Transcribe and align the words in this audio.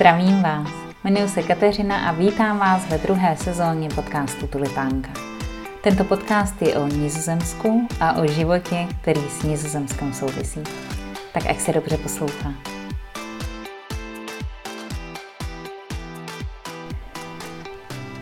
Zdravím 0.00 0.42
vás. 0.42 0.68
Jmenuji 1.04 1.28
se 1.28 1.42
Kateřina 1.42 2.08
a 2.08 2.12
vítám 2.12 2.58
vás 2.58 2.88
ve 2.88 2.98
druhé 2.98 3.36
sezóně 3.36 3.88
podcastu 3.88 4.46
Tulipánka. 4.46 5.10
Tento 5.82 6.04
podcast 6.04 6.62
je 6.62 6.74
o 6.74 6.86
Nizozemsku 6.86 7.88
a 8.00 8.12
o 8.12 8.26
životě, 8.26 8.86
který 9.00 9.20
s 9.20 9.42
Nizozemskem 9.42 10.12
souvisí. 10.12 10.60
Tak 11.32 11.46
ať 11.46 11.60
se 11.60 11.72
dobře 11.72 11.96
poslouchá. 11.96 12.52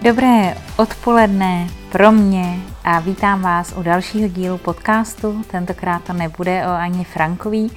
Dobré 0.03 0.55
odpoledne 0.77 1.67
pro 1.93 2.13
mě 2.13 2.59
a 2.85 3.01
vítám 3.01 3.43
vás 3.43 3.75
u 3.77 3.83
dalšího 3.83 4.29
dílu 4.29 4.59
podcastu. 4.59 5.43
Tentokrát 5.51 6.05
to 6.05 6.13
nebude 6.13 6.67
o 6.67 6.71
Ani 6.71 7.05
Frankový, 7.05 7.71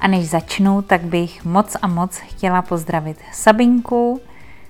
a 0.00 0.08
než 0.08 0.28
začnu, 0.28 0.82
tak 0.82 1.00
bych 1.02 1.44
moc 1.44 1.76
a 1.82 1.86
moc 1.86 2.16
chtěla 2.16 2.62
pozdravit 2.62 3.18
Sabinku. 3.32 4.20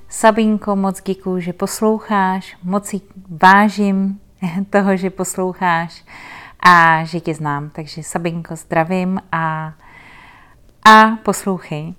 Sabinko, 0.08 0.76
moc 0.76 1.02
děkuji, 1.02 1.40
že 1.40 1.52
posloucháš, 1.52 2.56
moc 2.62 2.86
si 2.86 3.00
vážím 3.42 4.20
toho, 4.70 4.96
že 4.96 5.10
posloucháš 5.10 6.04
a 6.60 7.04
že 7.04 7.20
tě 7.20 7.34
znám. 7.34 7.70
Takže 7.70 8.02
Sabinko, 8.02 8.56
zdravím 8.56 9.20
a, 9.32 9.72
a 10.84 11.16
poslouchej. 11.22 11.94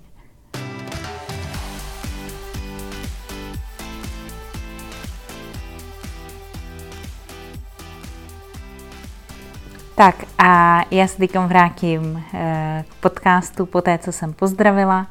Tak 10.02 10.24
a 10.38 10.82
já 10.90 11.06
se 11.06 11.18
teď 11.18 11.36
vrátím 11.36 12.24
eh, 12.34 12.84
k 12.88 12.94
podcastu 12.94 13.66
po 13.66 13.80
té, 13.80 13.98
co 13.98 14.12
jsem 14.12 14.32
pozdravila. 14.32 15.06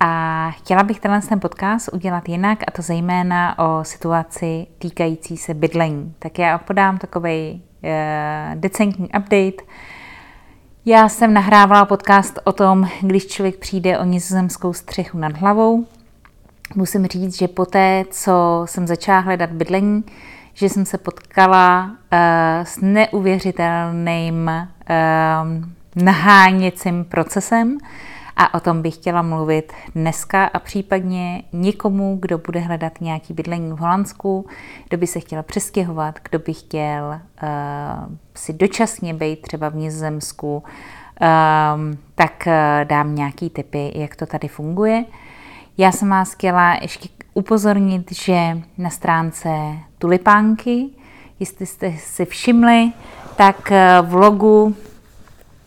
A 0.00 0.50
chtěla 0.50 0.82
bych 0.82 1.00
tenhle 1.00 1.20
ten 1.20 1.40
podcast 1.40 1.88
udělat 1.92 2.28
jinak, 2.28 2.58
a 2.66 2.70
to 2.70 2.82
zejména 2.82 3.58
o 3.58 3.84
situaci 3.84 4.66
týkající 4.78 5.36
se 5.36 5.54
bydlení. 5.54 6.14
Tak 6.18 6.38
já 6.38 6.58
podám 6.58 6.98
takový 6.98 7.62
eh, 7.84 8.52
decentní 8.54 9.06
update. 9.06 9.64
Já 10.84 11.08
jsem 11.08 11.34
nahrávala 11.34 11.84
podcast 11.84 12.38
o 12.44 12.52
tom, 12.52 12.88
když 13.02 13.26
člověk 13.26 13.56
přijde 13.56 13.98
o 13.98 14.04
nizozemskou 14.04 14.72
střechu 14.72 15.18
nad 15.18 15.36
hlavou. 15.36 15.86
Musím 16.74 17.06
říct, 17.06 17.38
že 17.38 17.48
po 17.48 17.66
té, 17.66 18.04
co 18.10 18.62
jsem 18.64 18.86
začala 18.86 19.18
hledat 19.18 19.50
bydlení, 19.50 20.04
že 20.60 20.68
jsem 20.68 20.84
se 20.84 20.98
potkala 20.98 21.84
uh, 21.84 22.18
s 22.64 22.78
neuvěřitelným 22.80 24.50
uh, 24.50 26.04
naháněcím 26.04 27.04
procesem 27.04 27.78
a 28.36 28.54
o 28.54 28.60
tom 28.60 28.82
bych 28.82 28.94
chtěla 28.94 29.22
mluvit 29.22 29.72
dneska 29.94 30.44
a 30.44 30.58
případně 30.58 31.42
někomu, 31.52 32.18
kdo 32.20 32.38
bude 32.38 32.60
hledat 32.60 33.00
nějaký 33.00 33.34
bydlení 33.34 33.72
v 33.72 33.76
Holandsku, 33.76 34.46
kdo 34.88 34.98
by 34.98 35.06
se 35.06 35.20
chtěl 35.20 35.42
přestěhovat, 35.42 36.18
kdo 36.28 36.38
by 36.38 36.54
chtěl 36.54 37.20
uh, 37.42 37.48
si 38.34 38.52
dočasně 38.52 39.14
být 39.14 39.42
třeba 39.42 39.68
v 39.68 39.76
Nizozemsku, 39.76 40.56
um, 40.56 41.98
tak 42.14 42.44
uh, 42.46 42.52
dám 42.84 43.14
nějaký 43.14 43.50
typy, 43.50 43.92
jak 43.94 44.16
to 44.16 44.26
tady 44.26 44.48
funguje. 44.48 45.04
Já 45.78 45.92
jsem 45.92 46.08
vás 46.08 46.32
chtěla 46.32 46.78
ještě 46.82 47.08
upozornit, 47.34 48.12
že 48.12 48.62
na 48.78 48.90
stránce 48.90 49.48
Tulipánky, 50.00 50.90
jestli 51.40 51.66
jste 51.66 51.92
si 51.98 52.24
všimli, 52.24 52.92
tak 53.36 53.72
eh, 53.72 54.02
v 54.02 54.14
logu, 54.14 54.76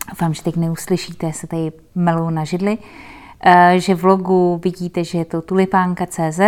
doufám, 0.10 0.34
že 0.34 0.44
teď 0.44 0.56
neuslyšíte, 0.56 1.34
se 1.34 1.48
tady 1.48 1.72
melou 1.96 2.30
na 2.30 2.44
židli, 2.44 2.78
eh, 3.46 3.80
že 3.80 3.96
v 3.96 4.06
logu 4.06 4.62
vidíte, 4.64 5.04
že 5.04 5.18
je 5.18 5.26
to 5.26 5.42
tulipánka.cz. 5.42 6.40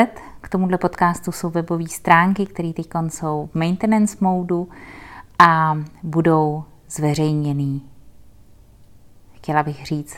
K 0.41 0.50
tomuhle 0.50 0.78
podcastu 0.78 1.31
jsou 1.31 1.50
webové 1.50 1.88
stránky, 1.88 2.46
které 2.46 2.73
teď 2.73 2.88
jsou 3.07 3.50
v 3.51 3.56
maintenance 3.56 4.17
modu 4.22 4.69
a 5.40 5.78
budou 6.03 6.63
zveřejněný. 6.90 7.81
Chtěla 9.34 9.63
bych 9.63 9.85
říct 9.85 10.17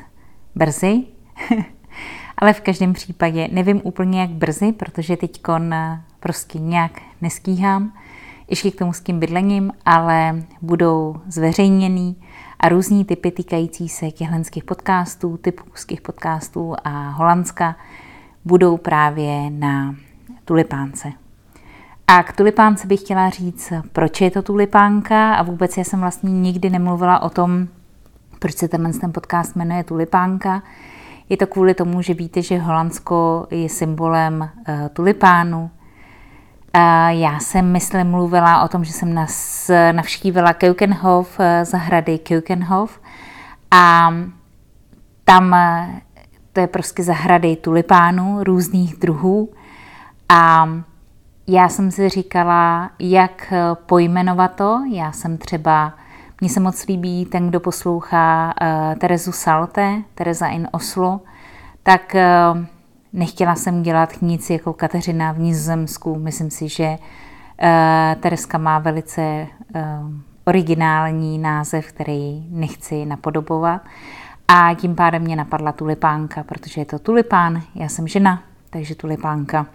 brzy, 0.55 1.03
ale 2.37 2.53
v 2.53 2.61
každém 2.61 2.93
případě 2.93 3.47
nevím 3.51 3.81
úplně 3.83 4.21
jak 4.21 4.29
brzy, 4.29 4.71
protože 4.71 5.17
teď 5.17 5.41
prostě 6.19 6.59
nějak 6.59 7.06
neskýhám, 7.21 7.93
ještě 8.47 8.71
k 8.71 8.79
tomu 8.79 8.93
s 8.93 9.01
tím 9.01 9.19
bydlením, 9.19 9.71
ale 9.85 10.43
budou 10.61 11.15
zveřejněný 11.27 12.15
a 12.59 12.69
různý 12.69 13.05
typy 13.05 13.31
týkající 13.31 13.89
se 13.89 14.11
těchto 14.11 14.59
podcastů, 14.65 15.37
typských 15.37 16.01
podcastů 16.01 16.75
a 16.83 17.09
Holandska 17.09 17.75
budou 18.45 18.77
právě 18.77 19.49
na 19.49 19.95
tulipánce. 20.45 21.11
A 22.07 22.23
k 22.23 22.35
tulipánce 22.35 22.87
bych 22.87 22.99
chtěla 22.99 23.29
říct, 23.29 23.73
proč 23.91 24.21
je 24.21 24.31
to 24.31 24.41
tulipánka 24.41 25.33
a 25.33 25.43
vůbec 25.43 25.77
já 25.77 25.83
jsem 25.83 25.99
vlastně 25.99 26.31
nikdy 26.31 26.69
nemluvila 26.69 27.19
o 27.19 27.29
tom, 27.29 27.67
proč 28.39 28.55
se 28.55 28.67
tenhle 28.67 28.93
ten 28.93 29.13
podcast 29.13 29.55
jmenuje 29.55 29.83
tulipánka. 29.83 30.63
Je 31.29 31.37
to 31.37 31.47
kvůli 31.47 31.73
tomu, 31.73 32.01
že 32.01 32.13
víte, 32.13 32.41
že 32.41 32.57
Holandsko 32.57 33.47
je 33.51 33.69
symbolem 33.69 34.41
uh, 34.41 34.75
tulipánu. 34.93 35.69
Já 37.09 37.39
jsem, 37.39 37.71
myslím, 37.71 38.07
mluvila 38.07 38.63
o 38.63 38.67
tom, 38.67 38.83
že 38.83 38.93
jsem 38.93 39.13
nas, 39.13 39.71
navštívila 39.91 40.53
Keukenhof, 40.53 41.39
uh, 41.39 41.45
zahrady 41.63 42.17
Keukenhof 42.17 42.99
a 43.71 44.13
tam 45.23 45.51
uh, 45.51 45.99
to 46.53 46.59
je 46.59 46.67
prostě 46.67 47.03
zahrady 47.03 47.55
tulipánů 47.55 48.43
různých 48.43 48.95
druhů 48.95 49.49
a 50.29 50.69
já 51.47 51.69
jsem 51.69 51.91
si 51.91 52.09
říkala, 52.09 52.89
jak 52.99 53.53
pojmenovat 53.85 54.55
to. 54.55 54.81
Já 54.91 55.11
jsem 55.11 55.37
třeba 55.37 55.93
mně 56.41 56.49
se 56.49 56.59
moc 56.59 56.85
líbí 56.85 57.25
ten, 57.25 57.49
kdo 57.49 57.59
poslouchá 57.59 58.53
uh, 58.61 58.95
Terezu 58.99 59.31
Salte, 59.31 60.01
Tereza 60.15 60.47
in 60.47 60.67
Oslo, 60.71 61.21
tak 61.83 62.15
uh, 62.15 62.65
nechtěla 63.13 63.55
jsem 63.55 63.83
dělat 63.83 64.21
nic 64.21 64.49
jako 64.49 64.73
Kateřina 64.73 65.31
v 65.31 65.39
Nizozemsku. 65.39 66.15
Myslím 66.15 66.51
si, 66.51 66.69
že 66.69 66.87
uh, 66.89 68.21
Tereska 68.21 68.57
má 68.57 68.79
velice 68.79 69.47
uh, 69.75 69.81
originální 70.45 71.39
název, 71.39 71.87
který 71.87 72.45
nechci 72.49 73.05
napodobovat. 73.05 73.81
A 74.47 74.73
tím 74.73 74.95
pádem 74.95 75.21
mě 75.21 75.35
napadla 75.35 75.71
tulipánka, 75.71 76.43
protože 76.43 76.81
je 76.81 76.85
to 76.85 76.99
tulipán, 76.99 77.61
já 77.75 77.89
jsem 77.89 78.07
žena, 78.07 78.43
takže 78.69 78.95
tulipánka. 78.95 79.65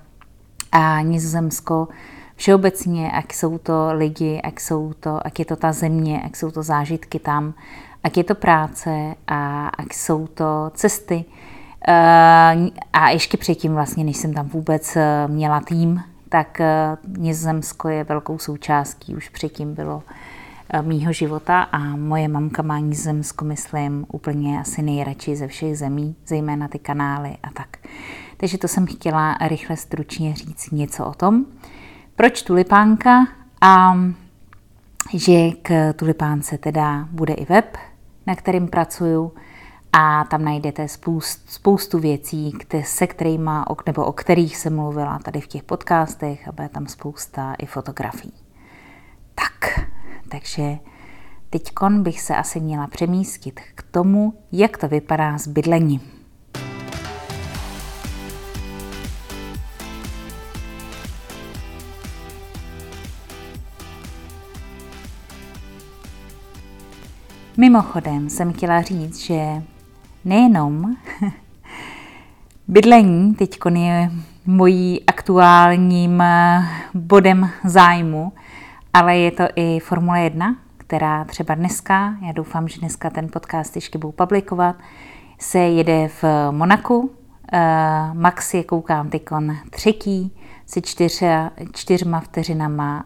A 0.72 1.00
Nizozemsko 1.00 1.88
všeobecně, 2.37 3.10
ať 3.10 3.32
jsou 3.32 3.59
to 3.59 3.88
lidi, 3.92 4.41
ať, 4.44 4.60
jsou 4.60 4.92
to, 4.92 5.26
ať 5.26 5.38
je 5.38 5.44
to 5.44 5.56
ta 5.56 5.72
země, 5.72 6.22
ať 6.26 6.37
jsou 6.37 6.50
to 6.50 6.62
zážitky 6.62 7.19
tam, 7.19 7.54
ať 8.04 8.16
je 8.16 8.25
to 8.25 8.34
práce 8.34 9.15
a 9.26 9.69
ať 9.69 9.92
jsou 9.92 10.26
to 10.26 10.71
cesty. 10.75 11.25
Eh, 11.88 12.70
a 12.93 13.10
ještě 13.10 13.37
předtím, 13.37 13.75
vlastně, 13.75 14.04
než 14.04 14.16
jsem 14.16 14.34
tam 14.34 14.48
vůbec 14.48 14.97
eh, 14.97 15.28
měla 15.28 15.60
tým, 15.60 16.03
tak 16.28 16.60
eh, 16.60 16.97
Nizozemsko 17.19 17.88
je 17.88 18.04
velkou 18.04 18.38
součástí, 18.38 19.15
už 19.15 19.28
předtím 19.28 19.75
bylo 19.75 20.03
mýho 20.82 21.12
života 21.12 21.62
a 21.62 21.78
moje 21.78 22.28
mamka 22.28 22.62
má 22.62 22.78
Nizozemsko, 22.78 23.44
myslím, 23.44 24.06
úplně 24.12 24.60
asi 24.60 24.82
nejradši 24.82 25.37
ze 25.37 25.48
všech 25.48 25.78
zemí, 25.78 26.16
zejména 26.26 26.69
ty 26.69 26.78
kanály 26.78 27.37
a 27.42 27.50
tak. 27.50 27.76
Takže 28.37 28.59
to 28.59 28.69
jsem 28.69 28.87
chtěla 28.87 29.38
rychle 29.47 29.76
stručně 29.76 30.34
říct 30.34 30.71
něco 30.71 31.06
o 31.06 31.15
tom. 31.15 31.44
Proč 32.16 32.42
tulipánka? 32.42 33.26
A 33.60 33.98
že 35.15 35.50
k 35.62 35.92
tulipánce 35.92 36.59
teda 36.59 37.09
bude 37.10 37.34
i 37.34 37.44
web, 37.44 37.76
na 38.26 38.34
kterým 38.34 38.69
pracuju 38.69 39.32
a 39.92 40.24
tam 40.24 40.44
najdete 40.44 40.89
spoustu, 40.89 41.42
spoustu 41.47 41.98
věcí, 41.98 42.53
se 42.84 43.06
kterými, 43.06 43.50
nebo 43.86 44.04
o 44.04 44.12
kterých 44.12 44.56
jsem 44.56 44.77
mluvila 44.77 45.18
tady 45.18 45.41
v 45.41 45.47
těch 45.47 45.62
podcastech 45.62 46.48
a 46.48 46.53
bude 46.53 46.68
tam 46.68 46.86
spousta 46.86 47.54
i 47.54 47.66
fotografií. 47.66 48.33
Tak, 49.34 49.80
takže 50.28 50.78
teď 51.50 51.72
bych 51.98 52.21
se 52.21 52.36
asi 52.36 52.60
měla 52.60 52.86
přemístit 52.86 53.60
k 53.74 53.83
tomu, 53.83 54.34
jak 54.53 54.77
to 54.77 54.89
vypadá 54.89 55.39
s 55.39 55.48
bydlením. 55.48 56.00
Mimochodem 67.56 68.30
jsem 68.30 68.53
chtěla 68.53 68.83
říct, 68.83 69.18
že 69.18 69.62
nejenom. 70.24 70.97
Bydlení 72.69 73.34
teď 73.34 73.59
je 73.74 74.10
mojí 74.47 75.07
aktuálním 75.07 76.21
eh, 76.21 76.63
bodem 76.95 77.51
zájmu, 77.65 78.33
ale 78.92 79.16
je 79.16 79.30
to 79.30 79.45
i 79.57 79.80
Formule 79.80 80.21
1, 80.21 80.57
která 80.77 81.24
třeba 81.24 81.54
dneska, 81.54 82.15
já 82.27 82.33
doufám, 82.33 82.69
že 82.69 82.80
dneska 82.80 83.10
ten 83.10 83.28
podcast 83.28 83.74
ještě 83.74 83.98
budu 83.98 84.13
publikovat, 84.13 84.77
se 85.39 85.59
jede 85.59 86.09
v 86.09 86.25
Monaku. 86.51 86.98
Uh, 87.54 88.15
Max 88.15 88.54
je 88.54 88.65
koukám 88.65 89.09
tykon 89.09 89.57
třetí 89.71 90.33
se 90.66 90.80
čtyř, 90.80 91.22
čtyřma 91.72 92.21
vteřinama 92.21 93.04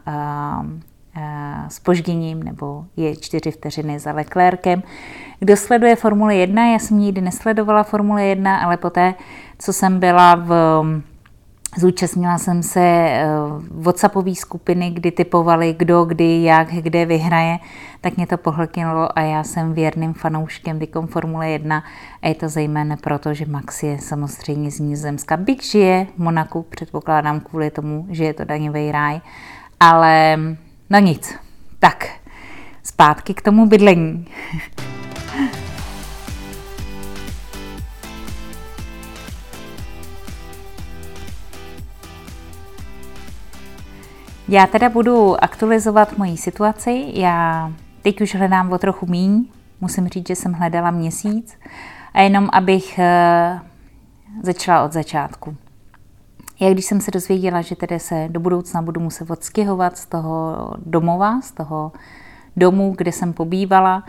spožděním, 1.67 2.43
nebo 2.43 2.85
je 2.97 3.15
čtyři 3.15 3.51
vteřiny 3.51 3.99
za 3.99 4.11
Leclerkem. 4.11 4.83
Kdo 5.39 5.57
sleduje 5.57 5.95
Formule 5.95 6.35
1, 6.35 6.71
já 6.71 6.79
jsem 6.79 6.99
nikdy 6.99 7.21
nesledovala 7.21 7.83
Formule 7.83 8.23
1, 8.23 8.57
ale 8.57 8.77
poté, 8.77 9.13
co 9.59 9.73
jsem 9.73 9.99
byla 9.99 10.35
v 10.35 10.83
Zúčastnila 11.77 12.37
jsem 12.37 12.63
se 12.63 12.79
eh, 12.81 13.27
WhatsAppové 13.71 14.35
skupiny, 14.35 14.89
kdy 14.89 15.11
typovali, 15.11 15.75
kdo, 15.77 16.05
kdy, 16.05 16.43
jak, 16.43 16.67
kde 16.67 17.05
vyhraje, 17.05 17.57
tak 18.01 18.17
mě 18.17 18.27
to 18.27 18.37
pohlkilo 18.37 19.19
a 19.19 19.21
já 19.21 19.43
jsem 19.43 19.73
věrným 19.73 20.13
fanouškem 20.13 20.79
Dykom 20.79 21.07
Formule 21.07 21.49
1 21.49 21.83
a 22.21 22.27
je 22.27 22.35
to 22.35 22.49
zejména 22.49 22.95
proto, 22.97 23.33
že 23.33 23.45
Max 23.45 23.83
je 23.83 23.99
samozřejmě 23.99 24.71
z 24.71 24.79
Nizozemska. 24.79 25.37
Byť 25.37 25.71
žije 25.71 26.07
v 26.15 26.19
Monaku, 26.19 26.65
předpokládám 26.69 27.39
kvůli 27.39 27.69
tomu, 27.69 28.05
že 28.09 28.23
je 28.23 28.33
to 28.33 28.45
daňový 28.45 28.91
ráj, 28.91 29.21
ale 29.79 30.39
no 30.89 30.99
nic. 30.99 31.35
Tak, 31.79 32.09
zpátky 32.83 33.33
k 33.33 33.41
tomu 33.41 33.65
bydlení. 33.65 34.27
Já 44.49 44.67
teda 44.67 44.89
budu 44.89 45.43
aktualizovat 45.43 46.17
moji 46.17 46.37
situaci. 46.37 47.11
Já 47.13 47.71
teď 48.01 48.21
už 48.21 48.35
hledám 48.35 48.71
o 48.71 48.77
trochu 48.77 49.05
míň. 49.05 49.45
Musím 49.81 50.07
říct, 50.07 50.27
že 50.27 50.35
jsem 50.35 50.53
hledala 50.53 50.91
měsíc. 50.91 51.57
A 52.13 52.21
jenom 52.21 52.49
abych 52.53 52.99
eh, 52.99 53.59
začala 54.43 54.85
od 54.85 54.93
začátku. 54.93 55.57
Já 56.59 56.71
když 56.71 56.85
jsem 56.85 57.01
se 57.01 57.11
dozvěděla, 57.11 57.61
že 57.61 57.75
tedy 57.75 57.99
se 57.99 58.27
do 58.29 58.39
budoucna 58.39 58.81
budu 58.81 59.01
muset 59.01 59.31
odstěhovat 59.31 59.97
z 59.97 60.05
toho 60.05 60.55
domova, 60.85 61.41
z 61.41 61.51
toho 61.51 61.91
domu, 62.55 62.93
kde 62.97 63.11
jsem 63.11 63.33
pobývala, 63.33 64.03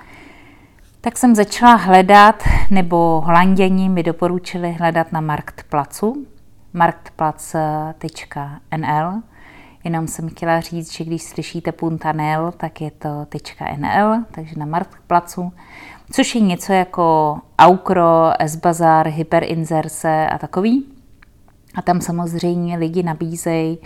tak 1.01 1.19
jsem 1.19 1.35
začala 1.35 1.75
hledat, 1.75 2.43
nebo 2.71 3.23
holanděni 3.27 3.89
mi 3.89 4.03
doporučili 4.03 4.73
hledat 4.73 5.13
na 5.13 5.21
Marktplacu, 5.21 6.27
marktplac.nl, 6.73 9.23
Jenom 9.85 10.07
jsem 10.07 10.29
chtěla 10.29 10.61
říct, 10.61 10.93
že 10.93 11.05
když 11.05 11.23
slyšíte 11.23 11.73
.nl, 12.13 12.53
tak 12.57 12.81
je 12.81 12.91
to 12.91 13.27
.nl, 13.77 14.25
takže 14.31 14.59
na 14.59 14.67
Marktplacu, 14.67 15.53
což 16.11 16.35
je 16.35 16.41
něco 16.41 16.73
jako 16.73 17.39
Aukro, 17.59 18.33
S-Bazar, 18.39 19.09
Hyperinzerce 19.09 20.29
a 20.29 20.39
takový. 20.39 20.98
A 21.79 21.83
tam 21.83 22.01
samozřejmě 22.01 22.77
lidi 22.77 23.03
nabízejí 23.03 23.79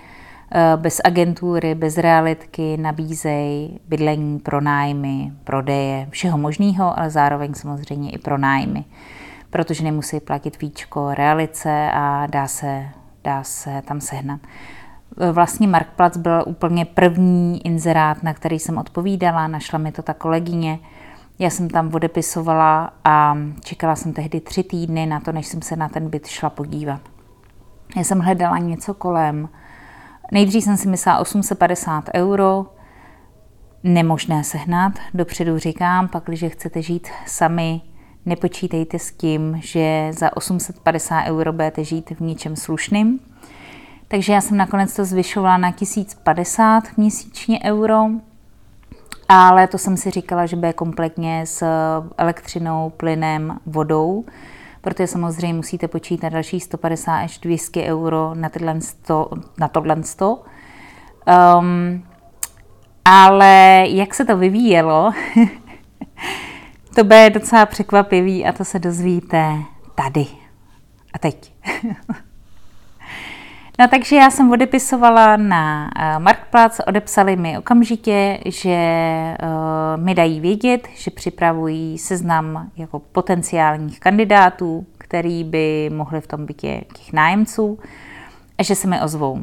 eh, 0.53 0.77
bez 0.77 1.01
agentury, 1.05 1.75
bez 1.75 1.99
realitky, 1.99 2.77
nabízejí 2.77 3.81
bydlení, 3.89 4.39
pronájmy, 4.39 5.33
prodeje, 5.45 6.07
všeho 6.11 6.39
možného, 6.39 6.99
ale 6.99 7.11
zároveň 7.11 7.55
samozřejmě 7.55 8.11
i 8.11 8.19
pronájmy, 8.19 8.85
protože 9.51 9.85
nemusí 9.85 10.21
platit 10.21 10.61
víčko 10.61 11.15
realice 11.15 11.91
a 11.95 12.27
dá 12.27 12.47
se, 12.47 12.85
dá 13.25 13.43
se 13.43 13.83
tam 13.85 14.01
sehnat. 14.01 14.41
Vlastně 15.33 15.69
Marktplatz 15.69 16.17
byl 16.17 16.45
úplně 16.47 16.85
první 16.85 17.67
inzerát, 17.67 18.23
na 18.23 18.35
který 18.35 18.59
jsem 18.59 18.79
odpovídala, 18.79 19.49
našla 19.49 19.79
mi 19.79 19.93
to 19.93 20.03
ta 20.03 20.15
kolegyně. 20.15 20.79
Já 21.39 21.51
jsem 21.51 21.71
tam 21.71 21.95
odepisovala 21.95 22.93
a 23.05 23.39
čekala 23.61 23.97
jsem 23.97 24.13
tehdy 24.13 24.41
tři 24.41 24.63
týdny 24.63 25.07
na 25.07 25.21
to, 25.21 25.33
než 25.33 25.47
jsem 25.47 25.63
se 25.63 25.77
na 25.77 25.89
ten 25.89 26.09
byt 26.09 26.27
šla 26.27 26.51
podívat. 26.51 27.12
Já 27.97 28.05
jsem 28.05 28.21
hledala 28.21 28.59
něco 28.59 28.95
kolem. 28.95 29.49
Nejdřív 30.33 30.65
jsem 30.65 30.77
si 30.77 30.89
myslela 30.89 31.19
850 31.19 32.05
euro, 32.15 32.67
nemožné 33.85 34.45
sehnat. 34.45 34.93
Dopředu 35.15 35.59
říkám, 35.59 36.09
pak, 36.09 36.25
když 36.25 36.45
chcete 36.49 36.83
žít 36.83 37.09
sami, 37.27 37.81
nepočítejte 38.27 38.99
s 38.99 39.13
tím, 39.13 39.61
že 39.63 40.11
za 40.13 40.37
850 40.37 41.25
euro 41.25 41.53
budete 41.53 41.85
žít 41.85 42.11
v 42.11 42.21
něčem 42.21 42.57
slušným. 42.57 43.21
Takže 44.09 44.33
já 44.33 44.41
jsem 44.41 44.57
nakonec 44.57 44.97
to 44.97 45.05
zvyšovala 45.05 45.57
na 45.57 45.73
1050 45.73 46.85
měsíčně 46.97 47.61
euro, 47.65 48.07
ale 49.29 49.67
to 49.67 49.79
jsem 49.79 49.97
si 49.97 50.11
říkala, 50.11 50.47
že 50.47 50.57
bude 50.57 50.73
kompletně 50.73 51.47
s 51.47 51.65
elektřinou, 52.19 52.91
plynem, 52.91 53.59
vodou, 53.67 54.25
protože 54.83 55.07
samozřejmě 55.07 55.55
musíte 55.55 55.89
počítat 55.89 56.29
další 56.29 56.61
150 56.61 57.17
až 57.17 57.39
200 57.39 57.83
euro 57.83 58.35
na, 58.35 58.49
tohle 58.49 58.81
100, 58.81 59.31
na 59.59 59.69
tohle 59.69 60.03
100. 60.03 60.43
Um, 61.59 62.05
ale 63.05 63.85
jak 63.89 64.15
se 64.15 64.25
to 64.25 64.37
vyvíjelo, 64.37 65.13
to 66.95 67.05
bude 67.05 67.31
docela 67.31 67.67
překvapivý 67.67 68.47
a 68.47 68.53
to 68.53 68.65
se 68.65 68.79
dozvíte 68.79 69.59
tady 69.95 70.27
a 71.13 71.19
teď. 71.19 71.55
No 73.83 73.89
takže 73.89 74.17
já 74.17 74.31
jsem 74.31 74.51
odepisovala 74.51 75.37
na 75.37 75.91
eh, 75.97 76.19
Marktplatz, 76.19 76.81
odepsali 76.87 77.37
mi 77.37 77.59
okamžitě, 77.59 78.39
že 78.47 78.77
uh, 79.43 80.05
mi 80.05 80.15
dají 80.15 80.41
vědět, 80.41 80.89
že 80.95 81.11
připravují 81.11 81.99
seznam 81.99 82.71
jako 82.77 82.99
potenciálních 82.99 84.01
kandidátů, 84.01 84.87
který 84.99 85.45
by 85.45 85.91
mohli 85.95 86.21
v 86.21 86.27
tom 86.27 86.47
bytě 86.47 86.81
těch 86.97 87.13
nájemců 87.13 87.79
a 88.59 88.63
že 88.63 88.75
se 88.75 88.89
mi 88.89 89.01
ozvou. 89.01 89.43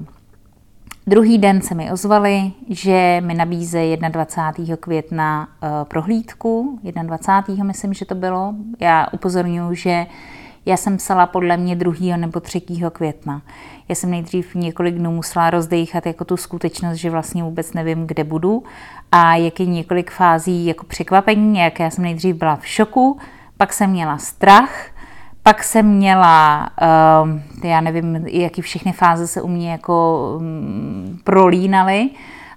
Druhý 1.07 1.37
den 1.37 1.61
se 1.61 1.75
mi 1.75 1.91
ozvali, 1.91 2.51
že 2.69 3.21
mi 3.25 3.33
nabízejí 3.33 3.97
21. 3.97 4.75
května 4.75 5.47
uh, 5.47 5.69
prohlídku, 5.83 6.79
21. 6.83 7.63
myslím, 7.63 7.93
že 7.93 8.05
to 8.05 8.15
bylo. 8.15 8.53
Já 8.79 9.07
upozorňuji, 9.11 9.75
že 9.75 10.05
já 10.65 10.77
jsem 10.77 10.97
psala 10.97 11.25
podle 11.25 11.57
mě 11.57 11.75
2. 11.75 12.17
nebo 12.17 12.39
3. 12.39 12.61
května. 12.91 13.41
Já 13.89 13.95
jsem 13.95 14.11
nejdřív 14.11 14.55
několik 14.55 14.95
dnů 14.95 15.11
musela 15.11 15.49
rozdejchat 15.49 16.05
jako 16.05 16.25
tu 16.25 16.37
skutečnost, 16.37 16.95
že 16.95 17.09
vlastně 17.09 17.43
vůbec 17.43 17.73
nevím, 17.73 18.07
kde 18.07 18.23
budu 18.23 18.63
a 19.11 19.35
jak 19.35 19.59
je 19.59 19.65
několik 19.65 20.11
fází 20.11 20.65
jako 20.65 20.85
překvapení, 20.85 21.59
jak 21.59 21.79
já 21.79 21.89
jsem 21.89 22.03
nejdřív 22.03 22.35
byla 22.35 22.55
v 22.55 22.67
šoku, 22.67 23.19
pak 23.57 23.73
jsem 23.73 23.89
měla 23.89 24.17
strach, 24.17 24.91
pak 25.43 25.63
jsem 25.63 25.85
měla, 25.85 26.69
uh, 27.23 27.69
já 27.69 27.81
nevím, 27.81 28.25
jaký 28.27 28.61
všechny 28.61 28.91
fáze 28.91 29.27
se 29.27 29.41
u 29.41 29.47
mě 29.47 29.71
jako 29.71 30.27
um, 30.37 31.19
prolínaly, 31.23 32.09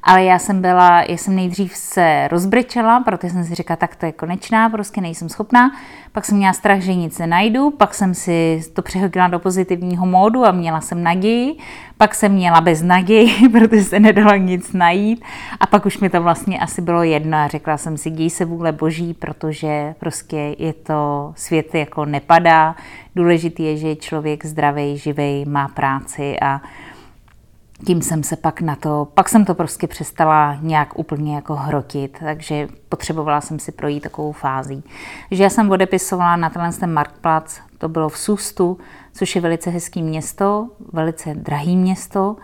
ale 0.02 0.24
já 0.24 0.38
jsem 0.38 0.62
byla, 0.62 1.02
já 1.02 1.16
jsem 1.16 1.36
nejdřív 1.36 1.76
se 1.76 2.28
rozbrečela, 2.28 3.00
protože 3.00 3.32
jsem 3.32 3.44
si 3.44 3.54
říkala, 3.54 3.76
tak 3.76 3.96
to 3.96 4.06
je 4.06 4.12
konečná, 4.12 4.68
prostě 4.68 5.00
nejsem 5.00 5.28
schopná. 5.28 5.70
Pak 6.12 6.24
jsem 6.24 6.36
měla 6.38 6.52
strach, 6.52 6.80
že 6.80 6.94
nic 6.94 7.18
nenajdu, 7.18 7.70
pak 7.70 7.94
jsem 7.94 8.14
si 8.14 8.62
to 8.72 8.82
přehodila 8.82 9.28
do 9.28 9.38
pozitivního 9.38 10.06
módu 10.06 10.44
a 10.44 10.52
měla 10.52 10.80
jsem 10.80 11.02
naději, 11.02 11.56
pak 11.96 12.14
jsem 12.14 12.32
měla 12.32 12.60
bez 12.60 12.82
naději, 12.82 13.48
protože 13.52 13.84
se 13.84 14.00
nedala 14.00 14.36
nic 14.36 14.72
najít. 14.72 15.24
A 15.60 15.66
pak 15.66 15.86
už 15.86 15.98
mi 15.98 16.10
to 16.10 16.22
vlastně 16.22 16.58
asi 16.58 16.82
bylo 16.82 17.02
jedno 17.02 17.38
a 17.38 17.48
řekla 17.48 17.76
jsem 17.76 17.96
si, 17.96 18.10
děj 18.10 18.30
se 18.30 18.44
vůle 18.44 18.72
boží, 18.72 19.14
protože 19.14 19.94
prostě 20.00 20.56
je 20.58 20.72
to, 20.72 21.32
svět 21.36 21.74
jako 21.74 22.04
nepadá, 22.04 22.76
důležitý 23.16 23.62
je, 23.62 23.76
že 23.76 23.88
je 23.88 23.96
člověk 23.96 24.46
zdravý, 24.46 24.98
živý, 24.98 25.44
má 25.44 25.68
práci 25.68 26.40
a 26.40 26.60
tím 27.86 28.02
jsem 28.02 28.22
se 28.22 28.36
pak 28.36 28.60
na 28.60 28.76
to, 28.76 29.08
pak 29.14 29.28
jsem 29.28 29.44
to 29.44 29.54
prostě 29.54 29.86
přestala 29.86 30.56
nějak 30.60 30.98
úplně 30.98 31.34
jako 31.34 31.54
hrotit, 31.54 32.18
takže 32.24 32.68
potřebovala 32.88 33.40
jsem 33.40 33.58
si 33.58 33.72
projít 33.72 34.02
takovou 34.02 34.32
fází. 34.32 34.84
Že 35.30 35.42
já 35.42 35.50
jsem 35.50 35.70
odepisovala 35.70 36.36
na 36.36 36.50
tenhle 36.50 36.72
ten 36.72 36.92
Marktplatz, 36.92 37.60
to 37.78 37.88
bylo 37.88 38.08
v 38.08 38.18
Sustu, 38.18 38.78
což 39.12 39.34
je 39.34 39.40
velice 39.40 39.70
hezký 39.70 40.02
město, 40.02 40.68
velice 40.92 41.34
drahý 41.34 41.76
město, 41.76 42.36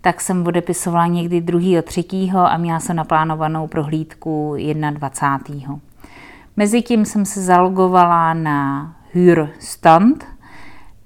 tak 0.00 0.20
jsem 0.20 0.46
odepisovala 0.46 1.06
někdy 1.06 1.40
2. 1.40 1.82
3. 1.82 2.04
a 2.34 2.56
měla 2.56 2.80
jsem 2.80 2.96
naplánovanou 2.96 3.66
prohlídku 3.66 4.56
21. 4.90 5.80
Mezitím 6.56 7.04
jsem 7.04 7.24
se 7.24 7.42
zalogovala 7.42 8.34
na 8.34 8.92
Hürstand, 9.12 10.35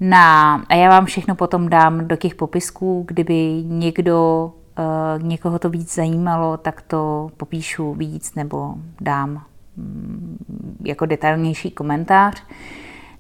na, 0.01 0.55
a 0.69 0.75
já 0.75 0.89
vám 0.89 1.05
všechno 1.05 1.35
potom 1.35 1.69
dám 1.69 2.09
do 2.09 2.17
těch 2.17 2.35
popisků, 2.35 3.05
kdyby 3.09 3.63
někdo, 3.67 4.53
uh, 4.79 5.23
někoho 5.23 5.59
to 5.59 5.71
víc 5.71 5.95
zajímalo, 5.95 6.57
tak 6.57 6.83
to 6.83 7.31
popíšu 7.37 7.95
víc 7.95 8.35
nebo 8.35 8.75
dám 9.01 9.43
um, 9.77 10.39
jako 10.85 11.07
detailnější 11.07 11.71
komentář. 11.71 12.43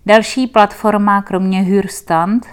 Další 0.07 0.47
platforma, 0.47 1.23
kromě 1.23 1.61
Hürstand, 1.61 2.47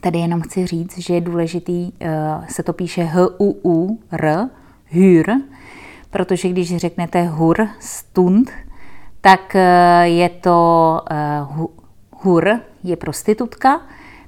tady 0.00 0.18
jenom 0.18 0.40
chci 0.40 0.66
říct, 0.66 0.98
že 0.98 1.14
je 1.14 1.20
důležitý, 1.20 1.92
uh, 1.92 2.46
se 2.48 2.62
to 2.62 2.72
píše 2.72 3.04
H-U-U-R, 3.04 4.48
Hür, 4.86 5.26
protože 6.10 6.48
když 6.48 6.76
řeknete 6.76 7.22
Hur, 7.22 7.68
stund, 7.80 8.50
tak 9.20 9.54
uh, 9.54 9.60
je 10.02 10.28
to 10.28 11.00
uh, 11.50 11.66
Hur, 12.10 12.60
je 12.88 12.96
prostitutka, 12.96 13.80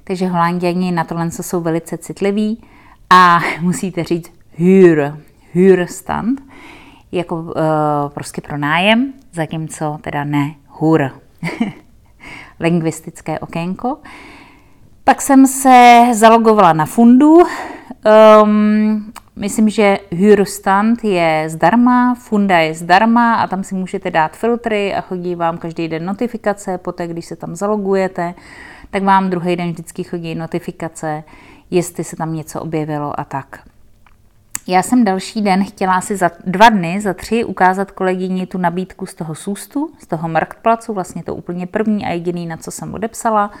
takže 0.03 0.27
holanděni 0.27 0.91
na 0.91 1.03
tohle 1.03 1.31
jsou 1.31 1.61
velice 1.61 1.97
citliví 1.97 2.63
a 3.09 3.39
musíte 3.61 4.03
říct 4.03 4.31
hür, 4.57 5.17
hürstand, 5.53 6.41
jako 7.11 7.35
uh, 7.35 7.51
prostě 8.13 8.41
pro 8.41 8.57
nájem, 8.57 9.13
zatímco 9.33 9.97
teda 10.01 10.23
ne 10.23 10.55
hur. 10.67 11.11
Lingvistické 12.59 13.39
okénko. 13.39 13.97
Pak 15.03 15.21
jsem 15.21 15.47
se 15.47 16.05
zalogovala 16.13 16.73
na 16.73 16.85
fundu. 16.85 17.37
Um, 18.43 19.11
myslím, 19.39 19.69
že 19.69 19.97
Hürstand 20.11 21.03
je 21.03 21.45
zdarma, 21.47 22.15
funda 22.15 22.57
je 22.57 22.73
zdarma 22.73 23.35
a 23.35 23.47
tam 23.47 23.63
si 23.63 23.75
můžete 23.75 24.11
dát 24.11 24.37
filtry 24.37 24.95
a 24.95 25.01
chodí 25.01 25.35
vám 25.35 25.57
každý 25.57 25.87
den 25.87 26.05
notifikace. 26.05 26.77
Poté, 26.77 27.07
když 27.07 27.25
se 27.25 27.35
tam 27.35 27.55
zalogujete, 27.55 28.33
tak 28.89 29.03
vám 29.03 29.29
druhý 29.29 29.55
den 29.55 29.71
vždycky 29.71 30.03
chodí 30.03 30.35
notifikace, 30.35 31.23
jestli 31.71 32.03
se 32.03 32.15
tam 32.15 32.33
něco 32.33 32.61
objevilo 32.61 33.19
a 33.19 33.23
tak. 33.23 33.59
Já 34.67 34.83
jsem 34.83 35.05
další 35.05 35.41
den 35.41 35.65
chtěla 35.65 35.93
asi 35.93 36.15
za 36.15 36.31
dva 36.45 36.69
dny, 36.69 37.01
za 37.01 37.13
tři 37.13 37.43
ukázat 37.43 37.91
kolegyni 37.91 38.47
tu 38.47 38.57
nabídku 38.57 39.05
z 39.05 39.13
toho 39.13 39.35
SUSTu, 39.35 39.91
z 39.99 40.07
toho 40.07 40.29
Marktplacu, 40.29 40.93
vlastně 40.93 41.23
to 41.23 41.35
úplně 41.35 41.67
první 41.67 42.05
a 42.05 42.09
jediný, 42.09 42.47
na 42.47 42.57
co 42.57 42.71
jsem 42.71 42.93
odepsala. 42.93 43.51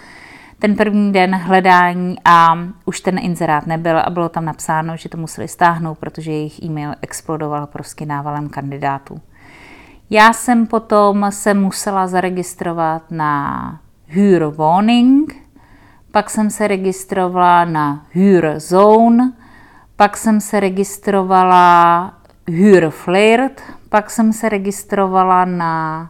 Ten 0.59 0.75
první 0.75 1.11
den 1.11 1.35
hledání 1.35 2.15
a 2.25 2.57
už 2.85 3.01
ten 3.01 3.19
inzerát 3.19 3.67
nebyl 3.67 3.99
a 3.99 4.09
bylo 4.09 4.29
tam 4.29 4.45
napsáno, 4.45 4.97
že 4.97 5.09
to 5.09 5.17
museli 5.17 5.47
stáhnout, 5.47 5.97
protože 5.97 6.31
jejich 6.31 6.63
e-mail 6.63 6.93
explodoval 7.01 7.67
prostě 7.67 8.05
návalem 8.05 8.49
kandidátů. 8.49 9.21
Já 10.09 10.33
jsem 10.33 10.67
potom 10.67 11.25
se 11.29 11.53
musela 11.53 12.07
zaregistrovat 12.07 13.03
na 13.11 13.79
Hürwoning, 14.07 15.35
pak 16.11 16.29
jsem 16.29 16.49
se 16.49 16.67
registrovala 16.67 17.65
na 17.65 18.05
Hürzone, 18.13 19.33
pak 19.95 20.17
jsem 20.17 20.41
se 20.41 20.59
registrovala 20.59 22.13
Hürflirt, 22.47 23.61
pak 23.89 24.09
jsem 24.09 24.33
se 24.33 24.49
registrovala 24.49 25.45
na, 25.45 26.09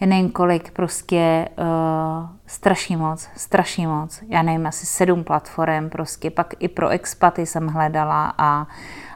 já 0.00 0.06
nevím 0.06 0.30
kolik, 0.30 0.70
prostě 0.70 1.48
uh, 1.58 2.28
strašně 2.46 2.96
moc, 2.96 3.28
strašně 3.36 3.88
moc. 3.88 4.22
Já 4.28 4.42
nevím, 4.42 4.66
asi 4.66 4.86
sedm 4.86 5.24
platform 5.24 5.88
prostě, 5.88 6.30
pak 6.30 6.54
i 6.58 6.68
pro 6.68 6.88
expaty 6.88 7.46
jsem 7.46 7.68
hledala 7.68 8.34
a 8.38 8.66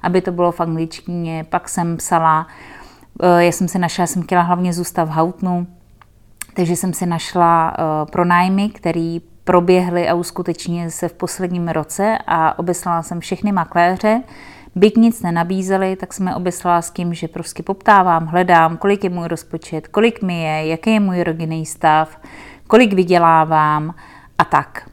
aby 0.03 0.21
to 0.21 0.33
bylo 0.33 0.53
v 0.53 0.61
angličtině, 0.61 1.45
pak 1.49 1.69
jsem 1.69 1.97
psala, 1.97 2.47
uh, 3.23 3.39
já 3.39 3.53
jsem 3.53 3.69
si 3.69 3.79
našla, 3.79 4.07
jsem 4.07 4.23
chtěla 4.23 4.43
hlavně 4.43 4.73
zůstat 4.73 5.05
v 5.05 5.13
Houtnu, 5.13 5.67
takže 6.55 6.77
jsem 6.77 6.95
si 6.95 7.07
našla 7.07 7.73
uh, 7.79 8.11
pronájmy, 8.11 8.69
který 8.69 9.21
proběhly 9.45 10.09
a 10.09 10.15
uskutečnily 10.15 10.91
se 10.91 11.09
v 11.09 11.13
posledním 11.13 11.69
roce 11.69 12.19
a 12.27 12.59
obeslala 12.59 13.03
jsem 13.03 13.21
všechny 13.21 13.53
makléře. 13.53 14.23
Byť 14.75 14.97
nic 14.97 15.23
nenabízeli, 15.23 15.97
tak 15.97 16.13
jsme 16.13 16.37
obeslala 16.37 16.83
s 16.83 16.91
tím, 16.91 17.15
že 17.15 17.29
prostě 17.29 17.63
poptávám, 17.63 18.27
hledám, 18.27 18.77
kolik 18.77 19.05
je 19.05 19.11
můj 19.11 19.29
rozpočet, 19.29 19.89
kolik 19.89 20.23
mi 20.23 20.43
je, 20.43 20.67
jaký 20.67 20.91
je 20.93 21.01
můj 21.01 21.23
rodinný 21.23 21.67
stav, 21.67 22.21
kolik 22.67 22.93
vydělávám 22.93 23.95
a 24.39 24.45
tak. 24.45 24.91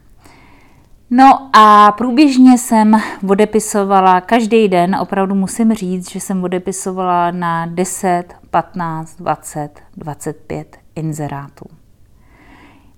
No 1.10 1.50
a 1.56 1.92
průběžně 1.92 2.58
jsem 2.58 3.00
odepisovala 3.28 4.20
každý 4.20 4.68
den, 4.68 4.96
opravdu 4.96 5.34
musím 5.34 5.74
říct, 5.74 6.10
že 6.10 6.20
jsem 6.20 6.44
odepisovala 6.44 7.30
na 7.30 7.66
10, 7.66 8.24
15, 8.50 9.16
20, 9.16 9.70
25 9.96 10.78
inzerátů. 10.94 11.64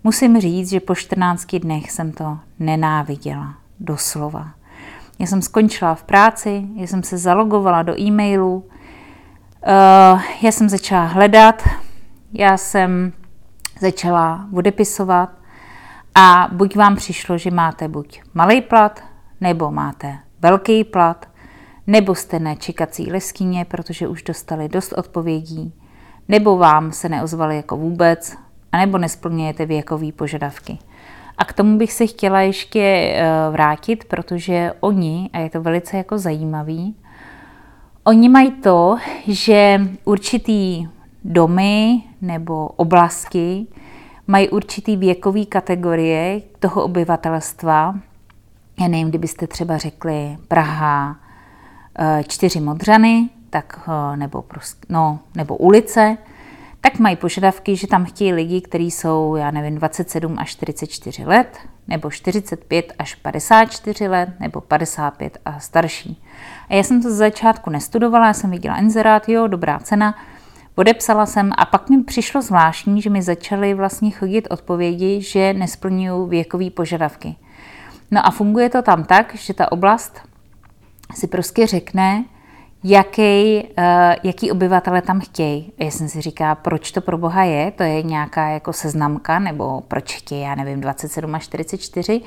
Musím 0.04 0.40
říct, 0.40 0.70
že 0.70 0.80
po 0.80 0.94
14 0.94 1.54
dnech 1.54 1.90
jsem 1.90 2.12
to 2.12 2.38
nenáviděla, 2.58 3.54
doslova. 3.80 4.59
Já 5.20 5.26
jsem 5.26 5.42
skončila 5.42 5.94
v 5.94 6.04
práci, 6.04 6.66
já 6.74 6.86
jsem 6.86 7.02
se 7.02 7.18
zalogovala 7.18 7.82
do 7.82 8.00
e-mailu, 8.00 8.56
uh, 8.56 10.20
já 10.42 10.52
jsem 10.52 10.68
začala 10.68 11.04
hledat, 11.04 11.62
já 12.32 12.56
jsem 12.56 13.12
začala 13.80 14.46
odepisovat 14.52 15.30
a 16.14 16.48
buď 16.52 16.76
vám 16.76 16.96
přišlo, 16.96 17.38
že 17.38 17.50
máte 17.50 17.88
buď 17.88 18.20
malý 18.34 18.60
plat, 18.60 19.00
nebo 19.40 19.70
máte 19.70 20.18
velký 20.42 20.84
plat, 20.84 21.28
nebo 21.86 22.14
jste 22.14 22.38
nečekací 22.38 23.12
leskyně, 23.12 23.64
protože 23.64 24.08
už 24.08 24.22
dostali 24.22 24.68
dost 24.68 24.92
odpovědí, 24.92 25.74
nebo 26.28 26.56
vám 26.56 26.92
se 26.92 27.08
neozvali 27.08 27.56
jako 27.56 27.76
vůbec, 27.76 28.36
anebo 28.72 28.98
nesplňujete 28.98 29.66
věkové 29.66 30.12
požadavky. 30.12 30.78
A 31.40 31.44
k 31.44 31.52
tomu 31.52 31.78
bych 31.78 31.92
se 31.92 32.06
chtěla 32.06 32.40
ještě 32.40 32.80
eh, 32.80 33.24
vrátit, 33.50 34.04
protože 34.04 34.72
oni, 34.80 35.30
a 35.32 35.38
je 35.38 35.50
to 35.50 35.62
velice 35.62 35.96
jako 35.96 36.18
zajímavý, 36.18 36.96
oni 38.04 38.28
mají 38.28 38.50
to, 38.50 38.96
že 39.26 39.80
určitý 40.04 40.88
domy 41.24 42.02
nebo 42.20 42.68
oblasti 42.68 43.66
mají 44.26 44.48
určitý 44.48 44.96
věkový 44.96 45.46
kategorie 45.46 46.42
toho 46.58 46.84
obyvatelstva. 46.84 47.94
Já 48.80 48.88
nevím, 48.88 49.08
kdybyste 49.08 49.46
třeba 49.46 49.78
řekli 49.78 50.36
Praha, 50.48 51.16
eh, 51.98 52.24
čtyři 52.28 52.60
Modřany, 52.60 53.28
tak, 53.50 53.88
eh, 53.88 54.16
nebo, 54.16 54.42
prostě, 54.42 54.86
no, 54.88 55.18
nebo 55.36 55.56
ulice, 55.56 56.18
tak 56.80 56.98
mají 56.98 57.16
požadavky, 57.16 57.76
že 57.76 57.86
tam 57.86 58.04
chtějí 58.04 58.32
lidi, 58.32 58.60
kteří 58.60 58.90
jsou, 58.90 59.36
já 59.36 59.50
nevím, 59.50 59.74
27 59.74 60.38
až 60.38 60.50
44 60.50 61.24
let, 61.24 61.58
nebo 61.88 62.10
45 62.10 62.92
až 62.98 63.14
54 63.14 64.08
let, 64.08 64.28
nebo 64.40 64.60
55 64.60 65.38
a 65.44 65.60
starší. 65.60 66.22
A 66.68 66.74
já 66.74 66.82
jsem 66.82 67.02
to 67.02 67.10
z 67.10 67.14
začátku 67.14 67.70
nestudovala, 67.70 68.26
já 68.26 68.32
jsem 68.32 68.50
viděla 68.50 68.76
inzerát, 68.78 69.28
jo, 69.28 69.46
dobrá 69.46 69.78
cena, 69.78 70.14
Podepsala 70.74 71.26
jsem 71.26 71.52
a 71.56 71.64
pak 71.64 71.90
mi 71.90 72.02
přišlo 72.02 72.42
zvláštní, 72.42 73.02
že 73.02 73.10
mi 73.10 73.22
začaly 73.22 73.74
vlastně 73.74 74.10
chodit 74.10 74.46
odpovědi, 74.50 75.22
že 75.22 75.52
nesplňují 75.52 76.28
věkové 76.28 76.70
požadavky. 76.70 77.36
No 78.10 78.26
a 78.26 78.30
funguje 78.30 78.68
to 78.68 78.82
tam 78.82 79.04
tak, 79.04 79.34
že 79.34 79.54
ta 79.54 79.72
oblast 79.72 80.20
si 81.14 81.26
prostě 81.26 81.66
řekne, 81.66 82.24
jaký, 82.84 83.62
uh, 83.78 83.84
jaký 84.22 84.50
obyvatele 84.50 85.02
tam 85.02 85.20
chtějí. 85.20 85.72
Já 85.78 85.90
jsem 85.90 86.08
si 86.08 86.20
říká, 86.20 86.54
proč 86.54 86.92
to 86.92 87.00
pro 87.00 87.18
boha 87.18 87.44
je, 87.44 87.70
to 87.70 87.82
je 87.82 88.02
nějaká 88.02 88.48
jako 88.48 88.72
seznamka, 88.72 89.38
nebo 89.38 89.80
proč 89.88 90.16
chtějí, 90.16 90.42
já 90.42 90.54
nevím, 90.54 90.80
27 90.80 91.34
až 91.34 91.44
44, 91.44 92.20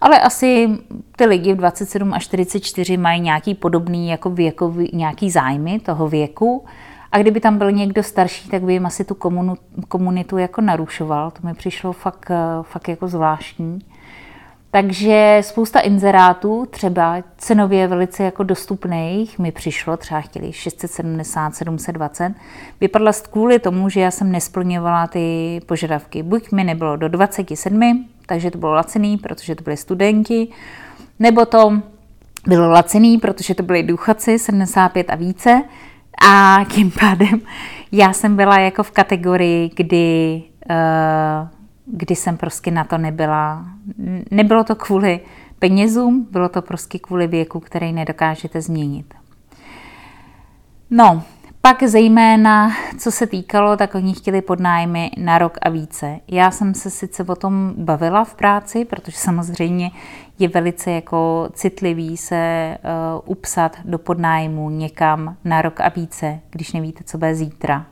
ale 0.00 0.20
asi 0.20 0.68
ty 1.16 1.26
lidi 1.26 1.52
v 1.52 1.56
27 1.56 2.14
až 2.14 2.24
44 2.24 2.96
mají 2.96 3.20
nějaký 3.20 3.54
podobný 3.54 4.08
jako 4.08 4.30
věkový, 4.30 4.90
nějaký 4.92 5.30
zájmy 5.30 5.80
toho 5.80 6.08
věku 6.08 6.64
a 7.12 7.18
kdyby 7.18 7.40
tam 7.40 7.58
byl 7.58 7.72
někdo 7.72 8.02
starší, 8.02 8.48
tak 8.48 8.62
by 8.62 8.72
jim 8.72 8.86
asi 8.86 9.04
tu 9.04 9.14
komunu, 9.14 9.54
komunitu 9.88 10.38
jako 10.38 10.60
narušoval. 10.60 11.30
To 11.30 11.46
mi 11.46 11.54
přišlo 11.54 11.92
fakt, 11.92 12.30
eh, 12.30 12.36
fakt 12.62 12.88
jako 12.88 13.08
zvláštní. 13.08 13.78
Takže 14.70 15.38
spousta 15.44 15.80
inzerátů, 15.80 16.66
třeba 16.70 17.16
cenově 17.38 17.86
velice 17.86 18.22
jako 18.22 18.42
dostupných, 18.42 19.38
mi 19.38 19.52
přišlo, 19.52 19.96
třeba 19.96 20.20
chtěli 20.20 20.52
670, 20.52 21.54
720, 21.54 22.34
vypadla 22.80 23.12
kvůli 23.30 23.58
tomu, 23.58 23.88
že 23.88 24.00
já 24.00 24.10
jsem 24.10 24.32
nesplňovala 24.32 25.06
ty 25.06 25.60
požadavky. 25.66 26.22
Buď 26.22 26.52
mi 26.52 26.64
nebylo 26.64 26.96
do 26.96 27.08
27, 27.08 28.08
takže 28.26 28.50
to 28.50 28.58
bylo 28.58 28.72
lacený, 28.72 29.16
protože 29.16 29.54
to 29.54 29.64
byli 29.64 29.76
studenti, 29.76 30.48
nebo 31.18 31.46
to 31.46 31.72
bylo 32.46 32.70
lacený, 32.70 33.18
protože 33.18 33.54
to 33.54 33.62
byli 33.62 33.82
důchodci 33.82 34.38
75 34.38 35.10
a 35.10 35.14
více. 35.14 35.62
A 36.28 36.64
tím 36.74 36.92
pádem 37.00 37.40
já 37.92 38.12
jsem 38.12 38.36
byla 38.36 38.58
jako 38.58 38.82
v 38.82 38.90
kategorii, 38.90 39.70
kdy 39.76 40.42
uh, 40.70 41.57
kdy 41.92 42.16
jsem 42.16 42.36
prostě 42.36 42.70
na 42.70 42.84
to 42.84 42.98
nebyla. 42.98 43.64
Nebylo 44.30 44.64
to 44.64 44.74
kvůli 44.74 45.20
penězům, 45.58 46.26
bylo 46.30 46.48
to 46.48 46.62
prostě 46.62 46.98
kvůli 46.98 47.26
věku, 47.26 47.60
který 47.60 47.92
nedokážete 47.92 48.60
změnit. 48.60 49.14
No, 50.90 51.22
pak 51.60 51.82
zejména, 51.82 52.70
co 52.98 53.10
se 53.10 53.26
týkalo, 53.26 53.76
tak 53.76 53.94
oni 53.94 54.14
chtěli 54.14 54.42
podnájmy 54.42 55.10
na 55.16 55.38
rok 55.38 55.58
a 55.62 55.68
více. 55.68 56.20
Já 56.28 56.50
jsem 56.50 56.74
se 56.74 56.90
sice 56.90 57.24
o 57.24 57.34
tom 57.34 57.74
bavila 57.76 58.24
v 58.24 58.34
práci, 58.34 58.84
protože 58.84 59.16
samozřejmě 59.16 59.90
je 60.38 60.48
velice 60.48 60.90
jako 60.90 61.48
citlivý 61.52 62.16
se 62.16 62.76
uh, 62.82 63.30
upsat 63.30 63.76
do 63.84 63.98
podnájmu 63.98 64.70
někam 64.70 65.36
na 65.44 65.62
rok 65.62 65.80
a 65.80 65.88
více, 65.88 66.40
když 66.50 66.72
nevíte, 66.72 67.04
co 67.04 67.18
bude 67.18 67.34
zítra. 67.34 67.86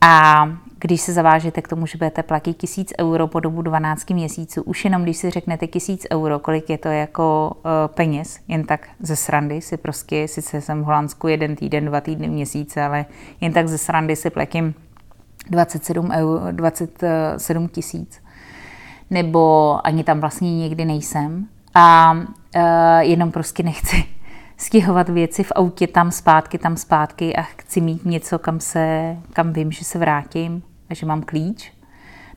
A 0.00 0.48
když 0.78 1.00
se 1.00 1.12
zavážete 1.12 1.62
k 1.62 1.68
tomu, 1.68 1.86
že 1.86 1.98
budete 1.98 2.22
platit 2.22 2.54
tisíc 2.56 2.92
euro 3.00 3.26
po 3.26 3.40
dobu 3.40 3.62
12 3.62 4.10
měsíců, 4.10 4.62
už 4.62 4.84
jenom 4.84 5.02
když 5.02 5.16
si 5.16 5.30
řeknete 5.30 5.66
tisíc 5.66 6.06
euro, 6.12 6.38
kolik 6.38 6.70
je 6.70 6.78
to 6.78 6.88
jako 6.88 7.52
uh, 7.54 7.70
peněz, 7.94 8.40
jen 8.48 8.64
tak 8.64 8.88
ze 9.00 9.16
srandy 9.16 9.60
si 9.60 9.76
prostě, 9.76 10.28
sice 10.28 10.60
jsem 10.60 10.82
v 10.82 10.84
Holandsku 10.84 11.28
jeden 11.28 11.56
týden, 11.56 11.84
dva 11.84 12.00
týdny, 12.00 12.28
měsíce, 12.28 12.82
ale 12.82 13.06
jen 13.40 13.52
tak 13.52 13.68
ze 13.68 13.78
srandy 13.78 14.16
si 14.16 14.30
platím 14.30 14.74
27, 15.50 16.10
euro, 16.10 16.52
27 16.52 17.68
tisíc. 17.68 18.22
nebo 19.10 19.80
ani 19.86 20.04
tam 20.04 20.20
vlastně 20.20 20.56
nikdy 20.56 20.84
nejsem 20.84 21.46
a 21.74 22.12
uh, 22.12 22.62
jenom 23.00 23.32
prostě 23.32 23.62
nechci 23.62 24.04
stěhovat 24.56 25.08
věci 25.08 25.42
v 25.42 25.52
autě 25.54 25.86
tam 25.86 26.10
zpátky, 26.10 26.58
tam 26.58 26.76
zpátky 26.76 27.36
a 27.36 27.42
chci 27.42 27.80
mít 27.80 28.04
něco, 28.04 28.38
kam, 28.38 28.60
se, 28.60 29.16
kam 29.32 29.52
vím, 29.52 29.72
že 29.72 29.84
se 29.84 29.98
vrátím 29.98 30.62
a 30.90 30.94
že 30.94 31.06
mám 31.06 31.22
klíč, 31.22 31.72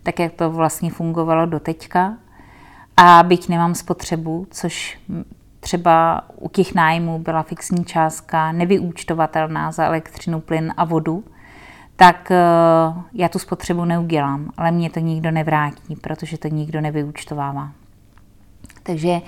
tak 0.03 0.19
jak 0.19 0.33
to 0.33 0.51
vlastně 0.51 0.91
fungovalo 0.91 1.45
do 1.45 1.59
teďka. 1.59 2.17
A 2.97 3.23
byť 3.23 3.49
nemám 3.49 3.75
spotřebu, 3.75 4.47
což 4.51 4.99
třeba 5.59 6.21
u 6.35 6.49
těch 6.49 6.75
nájmů 6.75 7.19
byla 7.19 7.43
fixní 7.43 7.85
částka 7.85 8.51
nevyúčtovatelná 8.51 9.71
za 9.71 9.85
elektřinu, 9.85 10.41
plyn 10.41 10.73
a 10.77 10.85
vodu, 10.85 11.23
tak 11.95 12.31
eh, 12.31 12.37
já 13.13 13.29
tu 13.29 13.39
spotřebu 13.39 13.85
neudělám, 13.85 14.49
ale 14.57 14.71
mě 14.71 14.89
to 14.89 14.99
nikdo 14.99 15.31
nevrátí, 15.31 15.95
protože 15.95 16.37
to 16.37 16.47
nikdo 16.47 16.81
nevyúčtovává. 16.81 17.71
Takže 18.83 19.21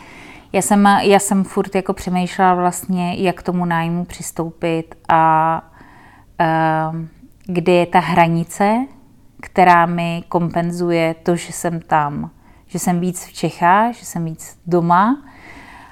já 0.53 0.61
jsem, 0.61 0.85
já 0.85 1.19
jsem 1.19 1.43
furt 1.43 1.75
jako 1.75 1.93
přemýšlela 1.93 2.55
vlastně, 2.55 3.15
jak 3.15 3.35
k 3.35 3.43
tomu 3.43 3.65
nájmu 3.65 4.05
přistoupit 4.05 4.95
a 5.09 5.61
uh, 6.39 6.95
kde 7.45 7.73
je 7.73 7.85
ta 7.85 7.99
hranice, 7.99 8.85
která 9.41 9.85
mi 9.85 10.23
kompenzuje 10.29 11.13
to, 11.13 11.35
že 11.35 11.53
jsem 11.53 11.79
tam, 11.81 12.29
že 12.67 12.79
jsem 12.79 12.99
víc 12.99 13.25
v 13.25 13.33
Čechách, 13.33 13.95
že 13.95 14.05
jsem 14.05 14.25
víc 14.25 14.59
doma, 14.67 15.23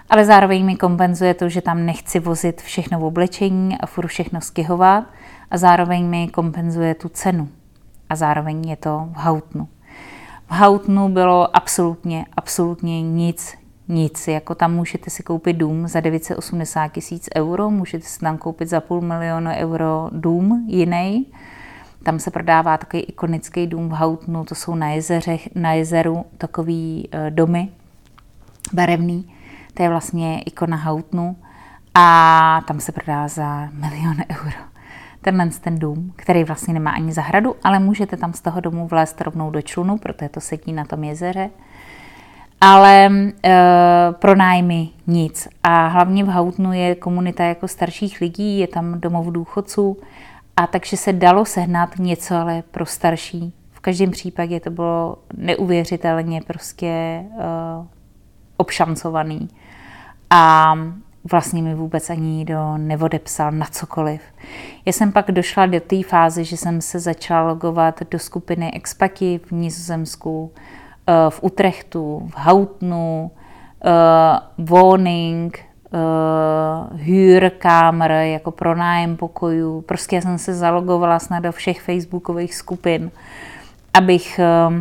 ale 0.10 0.26
zároveň 0.26 0.66
mi 0.66 0.76
kompenzuje 0.76 1.34
to, 1.34 1.50
že 1.50 1.62
tam 1.62 1.86
nechci 1.86 2.20
vozit 2.20 2.62
všechno 2.62 3.00
v 3.00 3.04
oblečení 3.04 3.78
a 3.78 3.86
furt 3.86 4.08
všechno 4.08 4.42
skihovat 4.42 5.04
a 5.52 5.58
zároveň 5.58 6.06
mi 6.06 6.28
kompenzuje 6.28 6.96
tu 6.96 7.10
cenu. 7.10 7.50
A 8.10 8.16
zároveň 8.16 8.70
je 8.70 8.76
to 8.76 9.10
v 9.12 9.16
Hautnu. 9.16 9.68
V 10.48 10.52
Hautnu 10.52 11.10
bylo 11.10 11.56
absolutně, 11.56 12.26
absolutně 12.38 13.02
nic, 13.02 13.58
nic. 13.90 14.28
Jako 14.28 14.56
tam 14.56 14.74
můžete 14.74 15.10
si 15.10 15.24
koupit 15.24 15.54
dům 15.54 15.88
za 15.88 16.00
980 16.00 16.88
tisíc 16.88 17.30
euro, 17.36 17.70
můžete 17.70 18.06
si 18.06 18.20
tam 18.20 18.38
koupit 18.38 18.70
za 18.70 18.82
půl 18.82 19.02
milionu 19.02 19.52
euro 19.52 20.10
dům 20.12 20.66
jiný. 20.68 21.26
Tam 22.04 22.20
se 22.20 22.32
prodává 22.32 22.78
takový 22.78 23.04
ikonický 23.04 23.68
dům 23.68 23.90
v 23.90 23.92
Hautnu, 23.92 24.46
to 24.46 24.56
jsou 24.56 24.76
na, 24.76 24.90
jezeře, 24.90 25.38
na 25.56 25.74
jezeru 25.74 26.26
takový 26.38 27.10
uh, 27.14 27.30
domy 27.30 27.70
barevný. 28.74 29.34
To 29.74 29.84
je 29.84 29.90
vlastně 29.90 30.42
ikona 30.42 30.78
Hautnu 30.78 31.36
a 31.96 32.62
tam 32.68 32.80
se 32.80 32.92
prodá 32.92 33.28
za 33.28 33.70
milion 33.74 34.18
euro. 34.30 34.70
Tenhle 35.22 35.50
ten 35.50 35.80
dům, 35.80 36.14
který 36.16 36.44
vlastně 36.44 36.74
nemá 36.74 36.92
ani 36.92 37.14
zahradu, 37.14 37.56
ale 37.64 37.80
můžete 37.80 38.18
tam 38.18 38.34
z 38.34 38.42
toho 38.42 38.62
domu 38.62 38.88
vlézt 38.88 39.22
rovnou 39.22 39.52
do 39.52 39.62
člunu, 39.62 39.98
protože 39.98 40.30
to 40.30 40.42
sedí 40.42 40.74
na 40.74 40.86
tom 40.86 41.04
jezeře 41.04 41.50
ale 42.62 43.06
e, 43.06 43.54
pro 44.12 44.36
nájmy 44.36 44.90
nic. 45.08 45.48
A 45.64 45.88
hlavně 45.88 46.24
v 46.24 46.28
Hautnu 46.28 46.74
je 46.74 46.96
komunita 46.96 47.44
jako 47.44 47.68
starších 47.68 48.22
lidí, 48.22 48.60
je 48.60 48.68
tam 48.68 49.00
domov 49.00 49.28
důchodců, 49.28 49.98
a 50.58 50.68
takže 50.68 50.98
se 50.98 51.14
dalo 51.14 51.46
sehnat 51.46 51.90
něco, 52.00 52.36
ale 52.36 52.64
pro 52.72 52.86
starší. 52.86 53.54
V 53.72 53.80
každém 53.80 54.12
případě 54.12 54.60
to 54.60 54.70
bylo 54.70 55.18
neuvěřitelně 55.38 56.42
prostě 56.42 56.88
e, 56.88 57.26
obšancovaný. 58.58 59.50
A 60.30 60.74
vlastně 61.32 61.62
mi 61.62 61.76
vůbec 61.76 62.10
ani 62.10 62.22
nikdo 62.22 62.78
neodepsal 62.78 63.52
na 63.52 63.66
cokoliv. 63.66 64.22
Já 64.86 64.94
jsem 64.94 65.12
pak 65.12 65.32
došla 65.32 65.66
do 65.66 65.80
té 65.80 66.04
fáze, 66.04 66.44
že 66.44 66.58
jsem 66.58 66.82
se 66.82 67.00
začala 67.00 67.48
logovat 67.48 68.00
do 68.12 68.20
skupiny 68.20 68.72
Expati 68.74 69.40
v 69.46 69.52
Nizozemsku, 69.52 70.52
Eh, 70.56 70.79
v 71.30 71.44
Utrechtu, 71.44 72.30
v 72.30 72.38
Houtnu, 72.38 73.32
eh, 73.86 74.40
Woning, 74.58 75.70
uh, 75.94 77.00
hýrkámr, 77.00 78.12
jako 78.12 78.52
pronájem 78.52 79.18
pokojů. 79.18 79.82
Prostě 79.82 80.22
jsem 80.22 80.38
se 80.38 80.54
zalogovala 80.54 81.20
snad 81.20 81.40
do 81.40 81.52
všech 81.52 81.82
facebookových 81.82 82.56
skupin, 82.56 83.12
abych 83.94 84.40
uh, 84.70 84.76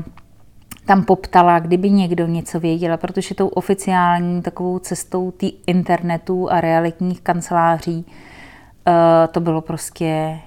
tam 0.87 1.05
poptala, 1.05 1.59
kdyby 1.59 1.91
někdo 1.91 2.27
něco 2.27 2.61
věděl, 2.61 2.97
protože 2.97 3.35
tou 3.35 3.49
oficiální 3.49 4.43
takovou 4.43 4.79
cestou 4.79 5.31
tý 5.31 5.53
internetu 5.67 6.53
a 6.53 6.61
realitních 6.61 7.21
kanceláří 7.21 8.05
uh, 8.07 8.93
to 9.33 9.41
bylo 9.41 9.61
prostě 9.61 10.39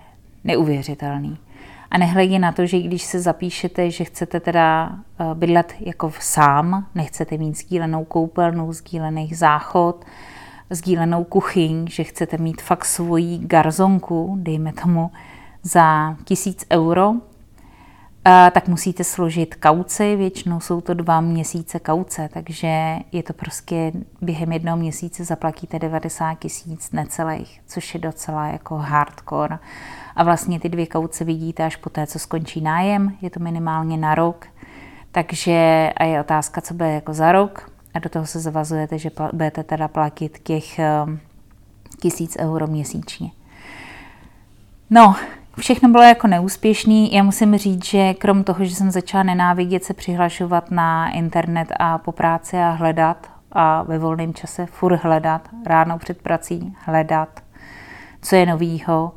neuvěřitelné. 0.43 1.37
A 1.91 1.97
nehledě 1.97 2.39
na 2.39 2.51
to, 2.51 2.65
že 2.65 2.79
když 2.79 3.03
se 3.03 3.19
zapíšete, 3.19 3.91
že 3.91 4.03
chcete 4.03 4.39
teda 4.39 4.91
eh, 5.19 5.23
bydlet 5.33 5.73
jako 5.79 6.11
sám, 6.19 6.87
nechcete 6.95 7.37
mít 7.37 7.57
sdílenou 7.57 8.05
koupelnu, 8.05 8.73
sdílený 8.73 9.33
záchod, 9.33 10.05
sdílenou 10.69 11.23
kuchyň, 11.23 11.87
že 11.87 12.03
chcete 12.03 12.37
mít 12.37 12.61
fakt 12.61 12.85
svoji 12.85 13.37
garzonku, 13.37 14.37
dejme 14.39 14.73
tomu, 14.73 15.11
za 15.63 16.15
tisíc 16.25 16.65
euro, 16.71 17.13
eh, 18.25 18.51
tak 18.53 18.67
musíte 18.67 19.03
složit 19.03 19.55
kauci, 19.55 20.15
většinou 20.15 20.59
jsou 20.59 20.81
to 20.81 20.93
dva 20.93 21.21
měsíce 21.21 21.79
kauce, 21.79 22.29
takže 22.33 22.95
je 23.11 23.23
to 23.23 23.33
prostě 23.33 23.91
během 24.21 24.51
jednoho 24.51 24.77
měsíce 24.77 25.25
zaplatíte 25.25 25.79
90 25.79 26.39
tisíc 26.39 26.91
necelých, 26.91 27.61
což 27.67 27.93
je 27.93 27.99
docela 27.99 28.47
jako 28.47 28.75
hardcore 28.75 29.59
a 30.15 30.23
vlastně 30.23 30.59
ty 30.59 30.69
dvě 30.69 30.87
kauce 30.87 31.23
vidíte 31.23 31.65
až 31.65 31.75
po 31.75 31.89
té, 31.89 32.07
co 32.07 32.19
skončí 32.19 32.61
nájem, 32.61 33.17
je 33.21 33.29
to 33.29 33.39
minimálně 33.39 33.97
na 33.97 34.15
rok, 34.15 34.45
takže 35.11 35.89
a 35.97 36.03
je 36.03 36.21
otázka, 36.21 36.61
co 36.61 36.73
bude 36.73 36.91
jako 36.91 37.13
za 37.13 37.31
rok 37.31 37.71
a 37.93 37.99
do 37.99 38.09
toho 38.09 38.25
se 38.25 38.39
zavazujete, 38.39 38.97
že 38.97 39.11
budete 39.33 39.63
teda 39.63 39.87
platit 39.87 40.39
těch 40.43 40.79
ehm, 40.79 41.19
tisíc 41.99 42.37
euro 42.39 42.67
měsíčně. 42.67 43.31
No, 44.89 45.15
všechno 45.59 45.89
bylo 45.89 46.03
jako 46.03 46.27
neúspěšný. 46.27 47.13
Já 47.13 47.23
musím 47.23 47.57
říct, 47.57 47.85
že 47.85 48.13
krom 48.13 48.43
toho, 48.43 48.65
že 48.65 48.75
jsem 48.75 48.91
začala 48.91 49.23
nenávidět 49.23 49.83
se 49.83 49.93
přihlašovat 49.93 50.71
na 50.71 51.09
internet 51.09 51.67
a 51.79 51.97
po 51.97 52.11
práci 52.11 52.57
a 52.57 52.69
hledat 52.69 53.29
a 53.51 53.83
ve 53.83 53.99
volném 53.99 54.33
čase 54.33 54.65
furt 54.65 55.03
hledat, 55.03 55.49
ráno 55.65 55.97
před 55.97 56.21
prací 56.21 56.75
hledat, 56.85 57.29
co 58.21 58.35
je 58.35 58.45
novýho, 58.45 59.11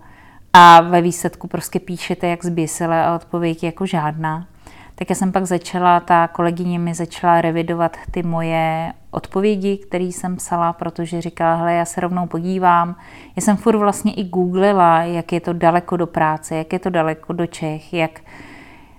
a 0.57 0.81
ve 0.81 1.03
výsledku 1.03 1.49
prostě 1.49 1.81
píšete 1.81 2.29
jak 2.29 2.45
zběsile 2.45 3.05
a 3.05 3.15
odpověď 3.15 3.65
jako 3.65 3.87
žádná. 3.87 4.47
Tak 4.95 5.11
já 5.11 5.17
jsem 5.17 5.33
pak 5.33 5.45
začala, 5.45 6.01
ta 6.01 6.29
kolegyně 6.29 6.79
mi 6.79 6.95
začala 6.95 7.41
revidovat 7.41 7.97
ty 8.11 8.23
moje 8.23 8.93
odpovědi, 9.11 9.77
které 9.77 10.05
jsem 10.05 10.37
psala, 10.37 10.73
protože 10.73 11.21
říkala, 11.21 11.55
hele, 11.55 11.75
já 11.75 11.85
se 11.85 12.01
rovnou 12.01 12.27
podívám. 12.27 12.97
Já 13.37 13.43
jsem 13.43 13.57
furt 13.57 13.77
vlastně 13.77 14.13
i 14.13 14.25
googlila, 14.25 15.03
jak 15.03 15.33
je 15.33 15.41
to 15.41 15.53
daleko 15.53 15.97
do 15.97 16.07
práce, 16.07 16.57
jak 16.57 16.73
je 16.73 16.79
to 16.79 16.91
daleko 16.91 17.33
do 17.33 17.47
Čech, 17.47 17.95
jak... 17.95 18.21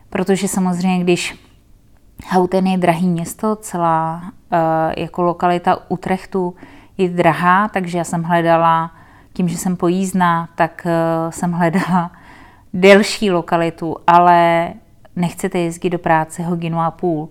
Protože 0.09 0.47
samozřejmě, 0.47 1.03
když 1.03 1.45
Houten 2.31 2.67
je 2.67 2.77
drahý 2.77 3.07
město, 3.07 3.55
celá 3.55 4.21
uh, 4.23 4.59
jako 4.97 5.21
lokalita 5.21 5.79
Utrechtu 5.89 6.55
je 6.97 7.09
drahá, 7.09 7.67
takže 7.67 7.97
já 7.97 8.03
jsem 8.03 8.23
hledala 8.23 8.91
tím, 9.35 9.47
že 9.49 9.57
jsem 9.57 9.75
pojízdná, 9.75 10.49
tak 10.55 10.85
uh, 10.85 11.31
jsem 11.31 11.51
hledala 11.51 12.11
delší 12.73 13.31
lokalitu, 13.31 13.95
ale 14.07 14.69
nechcete 15.15 15.59
jezdit 15.59 15.89
do 15.89 15.99
práce 15.99 16.43
hodinu 16.43 16.79
a 16.79 16.91
půl. 16.91 17.29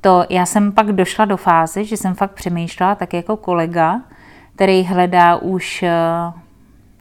To 0.00 0.24
já 0.30 0.46
jsem 0.46 0.72
pak 0.72 0.92
došla 0.92 1.24
do 1.24 1.36
fáze, 1.36 1.84
že 1.84 1.96
jsem 1.96 2.14
fakt 2.14 2.30
přemýšlela 2.30 2.94
tak 2.94 3.14
jako 3.14 3.36
kolega, 3.36 4.00
který 4.54 4.82
hledá 4.82 5.36
už 5.36 5.82
uh, 5.82 6.40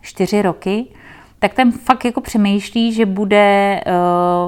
čtyři 0.01 0.41
roky, 0.41 0.85
tak 1.39 1.53
ten 1.53 1.71
fakt 1.71 2.05
jako 2.05 2.21
přemýšlí, 2.21 2.93
že 2.93 3.05
bude 3.05 3.81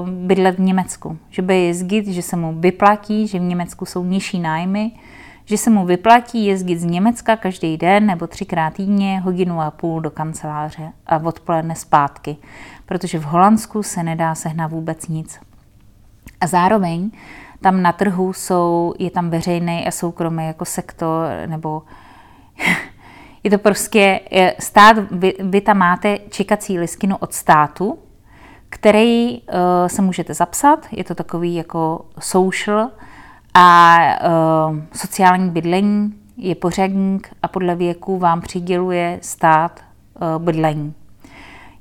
uh, 0.02 0.08
bydlet 0.08 0.56
v 0.56 0.60
Německu, 0.60 1.18
že 1.30 1.42
bude 1.42 1.58
jezdit, 1.58 2.06
že 2.06 2.22
se 2.22 2.36
mu 2.36 2.54
vyplatí, 2.60 3.26
že 3.26 3.38
v 3.38 3.42
Německu 3.42 3.86
jsou 3.86 4.04
nižší 4.04 4.40
nájmy, 4.40 4.90
že 5.48 5.58
se 5.58 5.70
mu 5.70 5.86
vyplatí 5.86 6.46
jezdit 6.46 6.78
z 6.78 6.84
Německa 6.84 7.36
každý 7.36 7.76
den 7.76 8.06
nebo 8.06 8.26
třikrát 8.26 8.74
týdně 8.74 9.20
hodinu 9.20 9.60
a 9.60 9.70
půl 9.70 10.00
do 10.00 10.10
kanceláře 10.10 10.92
a 11.06 11.16
odpoledne 11.16 11.74
zpátky, 11.74 12.36
protože 12.86 13.18
v 13.18 13.24
Holandsku 13.24 13.82
se 13.82 14.02
nedá 14.02 14.34
sehnat 14.34 14.70
vůbec 14.70 15.08
nic. 15.08 15.40
A 16.40 16.46
zároveň 16.46 17.10
tam 17.60 17.82
na 17.82 17.92
trhu 17.92 18.32
jsou, 18.32 18.94
je 18.98 19.10
tam 19.10 19.30
veřejný 19.30 19.86
a 19.86 19.90
soukromý 19.90 20.46
jako 20.46 20.64
sektor, 20.64 21.28
nebo 21.46 21.82
je 23.42 23.50
to 23.50 23.58
prostě 23.58 24.20
stát, 24.58 24.96
vy, 25.10 25.34
vy 25.40 25.60
tam 25.60 25.78
máte 25.78 26.18
čekací 26.30 26.78
listinu 26.78 27.16
od 27.16 27.32
státu, 27.32 27.98
který 28.68 29.42
uh, 29.42 29.54
se 29.86 30.02
můžete 30.02 30.34
zapsat, 30.34 30.86
je 30.90 31.04
to 31.04 31.14
takový 31.14 31.54
jako 31.54 32.06
social, 32.18 32.90
a 33.60 33.98
uh, 34.70 34.78
sociální 34.92 35.50
bydlení 35.50 36.14
je 36.36 36.54
pořadník 36.54 37.28
a 37.42 37.48
podle 37.48 37.74
věku 37.74 38.18
vám 38.18 38.40
přiděluje 38.40 39.18
stát 39.22 39.80
uh, 39.80 40.44
bydlení. 40.44 40.94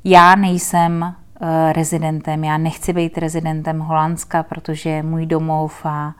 Já 0.04 0.36
nejsem 0.36 1.02
uh, 1.42 1.48
rezidentem, 1.72 2.44
já 2.44 2.58
nechci 2.58 2.94
být 2.94 3.18
rezidentem 3.18 3.80
Holandska, 3.80 4.44
protože 4.44 5.04
můj 5.04 5.26
domov 5.26 5.86
a, 5.86 6.13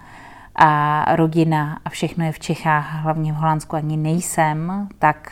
a 0.56 1.16
rodina 1.16 1.80
a 1.86 1.90
všechno 1.90 2.26
je 2.26 2.32
v 2.32 2.40
Čechách, 2.40 2.94
hlavně 2.94 3.34
v 3.34 3.36
Holandsku 3.36 3.76
ani 3.76 3.98
nejsem, 3.98 4.88
tak 5.00 5.32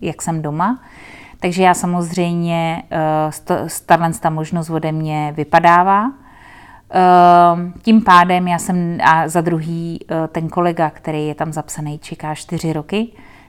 jak 0.00 0.22
jsem 0.22 0.42
doma. 0.42 0.80
Takže 1.40 1.62
já 1.62 1.74
samozřejmě, 1.74 2.82
uh, 3.50 3.68
tahle 3.86 4.12
ta 4.12 4.30
možnost 4.30 4.70
ode 4.70 4.92
mě 4.92 5.32
vypadává. 5.36 6.21
Uh, 6.94 7.70
tím 7.82 8.04
pádem 8.04 8.48
já 8.48 8.58
jsem, 8.58 8.98
a 9.04 9.28
za 9.28 9.40
druhý 9.40 10.00
uh, 10.10 10.26
ten 10.26 10.48
kolega, 10.48 10.90
který 10.90 11.26
je 11.26 11.34
tam 11.34 11.52
zapsaný, 11.52 11.98
čeká 11.98 12.34
čtyři 12.34 12.72
roky, 12.72 13.08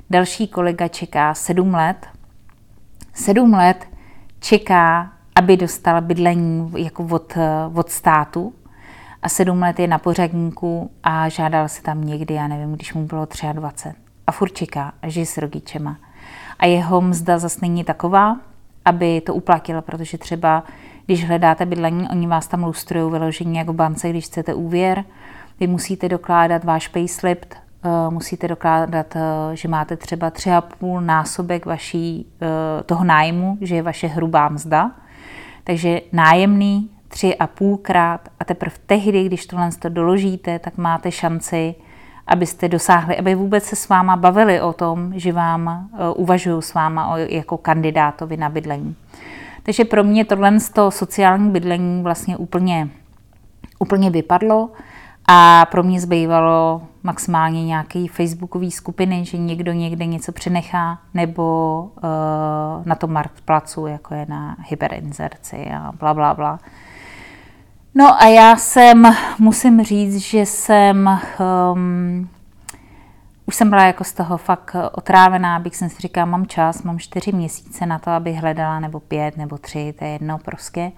další 0.10 0.48
kolega 0.48 0.88
čeká 0.88 1.34
sedm 1.34 1.74
let. 1.74 2.08
Sedm 3.14 3.54
let 3.54 3.88
čeká, 4.40 5.12
aby 5.36 5.58
dostal 5.58 6.02
bydlení 6.02 6.72
jako 6.78 7.08
od, 7.12 7.38
od 7.74 7.90
státu, 7.90 8.54
a 9.24 9.30
sedm 9.30 9.62
let 9.62 9.80
je 9.80 9.88
na 9.88 9.98
pořadníku 9.98 10.92
a 11.04 11.30
žádal 11.30 11.70
se 11.70 11.82
tam 11.82 12.04
někdy, 12.04 12.34
já 12.34 12.48
nevím, 12.48 12.74
když 12.74 12.94
mu 12.94 13.06
bylo 13.06 13.28
23. 13.54 14.00
A 14.28 14.32
furt 14.32 14.52
čeká 14.54 14.94
a 15.02 15.10
žije 15.10 15.26
s 15.26 15.38
rodičema. 15.38 15.98
A 16.60 16.66
jeho 16.66 17.02
mzda 17.02 17.40
zase 17.40 17.60
není 17.62 17.84
taková, 17.84 18.38
aby 18.86 19.22
to 19.22 19.34
uplatila, 19.34 19.82
protože 19.82 20.18
třeba 20.18 20.64
když 21.06 21.28
hledáte 21.28 21.66
bydlení, 21.66 22.08
oni 22.10 22.28
vás 22.28 22.48
tam 22.48 22.64
lustrují 22.64 23.12
vyložení 23.12 23.58
jako 23.58 23.74
bance, 23.74 24.10
když 24.10 24.26
chcete 24.26 24.54
úvěr, 24.54 25.04
vy 25.60 25.68
musíte 25.68 26.10
dokládat 26.10 26.64
váš 26.64 26.88
payslip, 26.88 27.46
eh, 27.54 27.90
musíte 28.10 28.48
dokládat, 28.48 29.16
eh, 29.16 29.56
že 29.56 29.68
máte 29.68 29.98
třeba 29.98 30.30
tři 30.30 30.52
a 30.52 30.62
půl 30.62 31.02
násobek 31.02 31.66
vaší, 31.66 32.28
eh, 32.42 32.84
toho 32.84 33.04
nájmu, 33.04 33.58
že 33.62 33.76
je 33.76 33.82
vaše 33.82 34.08
hrubá 34.08 34.50
mzda. 34.50 34.92
Takže 35.64 36.02
nájemný 36.12 36.90
tři 37.08 37.36
a 37.36 37.48
půlkrát 37.48 38.30
a 38.40 38.46
teprve 38.46 38.76
tehdy, 38.86 39.26
když 39.26 39.46
tohle 39.46 39.70
to 39.80 39.90
doložíte, 39.90 40.60
tak 40.60 40.78
máte 40.78 41.12
šanci, 41.12 41.76
abyste 42.28 42.70
dosáhli, 42.70 43.18
aby 43.18 43.36
vůbec 43.36 43.64
se 43.64 43.76
s 43.76 43.90
váma 43.90 44.16
bavili 44.16 44.62
o 44.62 44.74
tom, 44.74 45.14
že 45.16 45.32
vám 45.32 45.90
uvažují 46.16 46.62
s 46.62 46.74
váma 46.74 47.18
jako 47.18 47.58
kandidátovi 47.58 48.38
na 48.38 48.50
bydlení. 48.50 48.96
Takže 49.64 49.86
pro 49.86 50.04
mě 50.04 50.26
tohle 50.26 50.58
to 50.74 50.92
sociální 50.92 51.50
bydlení 51.50 52.04
vlastně 52.04 52.38
úplně, 52.38 52.90
úplně 53.80 54.10
vypadlo 54.10 54.70
a 55.28 55.66
pro 55.72 55.84
mě 55.84 56.02
zbývalo 56.02 56.82
maximálně 57.04 57.66
nějaký 57.66 58.08
facebookový 58.08 58.72
skupiny, 58.72 59.26
že 59.26 59.38
někdo 59.38 59.72
někde 59.72 60.06
něco 60.06 60.32
přenechá, 60.32 61.00
nebo 61.14 61.80
uh, 61.96 62.86
na 62.86 62.96
tom 62.96 63.12
marktplacu, 63.12 63.88
jako 63.88 64.14
je 64.14 64.26
na 64.30 64.58
hyperinzerci 64.68 65.72
a 65.78 65.92
bla, 66.00 66.14
bla, 66.14 66.34
bla. 66.34 66.60
No 67.96 68.22
a 68.24 68.28
já 68.28 68.56
jsem, 68.56 69.16
musím 69.40 69.84
říct, 69.84 70.18
že 70.18 70.46
jsem, 70.46 71.20
um, 71.74 72.30
už 73.46 73.56
jsem 73.56 73.70
byla 73.70 73.84
jako 73.84 74.04
z 74.04 74.14
toho 74.14 74.38
fakt 74.38 74.76
otrávená, 74.92 75.56
abych 75.56 75.76
jsem 75.76 75.90
si 75.90 76.02
říkala, 76.02 76.26
mám 76.26 76.46
čas, 76.46 76.84
mám 76.84 77.00
čtyři 77.00 77.32
měsíce 77.32 77.86
na 77.86 78.00
to, 78.00 78.12
abych 78.12 78.36
hledala, 78.36 78.80
nebo 78.80 79.00
pět, 79.00 79.38
nebo 79.38 79.58
tři, 79.58 79.94
to 80.00 80.06
je 80.06 80.12
jedno 80.12 80.38
prostě. 80.38 80.92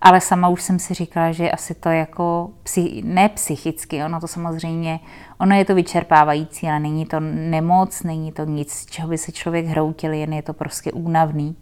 Ale 0.00 0.20
sama 0.20 0.48
už 0.48 0.62
jsem 0.62 0.78
si 0.78 0.94
říkala, 0.94 1.32
že 1.32 1.50
asi 1.50 1.74
to 1.74 1.88
jako, 1.88 2.50
psy, 2.62 3.02
ne 3.04 3.28
psychicky, 3.28 4.04
ono 4.04 4.20
to 4.20 4.28
samozřejmě, 4.28 5.00
ono 5.38 5.56
je 5.56 5.64
to 5.64 5.74
vyčerpávající, 5.74 6.66
ale 6.68 6.80
není 6.80 7.06
to 7.06 7.20
nemoc, 7.20 8.02
není 8.02 8.32
to 8.32 8.44
nic, 8.44 8.86
čeho 8.90 9.08
by 9.08 9.18
se 9.18 9.32
člověk 9.32 9.66
hroutil, 9.66 10.12
jen 10.12 10.32
je 10.32 10.42
to 10.42 10.52
prostě 10.52 10.92
únavný. 10.92 11.56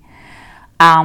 A 0.79 1.05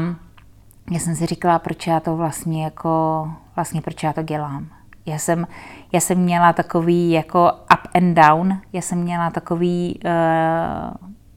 já 0.91 0.99
jsem 0.99 1.15
si 1.15 1.25
říkala, 1.25 1.59
proč 1.59 1.87
já 1.87 1.99
to 1.99 2.15
vlastně 2.15 2.63
jako, 2.63 3.27
vlastně 3.55 3.81
proč 3.81 4.03
já 4.03 4.13
to 4.13 4.21
dělám. 4.21 4.67
Já 5.05 5.17
jsem, 5.17 5.47
já 5.91 5.99
jsem 5.99 6.17
měla 6.17 6.53
takový 6.53 7.11
jako 7.11 7.51
and 7.97 8.13
down, 8.13 8.61
já 8.73 8.81
jsem 8.81 8.97
měla 8.97 9.29
takový 9.29 9.99
uh, 10.05 10.11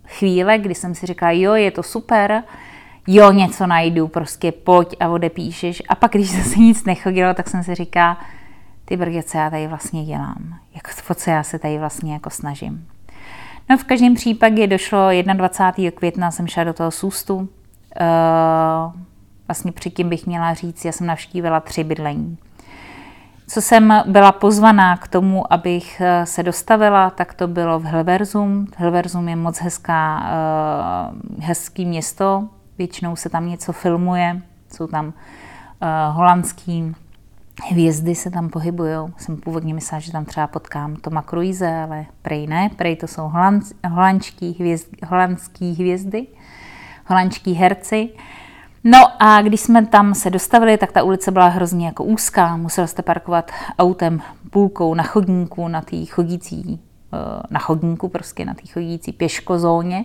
chvíle, 0.07 0.59
kdy 0.59 0.75
jsem 0.75 0.95
si 0.95 1.07
říkala, 1.07 1.33
jo, 1.33 1.55
je 1.55 1.71
to 1.71 1.83
super, 1.83 2.43
jo, 3.07 3.33
něco 3.33 3.67
najdu, 3.67 4.09
prostě 4.09 4.53
pojď 4.53 4.97
a 5.01 5.09
odepíšeš. 5.09 5.83
A 5.89 5.95
pak, 5.95 6.13
když 6.13 6.37
zase 6.43 6.59
nic 6.59 6.85
nechodilo, 6.85 7.35
tak 7.35 7.49
jsem 7.49 7.63
si 7.63 7.75
říkala, 7.75 8.19
ty 8.85 8.97
brdě, 8.97 9.23
co 9.23 9.39
já 9.39 9.51
tady 9.51 9.67
vlastně 9.67 10.05
dělám, 10.05 10.59
jako, 10.75 11.15
co 11.15 11.31
já 11.31 11.43
se 11.43 11.59
tady 11.59 11.79
vlastně 11.79 12.13
jako 12.13 12.31
snažím. 12.31 12.87
No 13.71 13.79
v 13.79 13.85
každém 13.85 14.15
případě 14.15 14.67
došlo 14.67 15.09
21. 15.35 15.91
května, 15.91 16.31
jsem 16.31 16.47
šla 16.47 16.65
do 16.65 16.73
toho 16.73 16.91
sústu, 16.91 17.37
uh, 17.37 17.49
Vlastně 19.51 19.73
předtím 19.73 20.09
bych 20.09 20.27
měla 20.27 20.55
říct, 20.55 20.85
já 20.85 20.93
jsem 20.93 21.07
navštívila 21.07 21.61
tři 21.61 21.85
bydlení. 21.85 22.39
Co 23.53 23.61
jsem 23.61 24.03
byla 24.07 24.33
pozvaná 24.33 24.97
k 24.97 25.09
tomu, 25.09 25.53
abych 25.53 26.01
eh, 26.01 26.27
se 26.27 26.43
dostavila, 26.43 27.11
tak 27.11 27.35
to 27.35 27.49
bylo 27.49 27.79
v 27.79 27.85
Helverzum. 27.85 28.67
Helverzum 28.77 29.29
je 29.29 29.37
moc 29.37 29.59
hezká, 29.59 30.23
eh, 30.23 31.43
hezký 31.43 31.87
město, 31.87 32.49
většinou 32.79 33.17
se 33.17 33.29
tam 33.29 33.49
něco 33.49 33.73
filmuje, 33.73 34.43
jsou 34.73 34.87
tam 34.87 35.13
eh, 35.83 35.87
holandský 36.11 36.95
hvězdy 37.71 38.15
se 38.15 38.31
tam 38.31 38.49
pohybují. 38.49 38.97
Jsem 39.17 39.37
původně 39.37 39.75
myslela, 39.75 40.01
že 40.01 40.13
tam 40.13 40.25
třeba 40.25 40.47
potkám 40.47 40.97
Toma 40.97 41.23
Cruise, 41.23 41.83
ale 41.83 42.07
prej 42.23 42.47
ne, 42.47 42.71
prej 42.77 42.97
to 42.97 43.07
jsou 43.07 43.31
holandský, 43.83 44.57
holandský 45.07 45.73
hvězdy, 45.75 46.27
holandský 47.07 47.53
herci. 47.53 48.09
No 48.85 48.99
a 49.23 49.43
když 49.43 49.61
jsme 49.61 49.87
tam 49.87 50.15
se 50.15 50.31
dostavili, 50.31 50.79
tak 50.79 50.93
ta 50.93 51.03
ulice 51.03 51.31
byla 51.31 51.49
hrozně 51.49 51.87
jako 51.87 52.05
úzká. 52.05 52.57
Musel 52.57 52.87
jste 52.87 53.03
parkovat 53.03 53.51
autem 53.79 54.23
půlkou 54.51 54.95
na 54.95 55.03
chodníku, 55.03 55.69
na 55.69 55.81
té 55.81 56.07
chodící, 56.07 56.81
eh, 57.13 57.43
na 57.51 57.61
chodníku 57.61 58.09
prostě, 58.09 58.45
na 58.45 58.55
té 58.55 58.63
chodící 58.73 59.13
pěškozóně 59.13 60.05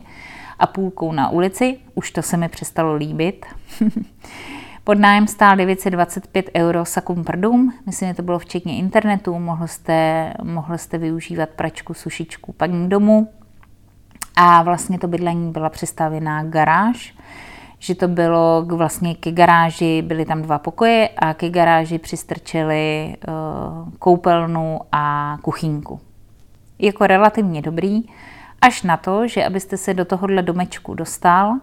a 0.60 0.68
půlkou 0.68 1.12
na 1.12 1.30
ulici. 1.30 1.78
Už 1.96 2.12
to 2.12 2.22
se 2.22 2.38
mi 2.38 2.50
přestalo 2.50 2.96
líbit. 2.96 3.46
Pod 4.84 5.00
nájem 5.00 5.28
stál 5.28 5.56
925 5.56 6.50
euro 6.56 6.86
sakum 6.86 7.24
prdum, 7.24 7.74
myslím, 7.86 8.10
že 8.10 8.14
to 8.14 8.24
bylo 8.24 8.40
včetně 8.40 8.78
internetu, 8.78 9.40
mohl 9.40 9.68
jste, 9.68 10.34
mohl 10.44 10.78
jste 10.78 10.98
využívat 10.98 11.50
pračku, 11.50 11.94
sušičku, 11.94 12.54
paní 12.54 12.90
domu 12.90 13.30
a 14.36 14.64
vlastně 14.64 15.00
to 15.00 15.08
bydlení 15.08 15.52
byla 15.52 15.70
přestavěná 15.70 16.44
garáž, 16.44 17.16
že 17.86 17.96
to 17.96 18.08
bylo 18.08 18.66
k, 18.68 18.72
vlastně 18.72 19.16
ke 19.16 19.32
garáži, 19.32 20.02
byly 20.02 20.26
tam 20.26 20.42
dva 20.42 20.60
pokoje 20.60 21.10
a 21.18 21.34
ke 21.34 21.50
garáži 21.50 21.98
přistrčili 22.00 23.16
uh, 23.28 23.90
koupelnu 24.00 24.80
a 24.92 25.38
kuchynku. 25.42 26.00
Jako 26.80 27.08
relativně 27.08 27.62
dobrý, 27.62 28.04
až 28.62 28.84
na 28.84 28.98
to, 28.98 29.28
že 29.28 29.46
abyste 29.46 29.78
se 29.78 29.94
do 29.94 30.06
tohohle 30.06 30.42
domečku 30.42 30.94
dostal, 30.94 31.54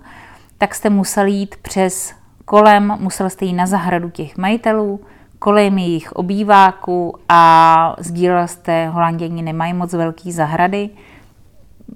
tak 0.58 0.74
jste 0.74 0.90
musel 0.90 1.26
jít 1.26 1.56
přes 1.62 2.14
kolem, 2.44 2.96
musel 3.00 3.30
jste 3.30 3.44
jít 3.44 3.52
na 3.52 3.66
zahradu 3.66 4.10
těch 4.10 4.36
majitelů, 4.36 5.00
kolem 5.38 5.78
jejich 5.78 6.12
obýváků 6.12 7.14
a 7.28 7.96
sdílel 7.98 8.48
jste, 8.48 8.88
holanděni 8.88 9.42
nemají 9.42 9.72
moc 9.72 9.92
velký 9.92 10.32
zahrady, 10.32 10.90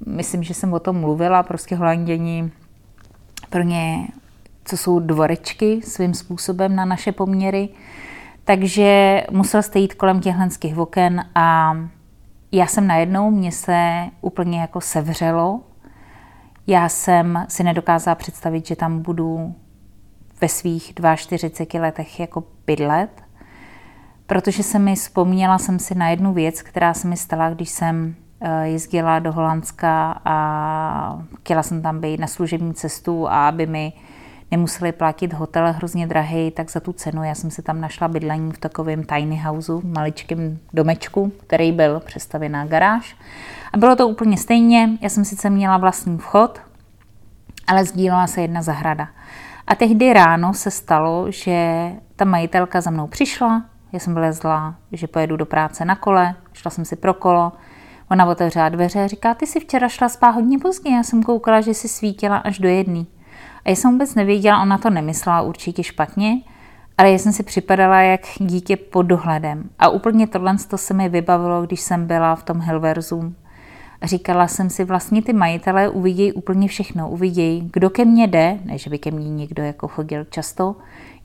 myslím, 0.07 0.43
že 0.43 0.55
jsem 0.55 0.73
o 0.73 0.79
tom 0.79 0.97
mluvila, 1.01 1.43
prostě 1.43 1.77
holanděni 1.77 2.51
pro 3.50 3.62
ně, 3.62 4.09
co 4.64 4.76
jsou 4.76 5.00
dvorečky 5.00 5.82
svým 5.82 6.14
způsobem 6.14 6.76
na 6.76 6.85
naše 6.85 7.12
poměry. 7.12 7.68
Takže 8.44 9.22
musel 9.30 9.62
jste 9.62 9.78
jít 9.78 9.94
kolem 9.94 10.20
těchto 10.20 10.82
oken 10.82 11.24
a 11.35 11.76
já 12.52 12.66
jsem 12.66 12.87
najednou, 12.87 13.30
mě 13.30 13.52
se 13.52 14.06
úplně 14.20 14.61
jako 14.61 14.80
sevřelo. 14.80 15.61
Já 16.66 16.88
jsem 16.88 17.46
si 17.48 17.64
nedokázala 17.64 18.14
představit, 18.14 18.66
že 18.66 18.76
tam 18.76 19.02
budu 19.02 19.54
ve 20.40 20.48
svých 20.48 20.94
42 21.16 21.80
letech 21.80 22.20
jako 22.20 22.44
bydlet, 22.66 23.22
protože 24.26 24.62
se 24.62 24.78
mi 24.78 24.94
vzpomněla 24.94 25.59
jsem 25.59 25.78
si 25.78 25.94
na 25.94 26.09
jednu 26.09 26.32
věc, 26.32 26.62
která 26.62 26.94
se 26.94 27.09
mi 27.09 27.16
stala, 27.16 27.50
když 27.50 27.70
jsem 27.70 28.14
jezdila 28.62 29.18
do 29.18 29.33
Holandska 29.33 30.20
a 30.25 31.18
chtěla 31.40 31.62
jsem 31.62 31.83
tam 31.83 32.01
být 32.01 32.20
na 32.20 32.27
služební 32.27 32.75
cestu 32.75 33.29
a 33.29 33.49
aby 33.49 33.66
mi 33.66 33.92
nemuseli 34.51 34.92
platit 34.92 35.33
hotel 35.33 35.72
hrozně 35.72 36.07
drahý, 36.07 36.51
tak 36.51 36.70
za 36.70 36.81
tu 36.81 36.92
cenu 36.92 37.25
já 37.25 37.35
jsem 37.35 37.51
se 37.51 37.62
tam 37.62 37.81
našla 37.81 38.09
bydlení 38.09 38.53
v 38.53 38.59
takovém 38.59 39.05
tiny 39.05 39.37
houseu, 39.37 39.83
maličkém 39.85 40.59
domečku, 40.72 41.33
který 41.46 41.72
byl 41.72 42.01
přestavěn 42.01 42.53
na 42.53 42.66
garáž. 42.66 43.16
A 43.72 43.79
bylo 43.79 43.96
to 43.96 44.09
úplně 44.09 44.37
stejně, 44.37 44.90
já 45.01 45.09
jsem 45.09 45.25
sice 45.25 45.51
měla 45.51 45.79
vlastní 45.79 46.18
vchod, 46.18 46.61
ale 47.66 47.85
sdílela 47.85 48.27
se 48.27 48.40
jedna 48.40 48.62
zahrada. 48.62 49.09
A 49.66 49.75
tehdy 49.75 50.12
ráno 50.12 50.55
se 50.55 50.70
stalo, 50.70 51.31
že 51.31 51.90
ta 52.16 52.25
majitelka 52.25 52.81
za 52.81 52.90
mnou 52.90 53.07
přišla, 53.07 53.64
já 53.92 53.99
jsem 53.99 54.14
vylezla, 54.14 54.75
že 54.92 55.07
pojedu 55.07 55.37
do 55.37 55.46
práce 55.46 55.85
na 55.85 55.96
kole, 55.96 56.35
šla 56.53 56.70
jsem 56.70 56.85
si 56.85 56.96
pro 56.96 57.14
kolo, 57.14 57.53
Ona 58.11 58.27
otevřela 58.27 58.69
dveře 58.69 59.05
a 59.05 59.07
říká, 59.07 59.35
ty 59.35 59.47
si 59.47 59.61
včera 59.61 59.88
šla 59.88 60.09
spát 60.09 60.31
hodně 60.31 60.59
pozdě, 60.59 60.90
já 60.90 61.03
jsem 61.03 61.23
koukala, 61.23 61.61
že 61.61 61.75
si 61.75 61.88
svítila 61.88 62.37
až 62.37 62.59
do 62.59 62.69
jedný. 62.69 63.07
A 63.64 63.71
já 63.71 63.77
jsem 63.77 63.92
vůbec 63.92 64.14
nevěděla, 64.14 64.62
ona 64.62 64.79
to 64.79 64.90
nemyslela 64.90 65.42
určitě 65.42 65.83
špatně, 65.83 66.40
ale 66.99 67.11
já 67.11 67.19
jsem 67.19 67.33
si 67.33 67.42
připadala 67.42 68.01
jak 68.01 68.21
dítě 68.38 68.77
pod 68.77 69.03
dohledem. 69.03 69.71
A 69.79 69.88
úplně 69.88 70.27
tohle 70.27 70.57
to 70.69 70.79
se 70.79 70.95
mi 70.95 71.09
vybavilo, 71.09 71.62
když 71.62 71.81
jsem 71.81 72.07
byla 72.07 72.35
v 72.35 72.42
tom 72.42 72.61
Hilverzu. 72.61 73.35
Říkala 74.03 74.49
jsem 74.49 74.71
si, 74.71 74.85
vlastně 74.85 75.23
ty 75.23 75.33
majitelé 75.33 75.88
uvidějí 75.88 76.33
úplně 76.33 76.69
všechno. 76.69 77.11
Uvidějí, 77.11 77.71
kdo 77.73 77.90
ke 77.90 78.05
mně 78.05 78.27
jde, 78.27 78.59
ne, 78.64 78.79
že 78.79 78.90
by 78.90 78.99
ke 78.99 79.11
mně 79.11 79.31
někdo 79.31 79.62
jako 79.62 79.88
chodil 79.88 80.25
často, 80.25 80.77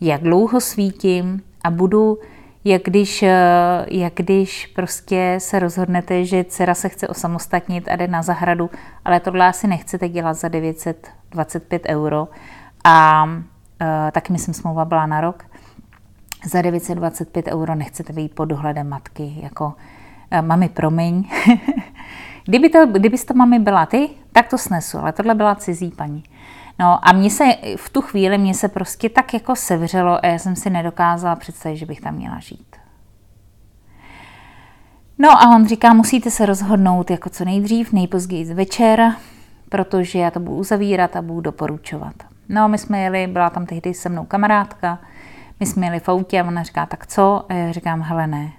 jak 0.02 0.22
dlouho 0.22 0.62
svítím 0.62 1.42
a 1.64 1.72
budu, 1.72 2.18
jak 2.64 2.82
když, 2.84 3.24
eh, 3.24 3.86
jak 3.88 4.14
když 4.16 4.68
prostě 4.68 5.36
se 5.38 5.60
rozhodnete, 5.60 6.26
že 6.26 6.44
dcera 6.44 6.74
se 6.74 6.90
chce 6.90 7.08
osamostatnit 7.08 7.88
a 7.88 7.96
jde 7.96 8.08
na 8.08 8.22
zahradu, 8.22 8.70
ale 9.06 9.20
tohle 9.20 9.48
asi 9.48 9.68
nechcete 9.68 10.10
dělat 10.10 10.34
za 10.34 10.48
925 10.48 11.86
euro. 11.88 12.28
A 12.84 13.24
uh, 13.24 14.12
taky 14.12 14.34
myslím, 14.34 14.54
smlouva 14.54 14.86
byla 14.86 15.06
na 15.06 15.22
rok. 15.22 15.46
Za 16.46 16.62
925 16.62 17.48
euro 17.48 17.76
nechcete 17.76 18.14
být 18.14 18.36
pod 18.36 18.46
dohledem 18.46 18.90
matky, 18.90 19.34
jako 19.44 19.66
uh, 19.66 20.42
mami, 20.42 20.70
promiň. 20.70 21.30
Kdyby 22.46 22.70
to, 22.70 22.86
kdyby 22.86 23.18
to 23.18 23.34
mami 23.34 23.60
byla 23.60 23.86
ty, 23.86 24.10
tak 24.32 24.48
to 24.48 24.58
snesu, 24.58 24.98
ale 24.98 25.12
tohle 25.14 25.36
byla 25.36 25.56
cizí 25.56 25.92
paní. 25.92 26.24
No 26.82 27.08
a 27.08 27.12
mně 27.12 27.30
se 27.30 27.44
v 27.76 27.90
tu 27.90 28.02
chvíli 28.02 28.38
mě 28.38 28.54
se 28.54 28.68
prostě 28.68 29.10
tak 29.10 29.34
jako 29.34 29.56
sevřelo 29.56 30.26
a 30.26 30.28
já 30.28 30.40
jsem 30.40 30.56
si 30.56 30.70
nedokázala 30.70 31.36
představit, 31.36 31.78
že 31.78 31.86
bych 31.86 32.02
tam 32.02 32.16
měla 32.16 32.40
žít. 32.40 32.76
No 35.18 35.32
a 35.32 35.56
on 35.56 35.68
říká, 35.68 35.94
musíte 35.94 36.32
se 36.32 36.46
rozhodnout 36.46 37.12
jako 37.12 37.30
co 37.30 37.46
nejdřív, 37.46 37.94
nejpozději 37.94 38.54
večer, 38.54 39.14
protože 39.70 40.20
já 40.20 40.32
to 40.32 40.40
budu 40.40 40.58
uzavírat 40.58 41.16
a 41.16 41.22
budu 41.22 41.42
doporučovat. 41.42 42.14
No 42.50 42.68
my 42.68 42.78
jsme 42.78 43.00
jeli, 43.00 43.28
byla 43.28 43.50
tam 43.50 43.66
tehdy 43.66 43.94
se 43.94 44.10
mnou 44.10 44.26
kamarádka, 44.26 45.00
my 45.60 45.66
jsme 45.66 45.86
jeli 45.86 46.00
v 46.00 46.10
autě 46.10 46.42
a 46.42 46.48
ona 46.48 46.64
říká, 46.64 46.86
tak 46.86 47.08
co? 47.08 47.46
A 47.50 47.54
já 47.54 47.72
říkám, 47.72 48.02
hele 48.02 48.28
ne, 48.28 48.52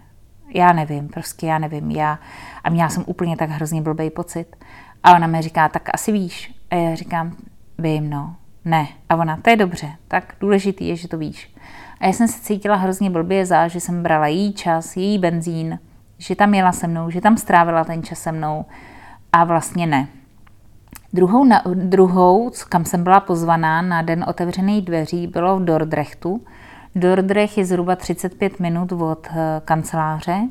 já 0.55 0.73
nevím, 0.73 1.09
prostě 1.09 1.47
já 1.47 1.59
nevím, 1.59 1.91
já. 1.91 2.19
A 2.65 2.71
měla 2.71 2.89
jsem 2.89 3.05
úplně 3.07 3.37
tak 3.37 3.51
hrozně 3.51 3.83
blbý 3.83 4.11
pocit. 4.11 4.57
A 5.03 5.15
ona 5.17 5.27
mi 5.27 5.43
říká, 5.43 5.69
tak 5.69 5.89
asi 5.95 6.13
víš. 6.13 6.55
A 6.71 6.75
já 6.75 6.95
říkám, 6.95 7.37
vím, 7.83 8.11
no, 8.11 8.35
ne. 8.64 8.88
A 9.09 9.16
ona, 9.16 9.37
to 9.37 9.51
je 9.51 9.57
dobře, 9.57 9.92
tak 10.09 10.35
důležitý 10.40 10.88
je, 10.88 10.97
že 10.97 11.09
to 11.09 11.18
víš. 11.18 11.55
A 12.01 12.07
já 12.07 12.12
jsem 12.12 12.29
se 12.29 12.40
cítila 12.40 12.77
hrozně 12.77 13.11
blbě 13.11 13.47
za, 13.47 13.68
že 13.68 13.81
jsem 13.81 14.03
brala 14.03 14.27
její 14.27 14.53
čas, 14.53 14.97
její 14.97 15.18
benzín, 15.18 15.79
že 16.18 16.37
tam 16.37 16.55
jela 16.55 16.73
se 16.73 16.87
mnou, 16.87 17.11
že 17.11 17.21
tam 17.21 17.37
strávila 17.37 17.85
ten 17.85 18.03
čas 18.03 18.18
se 18.18 18.33
mnou 18.33 18.64
a 19.33 19.45
vlastně 19.45 19.87
ne. 19.87 20.09
Druhou, 21.12 21.45
na, 21.45 21.62
druhou, 21.75 22.51
kam 22.68 22.85
jsem 22.85 23.03
byla 23.03 23.21
pozvaná 23.21 23.83
na 23.83 24.03
den 24.03 24.25
otevřených 24.29 24.85
dveří, 24.85 25.27
bylo 25.27 25.59
v 25.59 25.64
Dordrechtu, 25.64 26.40
Dordrecht 26.95 27.59
je 27.59 27.64
zhruba 27.64 27.97
35 27.97 28.61
minut 28.61 28.92
od 28.92 29.27
eh, 29.31 29.61
kanceláře. 29.64 30.49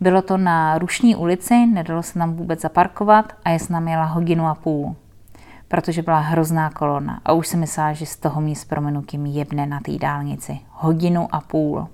Bylo 0.00 0.22
to 0.22 0.36
na 0.36 0.78
Rušní 0.78 1.16
ulici, 1.16 1.66
nedalo 1.66 2.02
se 2.02 2.14
tam 2.14 2.34
vůbec 2.34 2.60
zaparkovat 2.60 3.32
a 3.44 3.50
já 3.50 3.58
jsem 3.58 3.74
tam 3.74 3.88
jela 3.88 4.04
hodinu 4.04 4.46
a 4.46 4.54
půl, 4.54 4.96
protože 5.68 6.02
byla 6.02 6.18
hrozná 6.18 6.70
kolona 6.70 7.20
a 7.24 7.32
už 7.32 7.48
jsem 7.48 7.60
myslela, 7.60 7.92
že 7.92 8.06
z 8.06 8.16
toho 8.16 8.40
mě 8.40 8.56
s 8.56 8.64
promenutím 8.64 9.26
jebne 9.26 9.66
na 9.66 9.80
té 9.80 9.98
dálnici. 9.98 10.58
Hodinu 10.70 11.28
a 11.34 11.40
půl. 11.40 11.88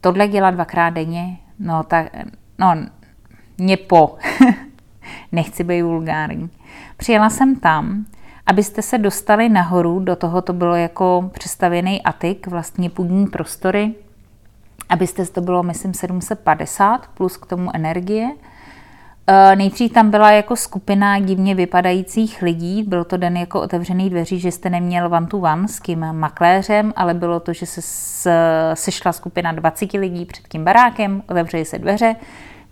Tohle 0.00 0.28
dělat 0.28 0.50
dvakrát 0.50 0.90
denně, 0.90 1.38
no 1.58 1.82
tak, 1.82 2.06
no, 2.58 2.76
mě 3.58 3.76
po. 3.76 4.16
Nechci 5.32 5.64
být 5.64 5.82
vulgární. 5.82 6.50
Přijela 6.96 7.30
jsem 7.30 7.56
tam, 7.56 8.04
Abyste 8.46 8.82
se 8.82 8.98
dostali 8.98 9.48
nahoru, 9.48 10.00
do 10.00 10.16
toho 10.16 10.42
to 10.42 10.52
bylo 10.52 10.74
jako 10.74 11.30
přestavěný 11.32 12.02
atik, 12.02 12.46
vlastně 12.46 12.90
půdní 12.90 13.26
prostory, 13.26 13.94
abyste 14.88 15.26
to 15.26 15.40
bylo, 15.40 15.62
myslím, 15.62 15.94
750 15.94 17.06
plus 17.14 17.36
k 17.36 17.46
tomu 17.46 17.70
energie. 17.74 18.30
E, 19.26 19.56
nejdřív 19.56 19.92
tam 19.92 20.10
byla 20.10 20.30
jako 20.30 20.56
skupina 20.56 21.18
divně 21.18 21.54
vypadajících 21.54 22.42
lidí, 22.42 22.82
byl 22.82 23.04
to 23.04 23.16
den 23.16 23.36
jako 23.36 23.60
otevřený 23.60 24.10
dveří, 24.10 24.40
že 24.40 24.52
jste 24.52 24.70
neměl 24.70 25.14
one 25.14 25.26
to 25.26 25.38
one 25.38 25.68
s 25.68 25.80
tím 25.80 26.12
makléřem, 26.12 26.92
ale 26.96 27.14
bylo 27.14 27.40
to, 27.40 27.52
že 27.52 27.66
se 27.66 27.80
sešla 28.74 29.12
skupina 29.12 29.52
20 29.52 29.92
lidí 29.92 30.24
před 30.24 30.48
tím 30.48 30.64
barákem, 30.64 31.22
otevřeli 31.28 31.64
se 31.64 31.78
dveře, 31.78 32.16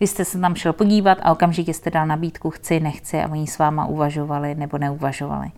vy 0.01 0.07
jste 0.07 0.25
se 0.25 0.39
tam 0.39 0.55
šel 0.55 0.73
podívat 0.73 1.19
a 1.23 1.33
okamžitě 1.33 1.75
jste 1.75 1.91
dal 1.91 2.07
nabídku 2.07 2.51
chci, 2.51 2.81
nechci 2.81 3.21
a 3.21 3.29
oni 3.29 3.47
s 3.47 3.59
váma 3.59 3.87
uvažovali 3.87 4.55
nebo 4.55 4.79
neuvažovali. 4.79 5.51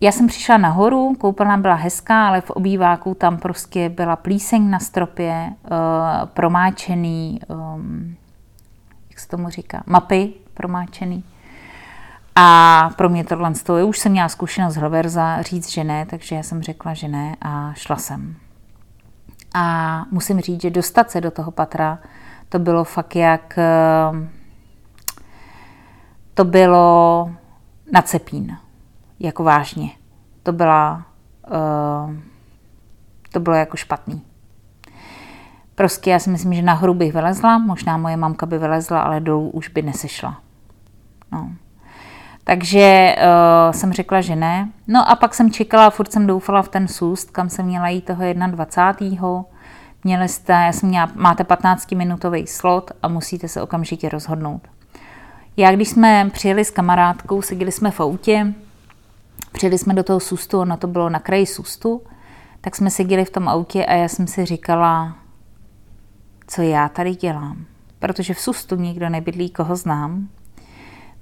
Já 0.00 0.12
jsem 0.12 0.26
přišla 0.26 0.56
nahoru, 0.56 1.14
koupelna 1.14 1.56
byla 1.56 1.74
hezká, 1.74 2.28
ale 2.28 2.40
v 2.40 2.50
obýváku 2.50 3.14
tam 3.14 3.38
prostě 3.38 3.88
byla 3.88 4.16
plíseň 4.16 4.70
na 4.70 4.78
stropě, 4.78 5.50
uh, 5.50 5.68
promáčený, 6.24 7.40
um, 7.48 8.16
jak 9.16 9.20
se 9.20 9.28
tomu 9.28 9.48
říká, 9.48 9.82
mapy 9.86 10.32
promáčený. 10.54 11.24
A 12.34 12.90
pro 12.96 13.08
mě 13.08 13.24
tohle 13.24 13.52
je, 13.76 13.84
už 13.84 13.98
jsem 13.98 14.12
měla 14.12 14.28
zkušenost 14.28 14.74
z 14.74 14.76
Hloverza 14.76 15.42
říct, 15.42 15.70
že 15.70 15.84
ne, 15.84 16.06
takže 16.06 16.36
já 16.36 16.42
jsem 16.42 16.62
řekla, 16.62 16.94
že 16.94 17.08
ne 17.08 17.36
a 17.42 17.72
šla 17.74 17.96
jsem. 17.96 18.36
A 19.54 20.04
musím 20.10 20.40
říct, 20.40 20.62
že 20.62 20.70
dostat 20.70 21.10
se 21.10 21.20
do 21.20 21.30
toho 21.30 21.50
patra, 21.50 21.98
to 22.48 22.58
bylo 22.58 22.84
fakt 22.84 23.16
jak... 23.16 23.58
Eh, 23.58 24.28
to 26.34 26.44
bylo 26.44 27.30
na 27.92 28.02
cepín 28.02 28.58
jako 29.20 29.44
vážně. 29.44 29.90
To 30.42 30.52
byla, 30.52 31.06
uh, 31.46 32.14
to 33.32 33.40
bylo 33.40 33.56
jako 33.56 33.76
špatný. 33.76 34.22
Prostě 35.76 36.10
já 36.10 36.18
si 36.18 36.30
myslím, 36.30 36.54
že 36.54 36.62
nahoru 36.62 36.94
bych 36.94 37.12
vylezla, 37.12 37.58
možná 37.58 37.96
moje 37.96 38.16
mamka 38.16 38.46
by 38.46 38.58
vylezla, 38.58 39.00
ale 39.00 39.20
dolů 39.20 39.50
už 39.50 39.68
by 39.68 39.82
nesešla. 39.82 40.40
No. 41.32 41.50
Takže 42.44 43.16
uh, 43.18 43.72
jsem 43.72 43.92
řekla, 43.92 44.20
že 44.20 44.36
ne. 44.36 44.68
No 44.88 45.10
a 45.10 45.16
pak 45.16 45.34
jsem 45.34 45.50
čekala, 45.50 45.90
furt 45.90 46.12
jsem 46.12 46.26
doufala 46.26 46.62
v 46.62 46.68
ten 46.68 46.88
sůst, 46.88 47.30
kam 47.30 47.48
jsem 47.48 47.66
měla 47.66 47.88
jít 47.88 48.04
toho 48.04 48.22
21. 48.46 49.44
Měli 50.04 50.28
jste, 50.28 50.52
já 50.52 50.72
jsem 50.72 50.88
měla, 50.88 51.10
máte 51.14 51.42
15-minutový 51.42 52.46
slot 52.46 52.90
a 53.02 53.08
musíte 53.08 53.48
se 53.48 53.62
okamžitě 53.62 54.08
rozhodnout. 54.08 54.68
Já, 55.56 55.72
když 55.72 55.88
jsme 55.88 56.30
přijeli 56.32 56.64
s 56.64 56.70
kamarádkou, 56.70 57.42
seděli 57.42 57.72
jsme 57.72 57.90
v 57.90 58.00
autě, 58.00 58.54
Přijeli 59.56 59.78
jsme 59.78 59.94
do 59.94 60.02
toho 60.02 60.20
sustu, 60.20 60.60
ono 60.60 60.76
to 60.76 60.86
bylo 60.86 61.08
na 61.08 61.18
kraji 61.18 61.46
sustu, 61.46 62.02
tak 62.60 62.76
jsme 62.76 62.90
seděli 62.90 63.24
v 63.24 63.30
tom 63.30 63.48
autě 63.48 63.84
a 63.84 63.92
já 63.92 64.08
jsem 64.08 64.26
si 64.26 64.44
říkala, 64.44 65.16
co 66.46 66.62
já 66.62 66.88
tady 66.88 67.14
dělám. 67.14 67.64
Protože 67.98 68.34
v 68.34 68.40
sustu 68.40 68.76
nikdo 68.76 69.08
nebydlí, 69.08 69.50
koho 69.50 69.76
znám. 69.76 70.28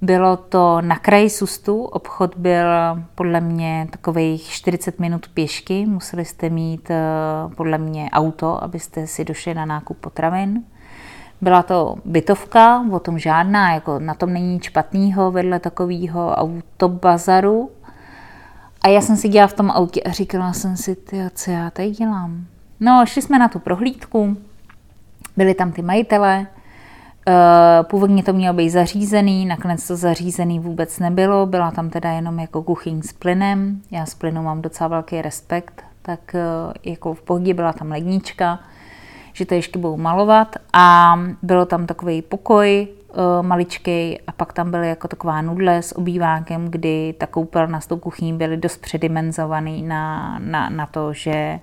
Bylo 0.01 0.37
to 0.37 0.81
na 0.81 0.95
kraji 0.95 1.29
sustu, 1.29 1.83
obchod 1.83 2.37
byl 2.37 2.67
podle 3.15 3.41
mě 3.41 3.87
takových 3.91 4.49
40 4.49 4.99
minut 4.99 5.27
pěšky, 5.33 5.85
museli 5.85 6.25
jste 6.25 6.49
mít 6.49 6.91
eh, 6.91 7.03
podle 7.55 7.77
mě 7.77 8.09
auto, 8.11 8.63
abyste 8.63 9.07
si 9.07 9.25
došli 9.25 9.53
na 9.53 9.65
nákup 9.65 9.97
potravin. 9.97 10.63
Byla 11.41 11.63
to 11.63 11.95
bytovka, 12.05 12.85
o 12.91 12.99
tom 12.99 13.19
žádná, 13.19 13.73
jako 13.73 13.99
na 13.99 14.13
tom 14.13 14.33
není 14.33 14.53
nic 14.53 14.63
špatného 14.63 15.31
vedle 15.31 15.59
takového 15.59 16.35
autobazaru, 16.35 17.71
a 18.85 18.87
já 18.87 19.01
jsem 19.01 19.17
si 19.17 19.29
dělala 19.29 19.47
v 19.47 19.53
tom 19.53 19.71
autě 19.71 20.01
a 20.01 20.11
říkala 20.11 20.53
jsem 20.53 20.77
si, 20.77 20.95
ty, 20.95 21.17
co 21.35 21.51
já 21.51 21.69
tady 21.69 21.89
dělám. 21.89 22.45
No, 22.79 23.05
šli 23.05 23.21
jsme 23.21 23.39
na 23.39 23.47
tu 23.47 23.59
prohlídku, 23.59 24.37
byli 25.37 25.53
tam 25.53 25.71
ty 25.71 25.81
majitelé, 25.81 26.47
eh, 27.27 27.83
Původně 27.83 28.23
to 28.23 28.33
mělo 28.33 28.53
být 28.53 28.69
zařízený, 28.69 29.45
nakonec 29.45 29.87
to 29.87 29.95
zařízený 29.95 30.59
vůbec 30.59 30.99
nebylo, 30.99 31.45
byla 31.45 31.71
tam 31.71 31.89
teda 31.89 32.11
jenom 32.11 32.39
jako 32.39 32.63
kuchyň 32.63 33.01
s 33.01 33.13
plynem. 33.13 33.81
Já 33.91 34.05
s 34.05 34.15
plynu 34.15 34.43
mám 34.43 34.61
docela 34.61 34.87
velký 34.87 35.21
respekt, 35.21 35.83
tak 36.01 36.35
eh, 36.35 36.41
jako 36.83 37.13
v 37.13 37.21
pohodě 37.21 37.53
byla 37.53 37.73
tam 37.73 37.91
lednička, 37.91 38.59
že 39.33 39.45
to 39.45 39.53
ještě 39.53 39.79
budou 39.79 39.97
malovat. 39.97 40.55
A 40.73 41.15
bylo 41.41 41.65
tam 41.65 41.85
takový 41.85 42.21
pokoj, 42.21 42.87
uh, 43.15 43.45
maličký 43.45 44.19
a 44.27 44.31
pak 44.31 44.53
tam 44.53 44.71
byly 44.71 44.89
jako 44.89 45.07
taková 45.07 45.41
nudle 45.41 45.81
s 45.81 45.97
obývákem, 45.97 46.67
kdy 46.69 47.15
ta 47.17 47.27
koupelna 47.27 47.79
s 47.79 47.87
tou 47.87 47.97
kuchyní 47.97 48.33
byly 48.33 48.57
dost 48.57 48.81
předimenzovaný 48.81 49.83
na, 49.83 50.39
na, 50.39 50.69
na 50.69 50.85
to, 50.85 51.13
že 51.13 51.59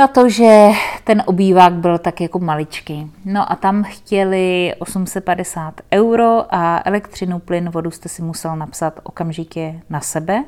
na 0.00 0.06
to, 0.06 0.28
že 0.28 0.68
ten 1.04 1.22
obývák 1.26 1.72
byl 1.72 1.98
tak 1.98 2.20
jako 2.20 2.38
maličký. 2.38 3.12
No 3.24 3.52
a 3.52 3.56
tam 3.56 3.84
chtěli 3.84 4.74
850 4.78 5.80
euro 5.92 6.46
a 6.50 6.82
elektřinu, 6.84 7.38
plyn, 7.38 7.70
vodu 7.70 7.90
jste 7.90 8.08
si 8.08 8.22
musel 8.22 8.56
napsat 8.56 9.00
okamžitě 9.02 9.80
na 9.90 10.00
sebe. 10.00 10.44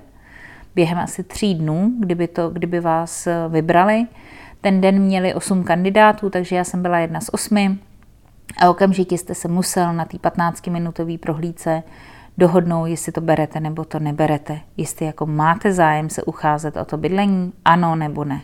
Během 0.75 0.99
asi 0.99 1.23
tří 1.23 1.55
dnů, 1.55 1.93
kdyby, 1.99 2.29
to, 2.29 2.51
kdyby 2.51 2.81
vás 2.81 3.29
vybrali. 3.49 4.07
Ten 4.61 4.81
den 4.81 5.03
měli 5.03 5.35
osm 5.35 5.65
kandidátů, 5.65 6.31
takže 6.31 6.57
já 6.57 6.65
jsem 6.65 6.83
byla 6.83 6.99
jedna 6.99 7.21
z 7.21 7.31
osmi. 7.33 7.79
A 8.59 8.71
okamžitě 8.71 9.19
jste 9.19 9.35
se 9.35 9.49
musel 9.49 9.93
na 9.93 10.05
té 10.05 10.17
15-minutové 10.17 11.19
prohlídce 11.19 11.83
dohodnou, 12.39 12.87
jestli 12.87 13.13
to 13.13 13.21
berete 13.21 13.61
nebo 13.61 13.85
to 13.85 13.99
neberete. 13.99 14.61
Jestli 14.77 15.07
jako 15.07 15.27
máte 15.27 15.73
zájem 15.73 16.11
se 16.11 16.23
ucházet 16.23 16.77
o 16.77 16.85
to 16.85 16.97
bydlení, 16.97 17.53
ano 17.65 17.97
nebo 17.97 18.25
ne. 18.25 18.41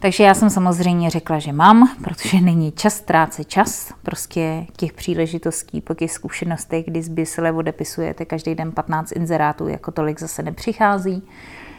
Takže 0.00 0.24
já 0.24 0.34
jsem 0.34 0.50
samozřejmě 0.50 1.10
řekla, 1.10 1.38
že 1.38 1.52
mám, 1.52 1.88
protože 2.04 2.40
není 2.40 2.72
čas 2.72 2.94
ztrácet 2.94 3.48
čas. 3.48 3.92
Prostě 4.02 4.66
těch 4.76 4.92
příležitostí 4.92 5.80
po 5.80 5.94
těch 5.94 6.12
zkušenostech, 6.12 6.84
kdy 6.84 7.02
zbysele 7.02 7.52
odepisujete 7.52 8.24
každý 8.24 8.54
den 8.54 8.72
15 8.72 9.12
inzerátů, 9.12 9.68
jako 9.68 9.90
tolik 9.90 10.20
zase 10.20 10.42
nepřichází. 10.42 11.22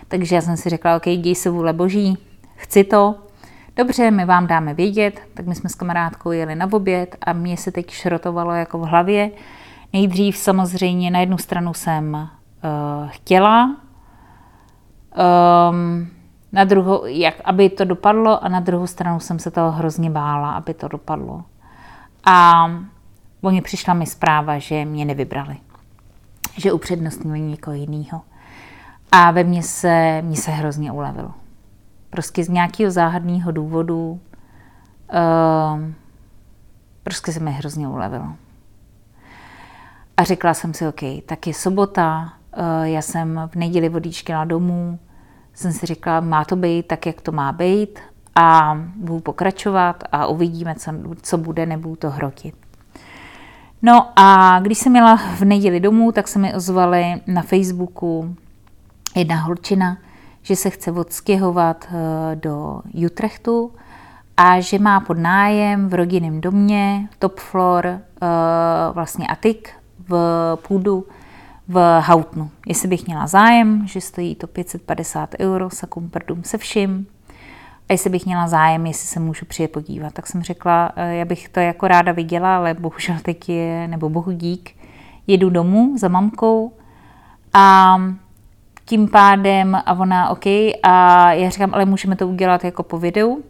Takže 0.07 0.35
já 0.35 0.41
jsem 0.41 0.57
si 0.57 0.69
řekla, 0.69 0.95
OK, 0.95 1.03
děj 1.03 1.35
se 1.35 1.49
vůle 1.49 1.73
boží, 1.73 2.17
chci 2.55 2.83
to, 2.83 3.15
Dobře, 3.75 4.11
my 4.11 4.25
vám 4.25 4.47
dáme 4.47 4.73
vědět, 4.73 5.21
tak 5.33 5.47
my 5.47 5.55
jsme 5.55 5.69
s 5.69 5.75
kamarádkou 5.75 6.31
jeli 6.31 6.55
na 6.55 6.67
oběd 6.71 7.15
a 7.21 7.33
mě 7.33 7.57
se 7.57 7.71
teď 7.71 7.89
šrotovalo 7.89 8.51
jako 8.51 8.79
v 8.79 8.81
hlavě. 8.81 9.31
Nejdřív 9.93 10.37
samozřejmě 10.37 11.11
na 11.11 11.19
jednu 11.19 11.37
stranu 11.37 11.73
jsem 11.73 12.13
uh, 12.13 13.09
chtěla, 13.09 13.75
um, 15.69 16.07
na 16.51 16.63
druhou, 16.63 17.05
jak, 17.05 17.35
aby 17.43 17.69
to 17.69 17.85
dopadlo 17.85 18.43
a 18.43 18.49
na 18.49 18.59
druhou 18.59 18.87
stranu 18.87 19.19
jsem 19.19 19.39
se 19.39 19.51
toho 19.51 19.71
hrozně 19.71 20.09
bála, 20.09 20.51
aby 20.51 20.73
to 20.73 20.87
dopadlo. 20.87 21.43
A 22.25 22.65
oni 23.41 23.61
přišla 23.61 23.93
mi 23.93 24.05
zpráva, 24.05 24.59
že 24.59 24.85
mě 24.85 25.05
nevybrali. 25.05 25.57
Že 26.57 26.71
upřednostnili 26.71 27.39
někoho 27.39 27.75
jiného. 27.75 28.21
A 29.11 29.31
ve 29.31 29.43
mně 29.43 29.63
se, 29.63 30.21
mně 30.21 30.37
se 30.37 30.51
hrozně 30.51 30.91
ulevilo. 30.91 31.31
Prostě 32.09 32.43
z 32.43 32.49
nějakého 32.49 32.91
záhadného 32.91 33.51
důvodu 33.51 34.19
uh, 35.13 35.81
prostě 37.03 37.33
se 37.33 37.39
mi 37.39 37.51
hrozně 37.51 37.87
ulevilo. 37.87 38.27
A 40.17 40.23
řekla 40.23 40.53
jsem 40.53 40.73
si, 40.73 40.87
OK, 40.87 41.01
tak 41.25 41.47
je 41.47 41.53
sobota, 41.53 42.33
uh, 42.57 42.83
já 42.83 43.01
jsem 43.01 43.49
v 43.51 43.55
neděli 43.55 43.89
odjížděla 43.89 44.45
domů, 44.45 44.99
jsem 45.53 45.71
si 45.71 45.85
říkala, 45.85 46.19
má 46.19 46.45
to 46.45 46.55
být 46.55 46.87
tak, 46.87 47.05
jak 47.05 47.21
to 47.21 47.31
má 47.31 47.51
být 47.51 47.99
a 48.35 48.77
budu 48.95 49.19
pokračovat 49.19 50.03
a 50.11 50.27
uvidíme, 50.27 50.75
co, 50.75 50.91
co 51.21 51.37
bude, 51.37 51.65
nebudu 51.65 51.95
to 51.95 52.09
hrotit. 52.09 52.55
No 53.81 54.09
a 54.15 54.59
když 54.59 54.77
jsem 54.77 54.91
měla 54.91 55.15
v 55.15 55.41
neděli 55.41 55.79
domů, 55.79 56.11
tak 56.11 56.27
se 56.27 56.39
mi 56.39 56.53
ozvali 56.53 57.21
na 57.27 57.41
Facebooku 57.41 58.35
jedna 59.15 59.35
holčina, 59.35 59.97
že 60.41 60.55
se 60.55 60.69
chce 60.69 60.91
odstěhovat 60.91 61.87
eh, 61.91 62.35
do 62.35 62.81
Utrechtu 63.05 63.71
a 64.37 64.59
že 64.59 64.79
má 64.79 64.99
pod 64.99 65.17
nájem 65.17 65.89
v 65.89 65.93
rodinném 65.93 66.41
domě 66.41 67.09
top 67.19 67.39
floor 67.39 67.85
eh, 67.85 67.99
vlastně 68.93 69.27
atik 69.27 69.69
v 70.09 70.57
půdu 70.67 71.05
v 71.67 71.99
Hautnu. 71.99 72.49
Jestli 72.67 72.87
bych 72.87 73.07
měla 73.07 73.27
zájem, 73.27 73.87
že 73.87 74.01
stojí 74.01 74.35
to 74.35 74.47
550 74.47 75.35
euro 75.39 75.69
sa 75.69 75.87
kumprdum 75.87 76.43
se 76.43 76.57
vším, 76.57 77.07
a 77.89 77.93
jestli 77.93 78.09
bych 78.09 78.25
měla 78.25 78.47
zájem, 78.47 78.85
jestli 78.85 79.07
se 79.07 79.19
můžu 79.19 79.45
přijet 79.45 79.71
podívat. 79.71 80.13
Tak 80.13 80.27
jsem 80.27 80.43
řekla, 80.43 80.91
eh, 80.95 81.15
já 81.15 81.25
bych 81.25 81.49
to 81.49 81.59
jako 81.59 81.87
ráda 81.87 82.11
viděla, 82.11 82.57
ale 82.57 82.73
bohužel 82.73 83.15
teď 83.21 83.49
je, 83.49 83.87
nebo 83.87 84.09
bohu 84.09 84.31
dík, 84.31 84.75
jedu 85.27 85.49
domů 85.49 85.97
za 85.97 86.07
mamkou 86.07 86.73
a 87.53 87.97
tím 88.85 89.07
pádem 89.07 89.75
a 89.75 89.93
ona 89.93 90.29
OK 90.29 90.45
a 90.83 91.27
já 91.33 91.49
říkám, 91.49 91.73
ale 91.73 91.85
můžeme 91.85 92.15
to 92.15 92.27
udělat 92.27 92.63
jako 92.63 92.83
po 92.83 92.97
videu. 92.97 93.43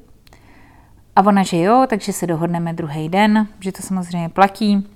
A 1.16 1.26
ona, 1.26 1.44
že 1.44 1.58
jo, 1.58 1.86
takže 1.90 2.14
se 2.14 2.28
dohodneme 2.28 2.74
druhý 2.74 3.10
den, 3.10 3.48
že 3.60 3.72
to 3.72 3.82
samozřejmě 3.82 4.30
platí 4.30 4.88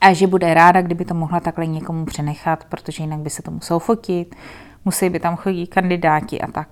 a 0.00 0.12
že 0.12 0.26
bude 0.26 0.54
ráda, 0.54 0.82
kdyby 0.82 1.04
to 1.04 1.14
mohla 1.14 1.40
takhle 1.40 1.66
někomu 1.66 2.04
přenechat, 2.04 2.64
protože 2.64 3.02
jinak 3.02 3.20
by 3.20 3.30
se 3.30 3.42
to 3.42 3.50
muselo 3.50 3.80
fotit, 3.80 4.34
musí 4.84 5.10
by 5.10 5.20
tam 5.20 5.36
chodit 5.36 5.66
kandidáti 5.66 6.40
a 6.40 6.50
tak. 6.50 6.68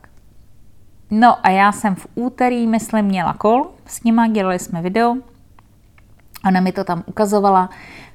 No 1.11 1.47
a 1.47 1.51
já 1.51 1.73
jsem 1.73 1.95
v 1.95 2.07
úterý, 2.14 2.67
myslím, 2.67 3.05
měla 3.05 3.35
kol 3.35 3.71
s 3.87 4.03
nima, 4.05 4.29
dělali 4.29 4.59
jsme 4.59 4.83
video, 4.83 5.17
ona 6.47 6.61
mi 6.61 6.73
to 6.73 6.85
tam 6.85 7.05
ukazovala, 7.07 7.71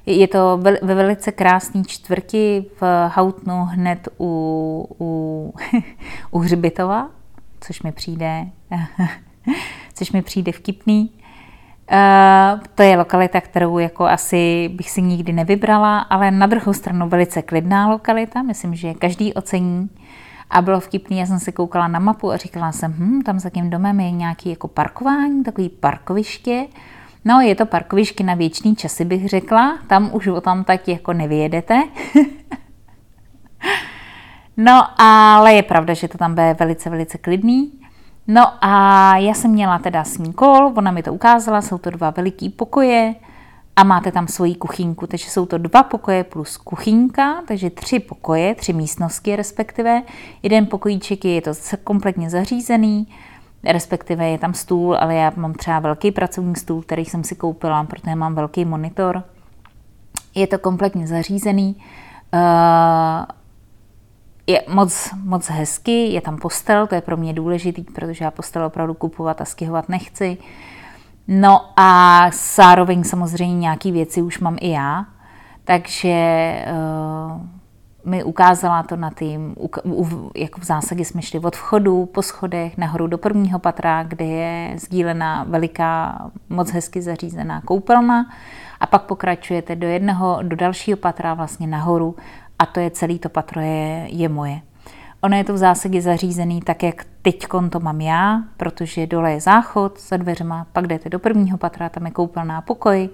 je 0.06 0.28
to 0.28 0.60
ve 0.82 0.94
velice 0.94 1.32
krásné 1.32 1.82
čtvrti 1.86 2.66
v 2.80 3.08
Hautnu 3.14 3.64
hned 3.64 4.08
u, 4.20 4.88
u, 5.00 5.54
u 6.30 6.38
Hřbitova, 6.38 7.10
což 7.60 7.82
mi 7.82 7.92
přijde, 7.92 8.46
což 9.94 10.12
mi 10.12 10.22
přijde 10.22 10.52
vtipný. 10.52 11.10
Uh, 11.92 12.60
to 12.74 12.82
je 12.82 12.96
lokalita, 12.96 13.40
kterou 13.40 13.78
jako 13.78 14.04
asi 14.04 14.70
bych 14.74 14.90
si 14.90 15.02
nikdy 15.02 15.32
nevybrala, 15.32 15.98
ale 15.98 16.30
na 16.30 16.46
druhou 16.46 16.72
stranu 16.72 17.08
velice 17.08 17.42
klidná 17.42 17.88
lokalita, 17.88 18.42
myslím, 18.42 18.74
že 18.74 18.94
každý 18.94 19.34
ocení. 19.34 19.90
A 20.50 20.62
bylo 20.62 20.80
vtipný, 20.80 21.18
já 21.18 21.26
jsem 21.26 21.38
se 21.38 21.52
koukala 21.52 21.88
na 21.88 21.98
mapu 21.98 22.30
a 22.30 22.36
říkala 22.36 22.72
jsem, 22.72 22.94
hm, 22.98 23.22
tam 23.22 23.38
za 23.38 23.50
tím 23.50 23.70
domem 23.70 24.00
je 24.00 24.10
nějaký 24.10 24.50
jako 24.50 24.68
parkování, 24.68 25.44
takový 25.44 25.68
parkoviště. 25.68 26.66
No, 27.24 27.40
je 27.40 27.54
to 27.54 27.66
parkoviště 27.66 28.24
na 28.24 28.34
věčný 28.34 28.76
časy, 28.76 29.04
bych 29.04 29.28
řekla. 29.28 29.78
Tam 29.86 30.10
už 30.14 30.26
o 30.26 30.40
tam 30.40 30.64
tak 30.64 30.88
jako 30.88 31.12
nevyjedete. 31.12 31.82
no, 34.56 35.00
ale 35.00 35.54
je 35.54 35.62
pravda, 35.62 35.94
že 35.94 36.08
to 36.08 36.18
tam 36.18 36.34
bude 36.34 36.56
velice, 36.58 36.90
velice 36.90 37.18
klidný. 37.18 37.72
No 38.26 38.64
a 38.64 39.16
já 39.16 39.34
jsem 39.34 39.50
měla 39.50 39.78
teda 39.78 40.04
s 40.04 40.18
ní 40.18 40.32
kol, 40.32 40.72
ona 40.76 40.90
mi 40.90 41.02
to 41.02 41.12
ukázala, 41.12 41.62
jsou 41.62 41.78
to 41.78 41.90
dva 41.90 42.10
veliký 42.10 42.48
pokoje 42.48 43.14
a 43.76 43.84
máte 43.84 44.12
tam 44.12 44.28
svoji 44.28 44.54
kuchynku, 44.54 45.06
takže 45.06 45.30
jsou 45.30 45.46
to 45.46 45.58
dva 45.58 45.82
pokoje 45.82 46.24
plus 46.24 46.56
kuchynka, 46.56 47.42
takže 47.48 47.70
tři 47.70 48.00
pokoje, 48.00 48.54
tři 48.54 48.72
místnosti 48.72 49.36
respektive. 49.36 50.02
Jeden 50.42 50.66
pokojíček 50.66 51.24
je, 51.24 51.34
je 51.34 51.42
to 51.42 51.52
kompletně 51.84 52.30
zařízený, 52.30 53.08
respektive 53.64 54.28
je 54.28 54.38
tam 54.38 54.54
stůl, 54.54 54.96
ale 55.00 55.14
já 55.14 55.32
mám 55.36 55.54
třeba 55.54 55.78
velký 55.78 56.10
pracovní 56.10 56.56
stůl, 56.56 56.82
který 56.82 57.04
jsem 57.04 57.24
si 57.24 57.34
koupila, 57.34 57.84
protože 57.84 58.14
mám 58.14 58.34
velký 58.34 58.64
monitor. 58.64 59.22
Je 60.34 60.46
to 60.46 60.58
kompletně 60.58 61.06
zařízený. 61.06 61.76
Uh, 62.34 62.40
je 64.46 64.62
moc, 64.68 65.10
moc 65.24 65.46
hezky, 65.48 66.06
je 66.06 66.20
tam 66.20 66.38
postel, 66.38 66.86
to 66.86 66.94
je 66.94 67.00
pro 67.00 67.16
mě 67.16 67.32
důležitý, 67.32 67.82
protože 67.82 68.24
já 68.24 68.30
postel 68.30 68.64
opravdu 68.64 68.94
kupovat 68.94 69.40
a 69.40 69.44
stěhovat 69.44 69.88
nechci. 69.88 70.38
No 71.28 71.60
a 71.76 72.30
zároveň 72.56 73.04
samozřejmě 73.04 73.58
nějaké 73.58 73.92
věci 73.92 74.22
už 74.22 74.38
mám 74.38 74.56
i 74.60 74.70
já, 74.70 75.06
takže 75.64 76.14
uh, 76.70 77.42
mi 78.04 78.24
ukázala 78.24 78.82
to 78.82 78.96
na 78.96 79.10
tým, 79.10 79.56
jako 80.36 80.60
v 80.60 80.64
zásadě 80.64 81.04
jsme 81.04 81.22
šli 81.22 81.38
od 81.38 81.56
vchodu 81.56 82.06
po 82.06 82.22
schodech 82.22 82.78
nahoru 82.78 83.06
do 83.06 83.18
prvního 83.18 83.58
patra, 83.58 84.02
kde 84.02 84.24
je 84.24 84.78
sdílená 84.78 85.44
veliká, 85.48 86.20
moc 86.48 86.70
hezky 86.70 87.02
zařízená 87.02 87.60
koupelna 87.60 88.26
a 88.80 88.86
pak 88.86 89.02
pokračujete 89.02 89.76
do 89.76 89.86
jednoho, 89.86 90.38
do 90.42 90.56
dalšího 90.56 90.96
patra 90.96 91.34
vlastně 91.34 91.66
nahoru 91.66 92.16
a 92.58 92.66
to 92.66 92.80
je 92.80 92.90
celý 92.90 93.18
to 93.18 93.28
patro 93.28 93.60
je, 93.60 94.06
je 94.10 94.28
moje. 94.28 94.60
Ono 95.20 95.36
je 95.36 95.44
to 95.44 95.54
v 95.54 95.58
zásadě 95.58 96.02
zařízený 96.02 96.60
tak, 96.60 96.82
jak 96.82 97.06
teď 97.22 97.46
to 97.70 97.80
mám 97.80 98.00
já, 98.00 98.42
protože 98.56 99.06
dole 99.06 99.32
je 99.32 99.40
záchod 99.40 100.00
za 100.00 100.16
dveřma, 100.16 100.66
pak 100.72 100.86
jdete 100.86 101.08
do 101.08 101.18
prvního 101.18 101.58
patra, 101.58 101.88
tam 101.88 102.06
je 102.06 102.12
koupelná 102.12 102.60
pokoj, 102.60 103.08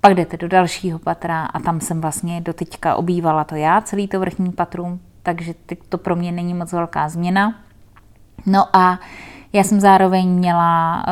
pak 0.00 0.14
jdete 0.14 0.36
do 0.36 0.48
dalšího 0.48 0.98
patra 0.98 1.44
a 1.44 1.60
tam 1.60 1.80
jsem 1.80 2.00
vlastně 2.00 2.40
do 2.40 2.52
teďka 2.52 2.94
obývala 2.94 3.44
to 3.44 3.54
já, 3.54 3.80
celý 3.80 4.08
to 4.08 4.20
vrchní 4.20 4.52
patrum, 4.52 5.00
takže 5.22 5.54
to 5.88 5.98
pro 5.98 6.16
mě 6.16 6.32
není 6.32 6.54
moc 6.54 6.72
velká 6.72 7.08
změna. 7.08 7.54
No 8.46 8.76
a 8.76 8.98
já 9.52 9.64
jsem 9.64 9.80
zároveň 9.80 10.28
měla 10.28 11.04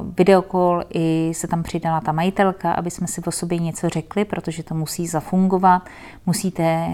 uh, 0.00 0.06
videokol, 0.16 0.84
i 0.94 1.32
se 1.34 1.46
tam 1.46 1.62
přidala 1.62 2.00
ta 2.00 2.12
majitelka, 2.12 2.72
aby 2.72 2.90
jsme 2.90 3.06
si 3.06 3.20
o 3.20 3.30
sobě 3.30 3.58
něco 3.58 3.88
řekli, 3.88 4.24
protože 4.24 4.62
to 4.62 4.74
musí 4.74 5.06
zafungovat. 5.06 5.82
Musíte, 6.26 6.88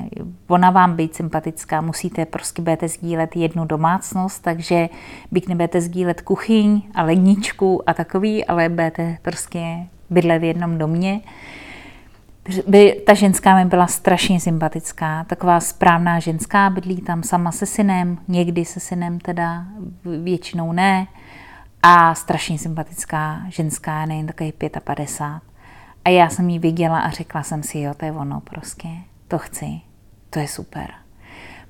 ona 0.48 0.70
vám 0.70 0.96
být 0.96 1.14
sympatická, 1.14 1.80
musíte 1.80 2.26
prostě 2.26 2.62
budete 2.62 2.88
sdílet 2.88 3.36
jednu 3.36 3.64
domácnost, 3.64 4.42
takže 4.42 4.88
byť 5.30 5.48
nebudete 5.48 5.80
sdílet 5.80 6.20
kuchyň 6.20 6.82
a 6.94 7.02
ledničku 7.02 7.88
a 7.88 7.94
takový, 7.94 8.44
ale 8.44 8.68
budete 8.68 9.18
prostě 9.22 9.86
bydlet 10.10 10.40
v 10.40 10.44
jednom 10.44 10.78
domě. 10.78 11.20
By, 12.66 13.02
ta 13.06 13.14
ženská 13.14 13.56
mi 13.56 13.64
byla 13.64 13.86
strašně 13.86 14.40
sympatická, 14.40 15.24
taková 15.24 15.60
správná 15.60 16.18
ženská, 16.18 16.70
bydlí 16.70 16.96
tam 16.96 17.22
sama 17.22 17.52
se 17.52 17.66
synem, 17.66 18.18
někdy 18.28 18.64
se 18.64 18.80
synem 18.80 19.20
teda, 19.20 19.64
většinou 20.22 20.72
ne, 20.72 21.06
a 21.82 22.14
strašně 22.14 22.58
sympatická 22.58 23.42
ženská, 23.48 24.06
nejen 24.06 24.26
takový 24.26 24.52
55. 24.84 25.54
A 26.04 26.08
já 26.08 26.28
jsem 26.28 26.50
ji 26.50 26.58
viděla 26.58 27.00
a 27.00 27.10
řekla 27.10 27.42
jsem 27.42 27.62
si, 27.62 27.78
jo, 27.78 27.94
to 27.94 28.04
je 28.04 28.12
ono 28.12 28.40
prostě, 28.40 28.88
to 29.28 29.38
chci, 29.38 29.80
to 30.30 30.38
je 30.38 30.48
super. 30.48 30.90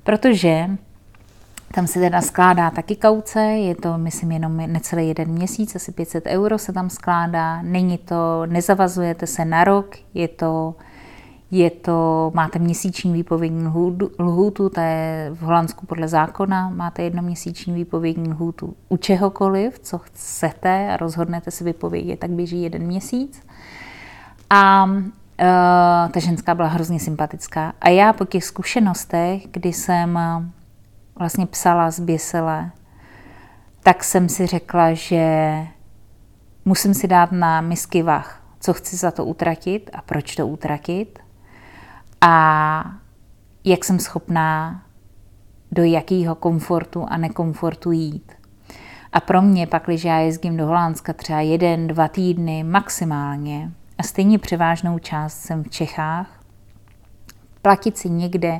Protože 0.03 0.69
tam 1.75 1.87
se 1.87 1.99
teda 1.99 2.21
skládá 2.21 2.69
taky 2.69 2.95
kauce, 2.95 3.39
je 3.41 3.75
to, 3.75 3.97
myslím, 3.97 4.31
jenom 4.31 4.57
necelý 4.57 5.07
jeden 5.07 5.27
měsíc, 5.27 5.75
asi 5.75 5.91
500 5.91 6.25
euro 6.25 6.57
se 6.57 6.73
tam 6.73 6.89
skládá. 6.89 7.61
Není 7.61 7.97
to, 7.97 8.45
nezavazujete 8.45 9.27
se 9.27 9.45
na 9.45 9.63
rok, 9.63 9.95
je 10.13 10.27
to 10.27 10.75
Je 11.51 11.69
to, 11.69 12.31
máte 12.35 12.59
měsíční 12.59 13.13
výpovědní 13.13 13.67
lhůtu, 14.19 14.69
to 14.69 14.81
je 14.81 15.29
v 15.33 15.41
Holandsku 15.41 15.85
podle 15.85 16.07
zákona, 16.07 16.69
máte 16.69 17.03
jednoměsíční 17.03 17.73
výpovědní 17.73 18.29
lhůtu 18.29 18.75
u 18.89 18.97
čehokoliv, 18.97 19.79
co 19.79 19.97
chcete 19.97 20.91
a 20.93 20.97
rozhodnete 20.97 21.51
si 21.51 21.63
vypovědět, 21.63 22.19
tak 22.19 22.31
běží 22.31 22.61
jeden 22.61 22.83
měsíc. 22.83 23.41
A 24.49 24.85
uh, 24.85 25.01
ta 26.11 26.19
ženská 26.19 26.55
byla 26.55 26.67
hrozně 26.67 26.99
sympatická. 26.99 27.73
A 27.81 27.89
já 27.89 28.13
po 28.13 28.25
těch 28.25 28.43
zkušenostech, 28.43 29.47
kdy 29.51 29.73
jsem 29.73 30.19
vlastně 31.19 31.45
psala 31.45 31.91
z 31.91 31.99
Běsele, 31.99 32.71
tak 33.83 34.03
jsem 34.03 34.29
si 34.29 34.47
řekla, 34.47 34.93
že 34.93 35.57
musím 36.65 36.93
si 36.93 37.07
dát 37.07 37.31
na 37.31 37.61
misky 37.61 38.03
vach, 38.03 38.43
co 38.59 38.73
chci 38.73 38.95
za 38.95 39.11
to 39.11 39.25
utratit 39.25 39.89
a 39.93 40.01
proč 40.01 40.35
to 40.35 40.47
utratit 40.47 41.19
a 42.21 42.85
jak 43.63 43.85
jsem 43.85 43.99
schopná 43.99 44.81
do 45.71 45.83
jakého 45.83 46.35
komfortu 46.35 47.05
a 47.09 47.17
nekomfortu 47.17 47.91
jít. 47.91 48.31
A 49.13 49.19
pro 49.19 49.41
mě 49.41 49.67
pak, 49.67 49.83
když 49.85 50.03
já 50.03 50.17
jezdím 50.17 50.57
do 50.57 50.65
Holandska 50.65 51.13
třeba 51.13 51.41
jeden, 51.41 51.87
dva 51.87 52.07
týdny 52.07 52.63
maximálně 52.63 53.71
a 53.97 54.03
stejně 54.03 54.39
převážnou 54.39 54.99
část 54.99 55.39
jsem 55.39 55.63
v 55.63 55.69
Čechách, 55.69 56.39
platit 57.61 57.97
si 57.97 58.09
někde 58.09 58.59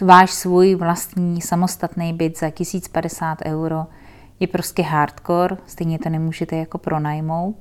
váš 0.00 0.30
svůj 0.30 0.74
vlastní 0.74 1.40
samostatný 1.40 2.12
byt 2.12 2.38
za 2.38 2.50
1050 2.50 3.38
euro 3.44 3.86
je 4.40 4.46
prostě 4.46 4.82
hardcore, 4.82 5.56
stejně 5.66 5.98
to 5.98 6.08
nemůžete 6.08 6.56
jako 6.56 6.78
pronajmout. 6.78 7.56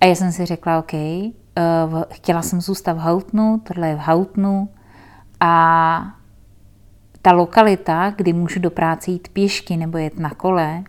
A 0.00 0.04
já 0.04 0.14
jsem 0.14 0.32
si 0.32 0.46
řekla, 0.46 0.78
OK, 0.78 0.92
uh, 0.92 2.02
chtěla 2.12 2.42
jsem 2.42 2.60
zůstat 2.60 2.92
v 2.92 3.00
Houtnu, 3.00 3.60
tohle 3.68 3.88
je 3.88 3.96
v 3.96 3.98
Houtnu 3.98 4.68
a 5.40 6.04
ta 7.22 7.32
lokalita, 7.32 8.10
kdy 8.10 8.32
můžu 8.32 8.60
do 8.60 8.70
práce 8.70 9.10
jít 9.10 9.28
pěšky 9.28 9.76
nebo 9.76 9.98
jet 9.98 10.18
na 10.18 10.30
kole, 10.30 10.82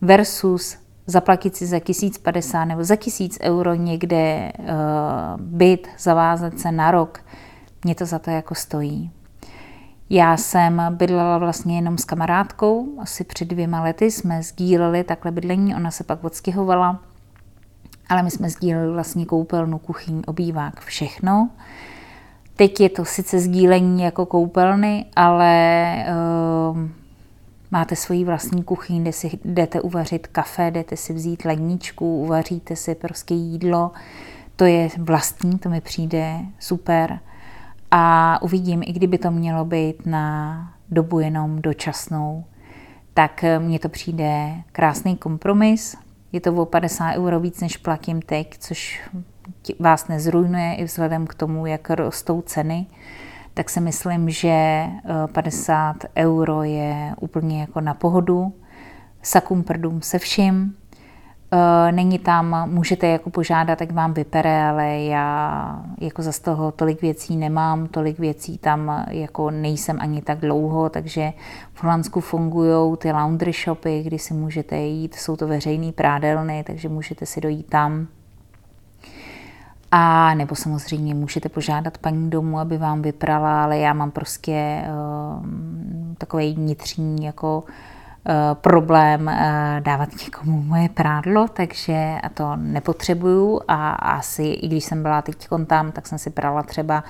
versus 0.00 0.78
zaplatit 1.06 1.56
si 1.56 1.66
za 1.66 1.78
1050 1.78 2.64
nebo 2.64 2.84
za 2.84 2.96
1000 2.96 3.38
euro 3.42 3.74
někde 3.74 4.52
uh, 4.58 4.66
byt, 5.38 5.88
zavázat 5.98 6.58
se 6.58 6.72
na 6.72 6.90
rok, 6.90 7.20
mě 7.84 7.94
to 7.94 8.06
za 8.06 8.18
to 8.18 8.30
jako 8.30 8.54
stojí. 8.54 9.10
Já 10.14 10.36
jsem 10.36 10.82
bydlela 10.90 11.38
vlastně 11.38 11.76
jenom 11.76 11.98
s 11.98 12.04
kamarádkou, 12.04 12.88
asi 13.00 13.24
před 13.24 13.48
dvěma 13.48 13.82
lety 13.82 14.10
jsme 14.10 14.42
sdíleli 14.42 15.04
takhle 15.04 15.30
bydlení, 15.30 15.74
ona 15.74 15.90
se 15.90 16.04
pak 16.04 16.24
odstěhovala 16.24 17.00
ale 18.12 18.22
my 18.22 18.30
jsme 18.30 18.50
sdíleli 18.50 18.92
vlastně 18.92 19.26
koupelnu, 19.26 19.78
kuchyň, 19.78 20.22
obývák, 20.26 20.80
všechno. 20.80 21.50
Teď 22.56 22.80
je 22.80 22.88
to 22.88 23.04
sice 23.04 23.38
sdílení 23.38 24.02
jako 24.02 24.26
koupelny, 24.26 25.04
ale 25.16 25.94
uh, 26.70 26.78
máte 27.70 27.96
svoji 27.96 28.24
vlastní 28.24 28.62
kuchyň, 28.62 29.02
kde 29.02 29.12
si 29.12 29.38
jdete 29.44 29.80
uvařit 29.80 30.26
kafe, 30.26 30.70
jdete 30.70 30.96
si 30.96 31.12
vzít 31.12 31.44
ledničku, 31.44 32.22
uvaříte 32.22 32.76
si 32.76 32.94
prostě 32.94 33.34
jídlo. 33.34 33.90
To 34.56 34.64
je 34.64 34.88
vlastní, 34.98 35.58
to 35.58 35.68
mi 35.68 35.80
přijde 35.80 36.36
super. 36.58 37.18
A 37.94 38.38
uvidím, 38.42 38.82
i 38.82 38.92
kdyby 38.92 39.18
to 39.18 39.30
mělo 39.30 39.64
být 39.64 40.06
na 40.06 40.56
dobu 40.90 41.20
jenom 41.20 41.62
dočasnou, 41.62 42.44
tak 43.14 43.44
mně 43.58 43.78
to 43.78 43.88
přijde 43.88 44.54
krásný 44.72 45.16
kompromis, 45.16 45.96
je 46.32 46.40
to 46.40 46.54
o 46.54 46.66
50 46.66 47.12
euro 47.12 47.40
víc, 47.40 47.60
než 47.60 47.76
platím 47.76 48.22
teď, 48.22 48.58
což 48.58 49.10
vás 49.78 50.08
nezrujnuje 50.08 50.74
i 50.74 50.84
vzhledem 50.84 51.26
k 51.26 51.34
tomu, 51.34 51.66
jak 51.66 51.90
rostou 51.90 52.40
ceny, 52.40 52.86
tak 53.54 53.70
si 53.70 53.80
myslím, 53.80 54.30
že 54.30 54.86
50 55.32 56.04
eh, 56.04 56.24
euro 56.24 56.62
je 56.62 57.14
úplně 57.20 57.60
jako 57.60 57.80
na 57.80 57.94
pohodu. 57.94 58.54
Sakum 59.22 59.62
prdům 59.62 60.02
se 60.02 60.18
vším. 60.18 60.76
Eh, 61.54 61.92
není 61.92 62.18
tam, 62.18 62.70
můžete 62.70 63.06
jako 63.06 63.30
požádat, 63.30 63.80
jak 63.80 63.90
vám 63.92 64.14
vypere, 64.14 64.64
ale 64.64 65.02
já 65.02 65.84
jako 66.00 66.22
za 66.22 66.32
toho 66.44 66.72
tolik 66.72 67.02
věcí 67.02 67.36
nemám, 67.36 67.86
tolik 67.86 68.18
věcí 68.18 68.58
tam 68.58 69.04
jako 69.10 69.50
nejsem 69.50 69.98
ani 70.00 70.22
tak 70.22 70.40
dlouho, 70.40 70.88
takže 70.88 71.32
v 71.72 71.82
Holandsku 71.82 72.20
fungují 72.20 72.96
ty 72.96 73.12
laundry 73.12 73.52
shopy, 73.64 74.02
kdy 74.02 74.18
si 74.18 74.34
můžete 74.34 74.76
jít, 74.76 75.14
jsou 75.14 75.36
to 75.36 75.46
veřejné 75.46 75.92
prádelny, 75.92 76.64
takže 76.66 76.88
můžete 76.88 77.26
si 77.26 77.40
dojít 77.40 77.66
tam. 77.66 78.06
A 79.90 80.34
nebo 80.34 80.54
samozřejmě 80.54 81.14
můžete 81.14 81.48
požádat 81.48 81.98
paní 81.98 82.30
domů, 82.30 82.58
aby 82.58 82.78
vám 82.78 83.02
vyprala, 83.02 83.64
ale 83.64 83.78
já 83.78 83.92
mám 83.92 84.10
prostě 84.10 84.84
uh, 84.84 85.46
takový 86.18 86.54
vnitřní 86.54 87.24
jako 87.24 87.58
uh, 87.58 87.74
Eh, 87.74 87.91
problém 88.54 89.28
eh, 89.28 89.80
dávat 89.84 90.08
někomu 90.24 90.62
moje 90.62 90.88
prádlo, 90.88 91.48
takže 91.48 92.18
to 92.34 92.56
nepotřebuju 92.56 93.60
a 93.68 93.90
asi 93.90 94.42
i 94.42 94.68
když 94.68 94.84
jsem 94.84 95.02
byla 95.02 95.22
teď 95.22 95.48
tam, 95.66 95.92
tak 95.92 96.06
jsem 96.06 96.18
si 96.18 96.30
prala 96.30 96.62
třeba 96.62 97.04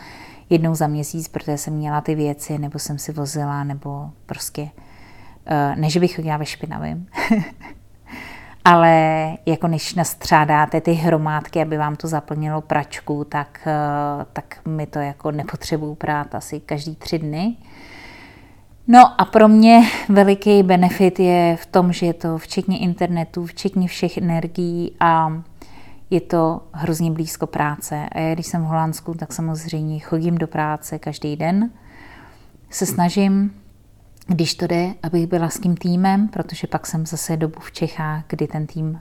jednou 0.51 0.75
za 0.75 0.87
měsíc, 0.87 1.29
protože 1.29 1.59
jsem 1.59 1.75
měla 1.75 2.01
ty 2.01 2.15
věci, 2.15 2.59
nebo 2.59 2.79
jsem 2.79 2.99
si 2.99 3.13
vozila, 3.13 3.65
nebo 3.65 4.11
prostě, 4.27 4.69
eh, 5.47 5.77
ne, 5.77 5.91
že 5.91 6.01
bych 6.01 6.17
chodila 6.17 6.37
ve 6.37 6.47
špinavém, 6.47 7.07
ale 8.65 9.29
jako 9.47 9.69
než 9.69 9.95
nastřádáte 9.95 10.81
ty 10.81 10.93
hromádky, 10.93 11.63
aby 11.63 11.77
vám 11.77 11.97
to 11.97 12.09
zaplnilo 12.09 12.61
pračku, 12.61 13.25
tak, 13.25 13.69
tak 14.33 14.67
mi 14.67 14.87
to 14.87 14.99
jako 14.99 15.31
nepotřebuju 15.31 15.95
prát 15.95 16.35
asi 16.35 16.61
každý 16.61 16.97
tři 16.97 17.19
dny. 17.19 17.57
No 18.89 19.20
a 19.20 19.24
pro 19.24 19.49
mě 19.49 19.80
veliký 20.09 20.62
benefit 20.62 21.20
je 21.20 21.57
v 21.57 21.66
tom, 21.66 21.93
že 21.93 22.07
je 22.07 22.14
to 22.14 22.39
včetně 22.39 22.78
internetu, 22.78 23.47
včetně 23.47 23.89
všech 23.89 24.18
energií 24.18 24.97
a 25.01 25.43
je 26.11 26.20
to 26.20 26.61
hrozně 26.72 27.11
blízko 27.11 27.47
práce. 27.47 28.09
A 28.12 28.18
já, 28.18 28.35
když 28.35 28.47
jsem 28.47 28.62
v 28.62 28.66
Holandsku, 28.66 29.14
tak 29.14 29.33
samozřejmě 29.33 29.99
chodím 29.99 30.39
do 30.39 30.47
práce 30.47 30.99
každý 30.99 31.37
den. 31.37 31.70
Se 32.70 32.87
snažím, 32.87 33.55
když 34.26 34.55
to 34.55 34.66
jde, 34.66 34.95
abych 35.03 35.26
byla 35.26 35.49
s 35.49 35.59
tím 35.59 35.76
týmem, 35.76 36.28
protože 36.28 36.66
pak 36.66 36.87
jsem 36.87 37.07
zase 37.07 37.37
dobu 37.37 37.61
v 37.61 37.72
Čechách, 37.72 38.24
kdy 38.28 38.47
ten 38.47 38.66
tým 38.66 38.89
uh, 38.91 39.01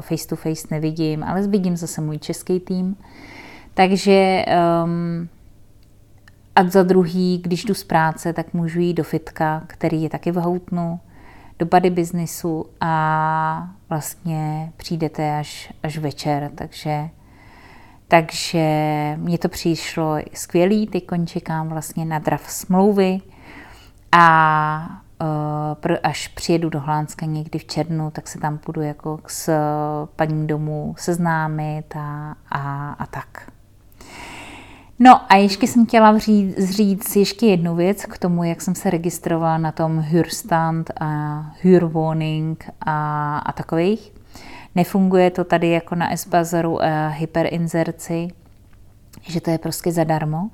face 0.00 0.28
to 0.28 0.36
face 0.36 0.68
nevidím, 0.70 1.24
ale 1.24 1.46
vidím 1.46 1.76
zase 1.76 2.00
můj 2.00 2.18
český 2.18 2.60
tým. 2.60 2.96
Takže 3.74 4.44
um, 4.84 5.28
a 6.56 6.64
za 6.68 6.82
druhý, 6.82 7.38
když 7.38 7.64
jdu 7.64 7.74
z 7.74 7.84
práce, 7.84 8.32
tak 8.32 8.54
můžu 8.54 8.80
jít 8.80 8.94
do 8.94 9.04
fitka, 9.04 9.62
který 9.66 10.02
je 10.02 10.10
taky 10.10 10.32
v 10.32 10.36
Houtnu, 10.36 11.00
do 11.58 11.66
body 11.66 11.90
biznisu 11.90 12.66
a 12.80 13.68
vlastně 13.88 14.72
přijdete 14.76 15.38
až, 15.38 15.72
až 15.82 15.98
večer, 15.98 16.50
takže 16.54 17.08
takže 18.08 18.64
mně 19.16 19.38
to 19.38 19.48
přišlo 19.48 20.16
skvělý, 20.34 20.86
teď 20.86 21.04
čekám 21.24 21.68
vlastně 21.68 22.04
na 22.04 22.18
drav 22.18 22.50
smlouvy 22.50 23.20
a 24.12 25.02
uh, 25.86 25.96
až 26.02 26.28
přijedu 26.28 26.70
do 26.70 26.80
Hlánska 26.80 27.26
někdy 27.26 27.58
v 27.58 27.64
červnu, 27.64 28.10
tak 28.10 28.28
se 28.28 28.38
tam 28.38 28.58
půjdu 28.58 28.80
jako 28.80 29.20
s 29.26 29.52
paním 30.16 30.46
domů 30.46 30.94
seznámit 30.98 31.96
a, 31.96 32.34
a, 32.50 32.92
a 32.92 33.06
tak. 33.06 33.55
No 34.98 35.32
a 35.32 35.36
ještě 35.36 35.66
jsem 35.66 35.86
chtěla 35.86 36.18
říct, 36.18 36.58
říct 36.58 37.16
ještě 37.16 37.46
jednu 37.46 37.76
věc 37.76 38.06
k 38.06 38.18
tomu, 38.18 38.44
jak 38.44 38.62
jsem 38.62 38.74
se 38.74 38.90
registrovala 38.90 39.58
na 39.58 39.72
tom 39.72 39.98
Hürstand 39.98 40.90
a 41.00 41.40
Hürwoning 41.60 42.70
a, 42.80 43.38
a 43.38 43.52
takových. 43.52 44.12
Nefunguje 44.74 45.30
to 45.30 45.44
tady 45.44 45.70
jako 45.70 45.94
na 45.94 46.10
S-Bazaru 46.10 46.82
a 46.82 47.08
hyperinzerci, 47.08 48.28
že 49.22 49.40
to 49.40 49.50
je 49.50 49.58
prostě 49.58 49.92
zadarmo. 49.92 50.50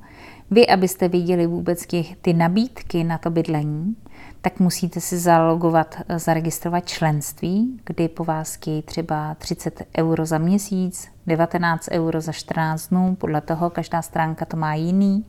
Vy, 0.50 0.66
abyste 0.66 1.08
viděli 1.08 1.46
vůbec 1.46 1.86
ty 2.22 2.32
nabídky 2.32 3.04
na 3.04 3.18
to 3.18 3.30
bydlení, 3.30 3.96
tak 4.42 4.60
musíte 4.60 5.00
si 5.00 5.18
zalogovat, 5.18 5.94
zaregistrovat 6.16 6.88
členství, 6.88 7.80
kdy 7.84 8.08
po 8.08 8.24
vás 8.24 8.54
chtějí 8.54 8.82
třeba 8.82 9.34
30 9.34 9.82
euro 9.98 10.26
za 10.26 10.38
měsíc, 10.38 11.08
19 11.26 11.88
euro 11.90 12.20
za 12.20 12.32
14 12.32 12.88
dnů, 12.88 13.16
podle 13.20 13.40
toho 13.40 13.70
každá 13.70 14.02
stránka 14.02 14.44
to 14.44 14.56
má 14.56 14.74
jiný. 14.74 15.24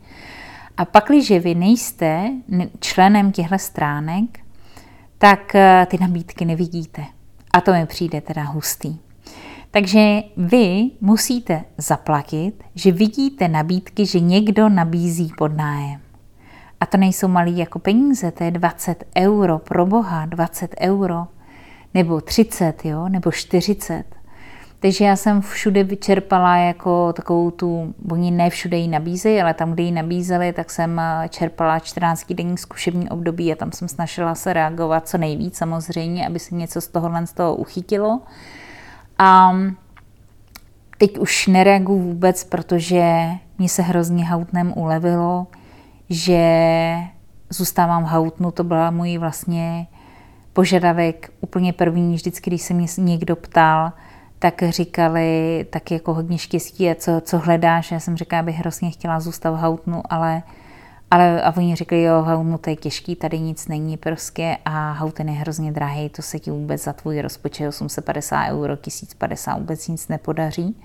A 0.78 0.86
pak, 0.86 1.06
když 1.08 1.32
vy 1.32 1.56
nejste 1.56 2.32
členem 2.80 3.32
těchto 3.32 3.58
stránek, 3.58 4.40
tak 5.18 5.56
eh, 5.56 5.88
ty 5.90 5.98
nabídky 6.02 6.46
nevidíte. 6.46 7.06
A 7.54 7.62
to 7.62 7.74
mi 7.74 7.86
přijde 7.86 8.22
teda 8.22 8.44
hustý. 8.44 8.98
Takže 9.72 10.24
vy 10.38 10.92
musíte 11.02 11.64
zaplatit, 11.78 12.64
že 12.76 12.92
vidíte 12.92 13.48
nabídky, 13.48 14.06
že 14.06 14.20
někdo 14.20 14.70
nabízí 14.70 15.34
podnájem. 15.38 16.03
A 16.84 16.86
to 16.86 16.98
nejsou 16.98 17.28
malý 17.28 17.58
jako 17.58 17.80
peníze, 17.80 18.32
to 18.32 18.44
je 18.44 18.52
20 18.52 19.04
euro, 19.18 19.60
pro 19.60 19.86
boha, 19.86 20.26
20 20.26 20.76
euro, 20.80 21.28
nebo 21.94 22.22
30, 22.22 22.86
jo, 22.86 23.10
nebo 23.10 23.32
40. 23.32 24.04
Takže 24.80 25.06
já 25.06 25.16
jsem 25.16 25.42
všude 25.42 25.84
vyčerpala 25.84 26.58
jako 26.58 27.14
takovou 27.14 27.52
tu, 27.52 27.94
oni 28.12 28.32
ne 28.32 28.50
všude 28.50 28.78
ji 28.78 28.88
nabízejí, 28.88 29.42
ale 29.42 29.54
tam, 29.54 29.72
kde 29.72 29.84
ji 29.84 29.92
nabízeli, 29.92 30.54
tak 30.54 30.72
jsem 30.72 31.00
eh, 31.00 31.30
čerpala 31.30 31.80
14 31.80 32.34
denní 32.34 32.58
zkušební 32.58 33.10
období 33.10 33.54
a 33.54 33.56
tam 33.56 33.72
jsem 33.72 33.88
snažila 33.88 34.36
se 34.36 34.54
reagovat 34.54 35.08
co 35.08 35.18
nejvíc 35.18 35.58
samozřejmě, 35.58 36.28
aby 36.28 36.40
se 36.40 36.56
něco 36.56 36.82
z 36.82 36.88
tohohle 36.88 37.28
z 37.28 37.34
toho 37.34 37.56
uchytilo. 37.56 38.22
A 39.20 39.56
teď 40.98 41.18
už 41.18 41.48
nereaguju 41.48 42.00
vůbec, 42.00 42.44
protože 42.44 43.30
mě 43.58 43.70
se 43.70 43.82
hrozně 43.82 44.26
hautnem 44.26 44.74
ulevilo, 44.76 45.48
že 46.14 46.44
zůstávám 47.50 48.04
hautnu, 48.04 48.52
to 48.52 48.64
byla 48.64 48.92
můj 48.92 49.18
vlastně 49.18 49.88
požadavek 50.54 51.32
úplně 51.42 51.74
první, 51.74 52.16
vždycky, 52.16 52.50
když 52.50 52.62
se 52.62 52.74
mě 52.74 52.88
někdo 52.98 53.36
ptal, 53.36 53.92
tak 54.40 54.64
říkali 54.70 55.66
tak 55.70 55.92
jako 55.92 56.14
hodně 56.14 56.38
štěstí 56.38 56.90
a 56.90 56.96
co, 56.96 57.22
co 57.22 57.40
hledáš. 57.40 57.92
Já 57.92 58.00
jsem 58.00 58.18
říkala, 58.18 58.44
bych 58.44 58.56
hrozně 58.56 58.92
chtěla 58.92 59.20
zůstat 59.20 59.52
v 59.52 59.56
Hautnu, 59.56 60.04
ale, 60.10 60.44
ale 61.12 61.42
a 61.42 61.58
oni 61.58 61.76
řekli, 61.76 62.04
jo, 62.04 62.22
Hautnu 62.22 62.58
to 62.58 62.70
je 62.70 62.76
těžký, 62.76 63.16
tady 63.16 63.40
nic 63.40 63.68
není 63.68 63.98
prostě 63.98 64.58
a 64.66 64.92
Hauten 64.92 65.30
je 65.30 65.36
hrozně 65.36 65.72
drahý, 65.72 66.10
to 66.10 66.22
se 66.22 66.40
ti 66.40 66.52
vůbec 66.52 66.84
za 66.84 66.94
tvůj 66.94 67.22
rozpočet 67.22 67.68
850 67.68 68.50
euro, 68.50 68.76
1050 68.76 69.58
vůbec 69.58 69.88
nic 69.88 70.08
nepodaří. 70.08 70.76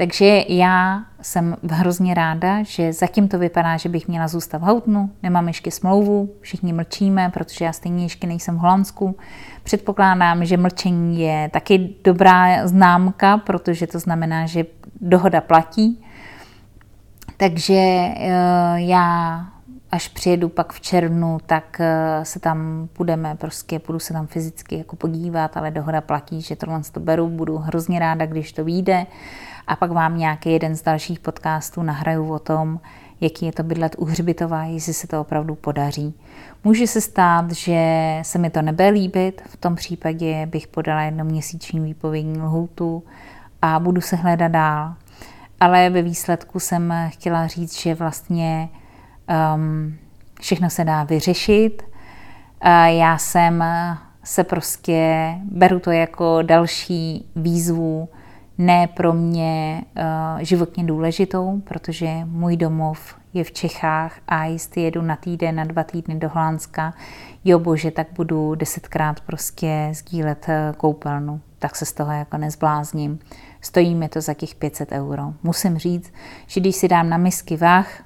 Takže 0.00 0.44
já 0.48 1.04
jsem 1.22 1.56
hrozně 1.70 2.14
ráda, 2.14 2.62
že 2.62 2.92
zatím 2.92 3.28
to 3.28 3.38
vypadá, 3.38 3.76
že 3.76 3.88
bych 3.88 4.08
měla 4.08 4.28
zůstat 4.28 4.58
v 4.58 4.64
Houtnu, 4.64 5.10
nemám 5.22 5.48
ještě 5.48 5.70
smlouvu, 5.70 6.30
všichni 6.40 6.72
mlčíme, 6.72 7.30
protože 7.34 7.64
já 7.64 7.72
stejně 7.72 8.04
ještě 8.04 8.26
nejsem 8.26 8.56
v 8.56 8.58
Holandsku. 8.58 9.16
Předpokládám, 9.62 10.44
že 10.44 10.56
mlčení 10.56 11.20
je 11.20 11.50
taky 11.52 11.94
dobrá 12.04 12.66
známka, 12.66 13.38
protože 13.38 13.86
to 13.86 13.98
znamená, 13.98 14.46
že 14.46 14.64
dohoda 15.00 15.40
platí. 15.40 16.04
Takže 17.36 17.74
eh, 17.74 18.34
já 18.76 19.40
až 19.90 20.08
přijedu 20.08 20.48
pak 20.48 20.72
v 20.72 20.80
červnu, 20.80 21.38
tak 21.46 21.80
eh, 21.80 22.24
se 22.24 22.40
tam 22.40 22.88
budeme, 22.98 23.34
prostě 23.34 23.78
půjdu 23.78 23.98
se 23.98 24.12
tam 24.12 24.26
fyzicky 24.26 24.78
jako 24.78 24.96
podívat, 24.96 25.56
ale 25.56 25.70
dohoda 25.70 26.00
platí, 26.00 26.42
že 26.42 26.56
tohle 26.56 26.80
to 26.92 27.00
beru, 27.00 27.28
budu 27.28 27.58
hrozně 27.58 27.98
ráda, 27.98 28.26
když 28.26 28.52
to 28.52 28.64
vyjde 28.64 29.06
a 29.70 29.76
pak 29.76 29.90
vám 29.90 30.18
nějaký 30.18 30.52
jeden 30.52 30.76
z 30.76 30.82
dalších 30.82 31.20
podcastů 31.20 31.82
nahraju 31.82 32.32
o 32.32 32.38
tom, 32.38 32.80
jaký 33.20 33.46
je 33.46 33.52
to 33.52 33.62
bydlet 33.62 33.96
u 33.98 34.04
hřbitova, 34.04 34.64
jestli 34.64 34.94
se 34.94 35.06
to 35.06 35.20
opravdu 35.20 35.54
podaří. 35.54 36.14
Může 36.64 36.86
se 36.86 37.00
stát, 37.00 37.50
že 37.50 37.78
se 38.22 38.38
mi 38.38 38.50
to 38.50 38.62
nebude 38.62 38.88
líbit, 38.88 39.42
v 39.46 39.56
tom 39.56 39.76
případě 39.76 40.46
bych 40.46 40.66
podala 40.66 41.02
jednoměsíční 41.02 41.80
výpovědní 41.80 42.40
lhůtu 42.40 43.02
a 43.62 43.78
budu 43.78 44.00
se 44.00 44.16
hledat 44.16 44.48
dál. 44.52 44.94
Ale 45.60 45.90
ve 45.90 46.02
výsledku 46.02 46.60
jsem 46.60 46.94
chtěla 47.08 47.46
říct, 47.46 47.80
že 47.80 47.94
vlastně 47.94 48.68
um, 49.54 49.96
všechno 50.40 50.70
se 50.70 50.84
dá 50.84 51.04
vyřešit. 51.04 51.82
Já 52.86 53.18
jsem 53.18 53.64
se 54.24 54.44
prostě, 54.44 55.34
beru 55.44 55.80
to 55.80 55.90
jako 55.90 56.42
další 56.42 57.30
výzvu 57.36 58.08
ne 58.60 58.86
pro 58.86 59.12
mě 59.12 59.84
uh, 59.96 60.40
životně 60.40 60.84
důležitou, 60.84 61.60
protože 61.64 62.10
můj 62.24 62.56
domov 62.56 63.14
je 63.34 63.44
v 63.44 63.52
Čechách 63.52 64.18
a 64.28 64.44
jestli 64.44 64.82
jedu 64.82 65.02
na 65.02 65.16
týden, 65.16 65.56
na 65.56 65.64
dva 65.64 65.84
týdny 65.84 66.14
do 66.14 66.28
Holandska, 66.28 66.94
jo 67.44 67.58
bože, 67.58 67.90
tak 67.90 68.06
budu 68.16 68.54
desetkrát 68.54 69.20
prostě 69.20 69.88
sdílet 69.92 70.48
eh, 70.48 70.72
koupelnu, 70.76 71.40
tak 71.58 71.76
se 71.76 71.84
z 71.84 71.92
toho 71.92 72.12
jako 72.12 72.36
nezblázním. 72.36 73.18
Stojí 73.60 73.94
mi 73.94 74.08
to 74.08 74.20
za 74.20 74.34
těch 74.34 74.54
500 74.54 74.92
euro. 74.92 75.22
Musím 75.42 75.78
říct, 75.78 76.12
že 76.46 76.60
když 76.60 76.76
si 76.76 76.88
dám 76.88 77.08
na 77.08 77.16
misky 77.16 77.56
vah, 77.56 78.02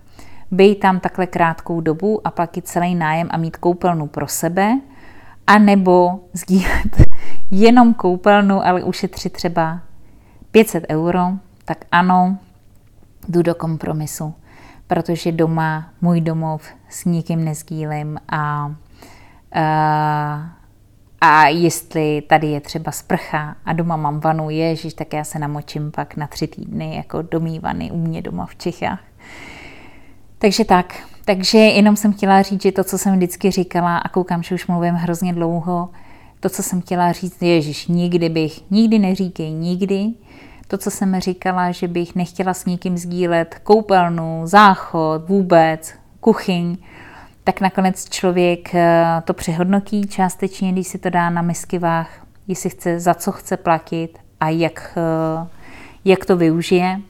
být 0.50 0.80
tam 0.80 1.00
takhle 1.00 1.26
krátkou 1.26 1.80
dobu 1.80 2.26
a 2.26 2.30
platit 2.30 2.68
celý 2.68 2.94
nájem 2.94 3.28
a 3.30 3.36
mít 3.36 3.56
koupelnu 3.56 4.06
pro 4.06 4.28
sebe, 4.28 4.80
a 5.46 5.58
nebo 5.58 6.20
sdílet 6.32 7.02
jenom 7.50 7.94
koupelnu, 7.94 8.66
ale 8.66 8.82
ušetřit 8.82 9.32
třeba 9.32 9.80
500 10.54 10.84
euro, 10.90 11.20
tak 11.64 11.84
ano, 11.92 12.38
jdu 13.28 13.42
do 13.42 13.54
kompromisu, 13.54 14.34
protože 14.86 15.32
doma, 15.32 15.90
můj 16.00 16.20
domov 16.20 16.62
s 16.88 17.04
nikým 17.04 17.44
nezdílím 17.44 18.18
a, 18.28 18.74
a, 19.52 20.50
a 21.20 21.48
jestli 21.48 22.22
tady 22.22 22.46
je 22.46 22.60
třeba 22.60 22.92
sprcha 22.92 23.56
a 23.64 23.72
doma 23.72 23.96
mám 23.96 24.20
vanu, 24.20 24.50
ježiš, 24.50 24.94
tak 24.94 25.12
já 25.12 25.24
se 25.24 25.38
namočím 25.38 25.90
pak 25.90 26.16
na 26.16 26.26
tři 26.26 26.46
týdny 26.46 26.96
jako 26.96 27.22
domývany 27.22 27.90
u 27.90 27.98
mě 27.98 28.22
doma 28.22 28.46
v 28.46 28.56
Čechách. 28.56 29.00
Takže 30.38 30.64
tak, 30.64 30.94
takže 31.24 31.58
jenom 31.58 31.96
jsem 31.96 32.12
chtěla 32.12 32.42
říct, 32.42 32.62
že 32.62 32.72
to, 32.72 32.84
co 32.84 32.98
jsem 32.98 33.16
vždycky 33.16 33.50
říkala, 33.50 33.98
a 33.98 34.08
koukám, 34.08 34.42
že 34.42 34.54
už 34.54 34.66
mluvím 34.66 34.94
hrozně 34.94 35.32
dlouho, 35.32 35.90
to, 36.40 36.50
co 36.50 36.62
jsem 36.62 36.80
chtěla 36.80 37.12
říct, 37.12 37.42
ježiš, 37.42 37.86
nikdy 37.86 38.28
bych, 38.28 38.70
nikdy 38.70 38.98
neříkej 38.98 39.50
nikdy, 39.50 40.14
to, 40.74 40.78
co 40.78 40.90
jsem 40.90 41.20
říkala, 41.20 41.70
že 41.70 41.88
bych 41.88 42.14
nechtěla 42.14 42.54
s 42.54 42.64
někým 42.64 42.98
sdílet 42.98 43.60
koupelnu, 43.62 44.42
záchod, 44.44 45.28
vůbec, 45.28 45.94
kuchyň, 46.20 46.76
tak 47.44 47.60
nakonec 47.60 48.08
člověk 48.08 48.74
eh, 48.74 49.04
to 49.24 49.34
přehodnotí 49.34 50.06
částečně, 50.06 50.72
když 50.72 50.86
si 50.86 50.98
to 50.98 51.10
dá 51.10 51.30
na 51.30 51.42
miskivách, 51.42 52.08
jestli 52.48 52.70
chce, 52.70 53.00
za 53.00 53.14
co 53.14 53.32
chce 53.32 53.56
platit 53.56 54.18
a 54.40 54.48
jak, 54.48 54.98
eh, 54.98 55.46
jak 56.04 56.24
to 56.24 56.36
využije. 56.36 57.00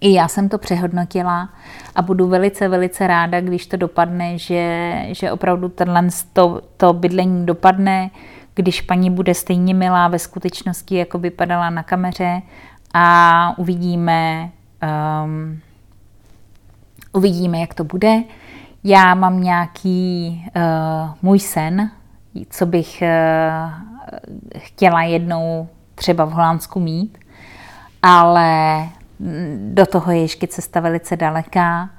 I 0.00 0.12
já 0.12 0.28
jsem 0.28 0.48
to 0.48 0.58
přehodnotila 0.58 1.48
a 1.94 2.02
budu 2.02 2.28
velice, 2.28 2.68
velice 2.68 3.06
ráda, 3.06 3.40
když 3.40 3.66
to 3.66 3.76
dopadne, 3.76 4.38
že, 4.38 4.92
že 5.08 5.32
opravdu 5.32 5.68
tenhle 5.68 6.08
to, 6.32 6.60
to 6.76 6.92
bydlení 6.92 7.46
dopadne, 7.46 8.10
když 8.58 8.80
paní 8.80 9.10
bude 9.10 9.34
stejně 9.34 9.74
milá 9.74 10.08
ve 10.08 10.18
skutečnosti, 10.18 10.94
jako 10.94 11.18
vypadala 11.18 11.70
na 11.70 11.82
kameře 11.82 12.42
a 12.94 13.54
uvidíme, 13.56 14.50
um, 15.24 15.60
uvidíme, 17.12 17.60
jak 17.60 17.74
to 17.74 17.84
bude. 17.84 18.22
Já 18.84 19.14
mám 19.14 19.42
nějaký 19.42 20.44
uh, 20.56 21.14
můj 21.22 21.38
sen, 21.38 21.90
co 22.50 22.66
bych 22.66 23.02
uh, 23.02 23.72
chtěla 24.58 25.02
jednou 25.02 25.68
třeba 25.94 26.24
v 26.24 26.30
Holandsku 26.30 26.80
mít, 26.80 27.18
ale 28.02 28.88
do 29.56 29.86
toho 29.86 30.12
je 30.12 30.20
ještě 30.20 30.46
cesta 30.46 30.80
velice 30.80 31.16
daleká. 31.16 31.90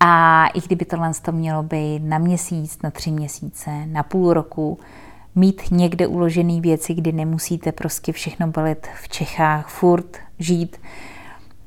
A 0.00 0.46
i 0.46 0.60
kdyby 0.60 0.84
tohle 0.84 1.12
to 1.22 1.32
mělo 1.32 1.62
být 1.62 2.00
na 2.00 2.18
měsíc, 2.18 2.82
na 2.82 2.90
tři 2.90 3.10
měsíce, 3.10 3.86
na 3.86 4.02
půl 4.02 4.34
roku, 4.34 4.78
mít 5.34 5.62
někde 5.70 6.06
uložené 6.06 6.60
věci, 6.60 6.94
kdy 6.94 7.12
nemusíte 7.12 7.72
prostě 7.72 8.12
všechno 8.12 8.46
balit 8.46 8.86
v 9.02 9.08
Čechách, 9.08 9.68
furt 9.68 10.16
žít 10.38 10.76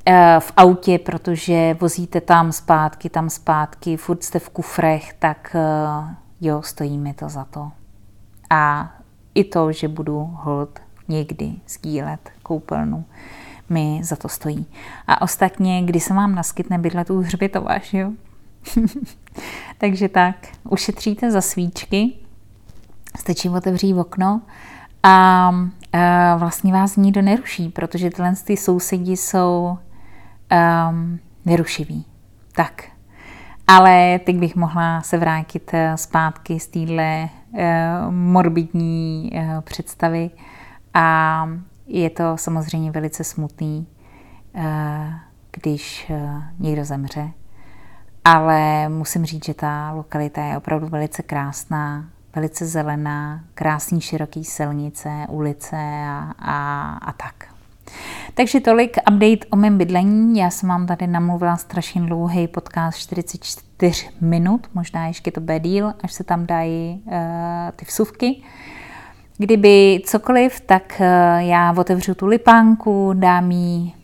eh, 0.06 0.36
v 0.40 0.52
autě, 0.56 0.98
protože 0.98 1.76
vozíte 1.80 2.20
tam 2.20 2.52
zpátky, 2.52 3.10
tam 3.10 3.30
zpátky, 3.30 3.96
furt 3.96 4.24
jste 4.24 4.38
v 4.38 4.48
kufrech, 4.48 5.14
tak 5.18 5.56
eh, 5.58 6.14
jo, 6.40 6.62
stojí 6.62 6.98
mi 6.98 7.14
to 7.14 7.28
za 7.28 7.44
to. 7.44 7.70
A 8.50 8.92
i 9.34 9.44
to, 9.44 9.72
že 9.72 9.88
budu 9.88 10.30
hold 10.32 10.80
někdy 11.08 11.52
sdílet 11.68 12.30
koupelnu, 12.42 13.04
mi 13.68 14.00
za 14.02 14.16
to 14.16 14.28
stojí. 14.28 14.66
A 15.06 15.22
ostatně, 15.22 15.82
kdy 15.82 16.00
se 16.00 16.14
vám 16.14 16.34
naskytne 16.34 16.78
bydlet 16.78 17.10
u 17.10 17.20
hřbitova, 17.20 17.74
jo? 17.92 18.12
Takže 19.78 20.08
tak, 20.08 20.36
ušetříte 20.68 21.30
za 21.30 21.40
svíčky, 21.40 22.12
stačí 23.16 23.48
otevřít 23.48 23.94
okno 23.94 24.42
a, 25.02 25.48
a 25.92 26.36
vlastně 26.36 26.72
vás 26.72 26.96
nikdo 26.96 27.22
neruší, 27.22 27.68
protože 27.68 28.10
tyhle 28.10 28.34
ty 28.44 28.56
sousedi 28.56 29.16
jsou 29.16 29.78
um, 30.90 31.18
nerušiví. 31.44 32.04
Tak. 32.52 32.84
Ale 33.66 34.18
teď 34.18 34.36
bych 34.36 34.56
mohla 34.56 35.02
se 35.02 35.18
vrátit 35.18 35.70
eh, 35.74 35.96
zpátky 35.96 36.60
z 36.60 36.66
téhle 36.66 37.28
uh, 37.50 37.60
morbidní 38.10 39.30
uh, 39.34 39.60
představy 39.60 40.30
a 40.94 41.48
je 41.86 42.10
to 42.10 42.36
samozřejmě 42.36 42.90
velice 42.90 43.24
smutný, 43.24 43.86
uh, 44.52 44.62
když 45.52 46.06
uh, 46.10 46.42
někdo 46.58 46.84
zemře. 46.84 47.30
Ale 48.24 48.88
musím 48.88 49.24
říct, 49.24 49.44
že 49.44 49.54
ta 49.54 49.92
lokalita 49.92 50.44
je 50.44 50.56
opravdu 50.56 50.86
velice 50.88 51.22
krásná, 51.22 52.04
velice 52.36 52.66
zelená, 52.66 53.40
krásný 53.54 54.00
široký 54.00 54.44
silnice, 54.44 55.10
ulice 55.28 55.76
a, 56.06 56.34
a, 56.38 56.90
a 57.02 57.12
tak. 57.12 57.34
Takže 58.34 58.60
tolik 58.60 58.96
update 59.10 59.46
o 59.50 59.56
mém 59.56 59.78
bydlení. 59.78 60.38
Já 60.38 60.50
jsem 60.50 60.68
vám 60.68 60.86
tady 60.86 61.06
namluvila 61.06 61.56
strašně 61.56 62.00
dlouhý 62.00 62.48
podcast 62.48 62.98
44 62.98 64.08
minut, 64.20 64.66
možná 64.74 65.06
ještě 65.06 65.30
to 65.30 65.40
bude 65.40 65.60
díl, 65.60 65.92
až 66.02 66.12
se 66.12 66.24
tam 66.24 66.46
dají 66.46 67.02
uh, 67.06 67.12
ty 67.76 67.84
vsuvky. 67.84 68.42
kdyby 69.38 70.02
cokoliv, 70.04 70.60
tak 70.60 71.00
eh, 71.00 71.38
já 71.38 71.74
otevřu 71.76 72.14
tu 72.14 72.26
lipánku, 72.26 73.12
dám 73.14 73.50
jí 73.50 73.94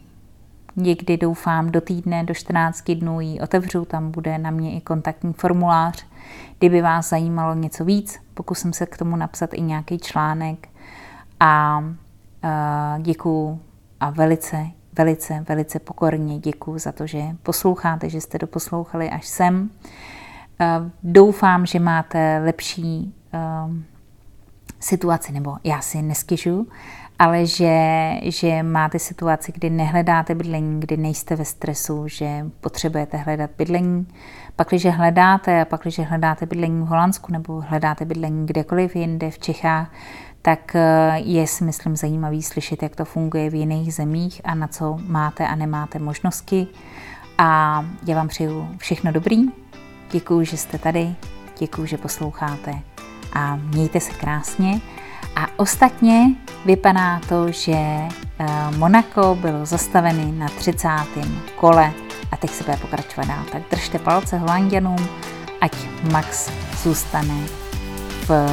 někdy 0.77 1.17
doufám 1.17 1.71
do 1.71 1.81
týdne, 1.81 2.25
do 2.25 2.35
14 2.35 2.91
dnů 2.91 3.21
ji 3.21 3.41
otevřu, 3.41 3.85
tam 3.85 4.11
bude 4.11 4.39
na 4.39 4.51
mě 4.51 4.77
i 4.77 4.81
kontaktní 4.81 5.33
formulář. 5.33 6.07
Kdyby 6.59 6.83
vás 6.83 7.09
zajímalo 7.09 7.55
něco 7.55 7.85
víc, 7.85 8.21
pokusím 8.35 8.73
se 8.73 8.87
k 8.87 8.97
tomu 8.97 9.17
napsat 9.17 9.55
i 9.55 9.61
nějaký 9.61 9.99
článek 9.99 10.69
a 11.41 11.79
uh, 11.79 13.03
děkuju 13.03 13.61
a 14.01 14.11
velice, 14.11 14.67
velice, 14.93 15.45
velice 15.49 15.79
pokorně 15.79 16.39
děkuju 16.39 16.79
za 16.79 16.93
to, 16.93 17.07
že 17.07 17.23
posloucháte, 17.43 18.09
že 18.09 18.21
jste 18.21 18.39
doposlouchali 18.39 19.11
až 19.11 19.27
sem. 19.27 19.71
Uh, 20.61 20.91
doufám, 21.03 21.67
že 21.67 21.79
máte 21.81 22.43
lepší 22.45 23.15
uh, 23.35 23.75
situaci, 24.81 25.33
nebo 25.33 25.57
já 25.65 25.81
si 25.81 26.03
neskyžu, 26.03 26.69
ale 27.23 27.47
že, 27.47 27.77
že 28.23 28.63
máte 28.63 28.99
situaci, 28.99 29.53
kdy 29.53 29.71
nehledáte 29.71 30.35
bydlení, 30.35 30.81
kdy 30.81 30.97
nejste 30.97 31.37
ve 31.37 31.45
stresu, 31.45 32.09
že 32.09 32.47
potřebujete 32.61 33.17
hledat 33.17 33.51
bydlení. 33.59 34.07
Pak, 34.57 34.69
když 34.69 34.87
hledáte 34.87 35.61
a 35.61 35.65
pak, 35.65 35.83
když 35.83 35.99
hledáte 35.99 36.47
bydlení 36.47 36.83
v 36.83 36.87
Holandsku 36.87 37.33
nebo 37.33 37.61
hledáte 37.61 38.05
bydlení 38.05 38.47
kdekoliv 38.47 38.97
jinde 38.97 39.31
v 39.31 39.39
Čechách, 39.39 39.93
tak 40.43 40.77
eh, 40.77 41.13
je 41.19 41.47
si 41.47 41.65
myslím 41.65 41.97
zajímavý 41.97 42.43
slyšet, 42.43 42.83
jak 42.83 42.97
to 42.97 43.05
funguje 43.05 43.51
v 43.51 43.55
jiných 43.55 43.95
zemích 43.95 44.41
a 44.45 44.55
na 44.55 44.69
co 44.69 44.99
máte 45.07 45.47
a 45.47 45.55
nemáte 45.55 45.99
možnosti. 45.99 46.67
A 47.39 47.85
já 48.07 48.17
vám 48.17 48.29
přeju 48.29 48.69
všechno 48.79 49.13
dobrý. 49.13 49.47
Děkuji, 50.11 50.45
že 50.47 50.57
jste 50.57 50.79
tady, 50.79 51.15
děkuji, 51.59 51.87
že 51.87 51.99
posloucháte 51.99 52.79
a 53.33 53.57
mějte 53.57 54.01
se 54.01 54.13
krásně. 54.13 54.81
A 55.37 55.47
ostatně 55.57 56.35
vypadá 56.65 57.21
to, 57.29 57.53
že 57.53 57.73
eh, 57.73 58.09
Monako 58.77 59.39
bylo 59.41 59.67
zastavený 59.67 60.33
na 60.33 60.49
30. 60.49 60.89
kole 61.57 61.93
a 62.33 62.37
teď 62.37 62.51
se 62.51 62.65
bude 62.65 62.77
pokračovat 62.77 63.29
dál. 63.29 63.45
Tak 63.53 63.63
držte 63.71 63.99
palce 63.99 64.39
Holanděnům, 64.39 65.09
ať 65.61 65.73
Max 66.13 66.51
zůstane 66.83 67.35
v, 68.29 68.49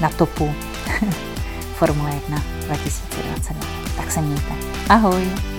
na 0.00 0.08
topu 0.08 0.54
Formule 1.74 2.14
1 2.14 2.42
2022. 2.66 3.66
Tak 3.96 4.10
se 4.10 4.20
mějte. 4.20 4.52
Ahoj! 4.88 5.55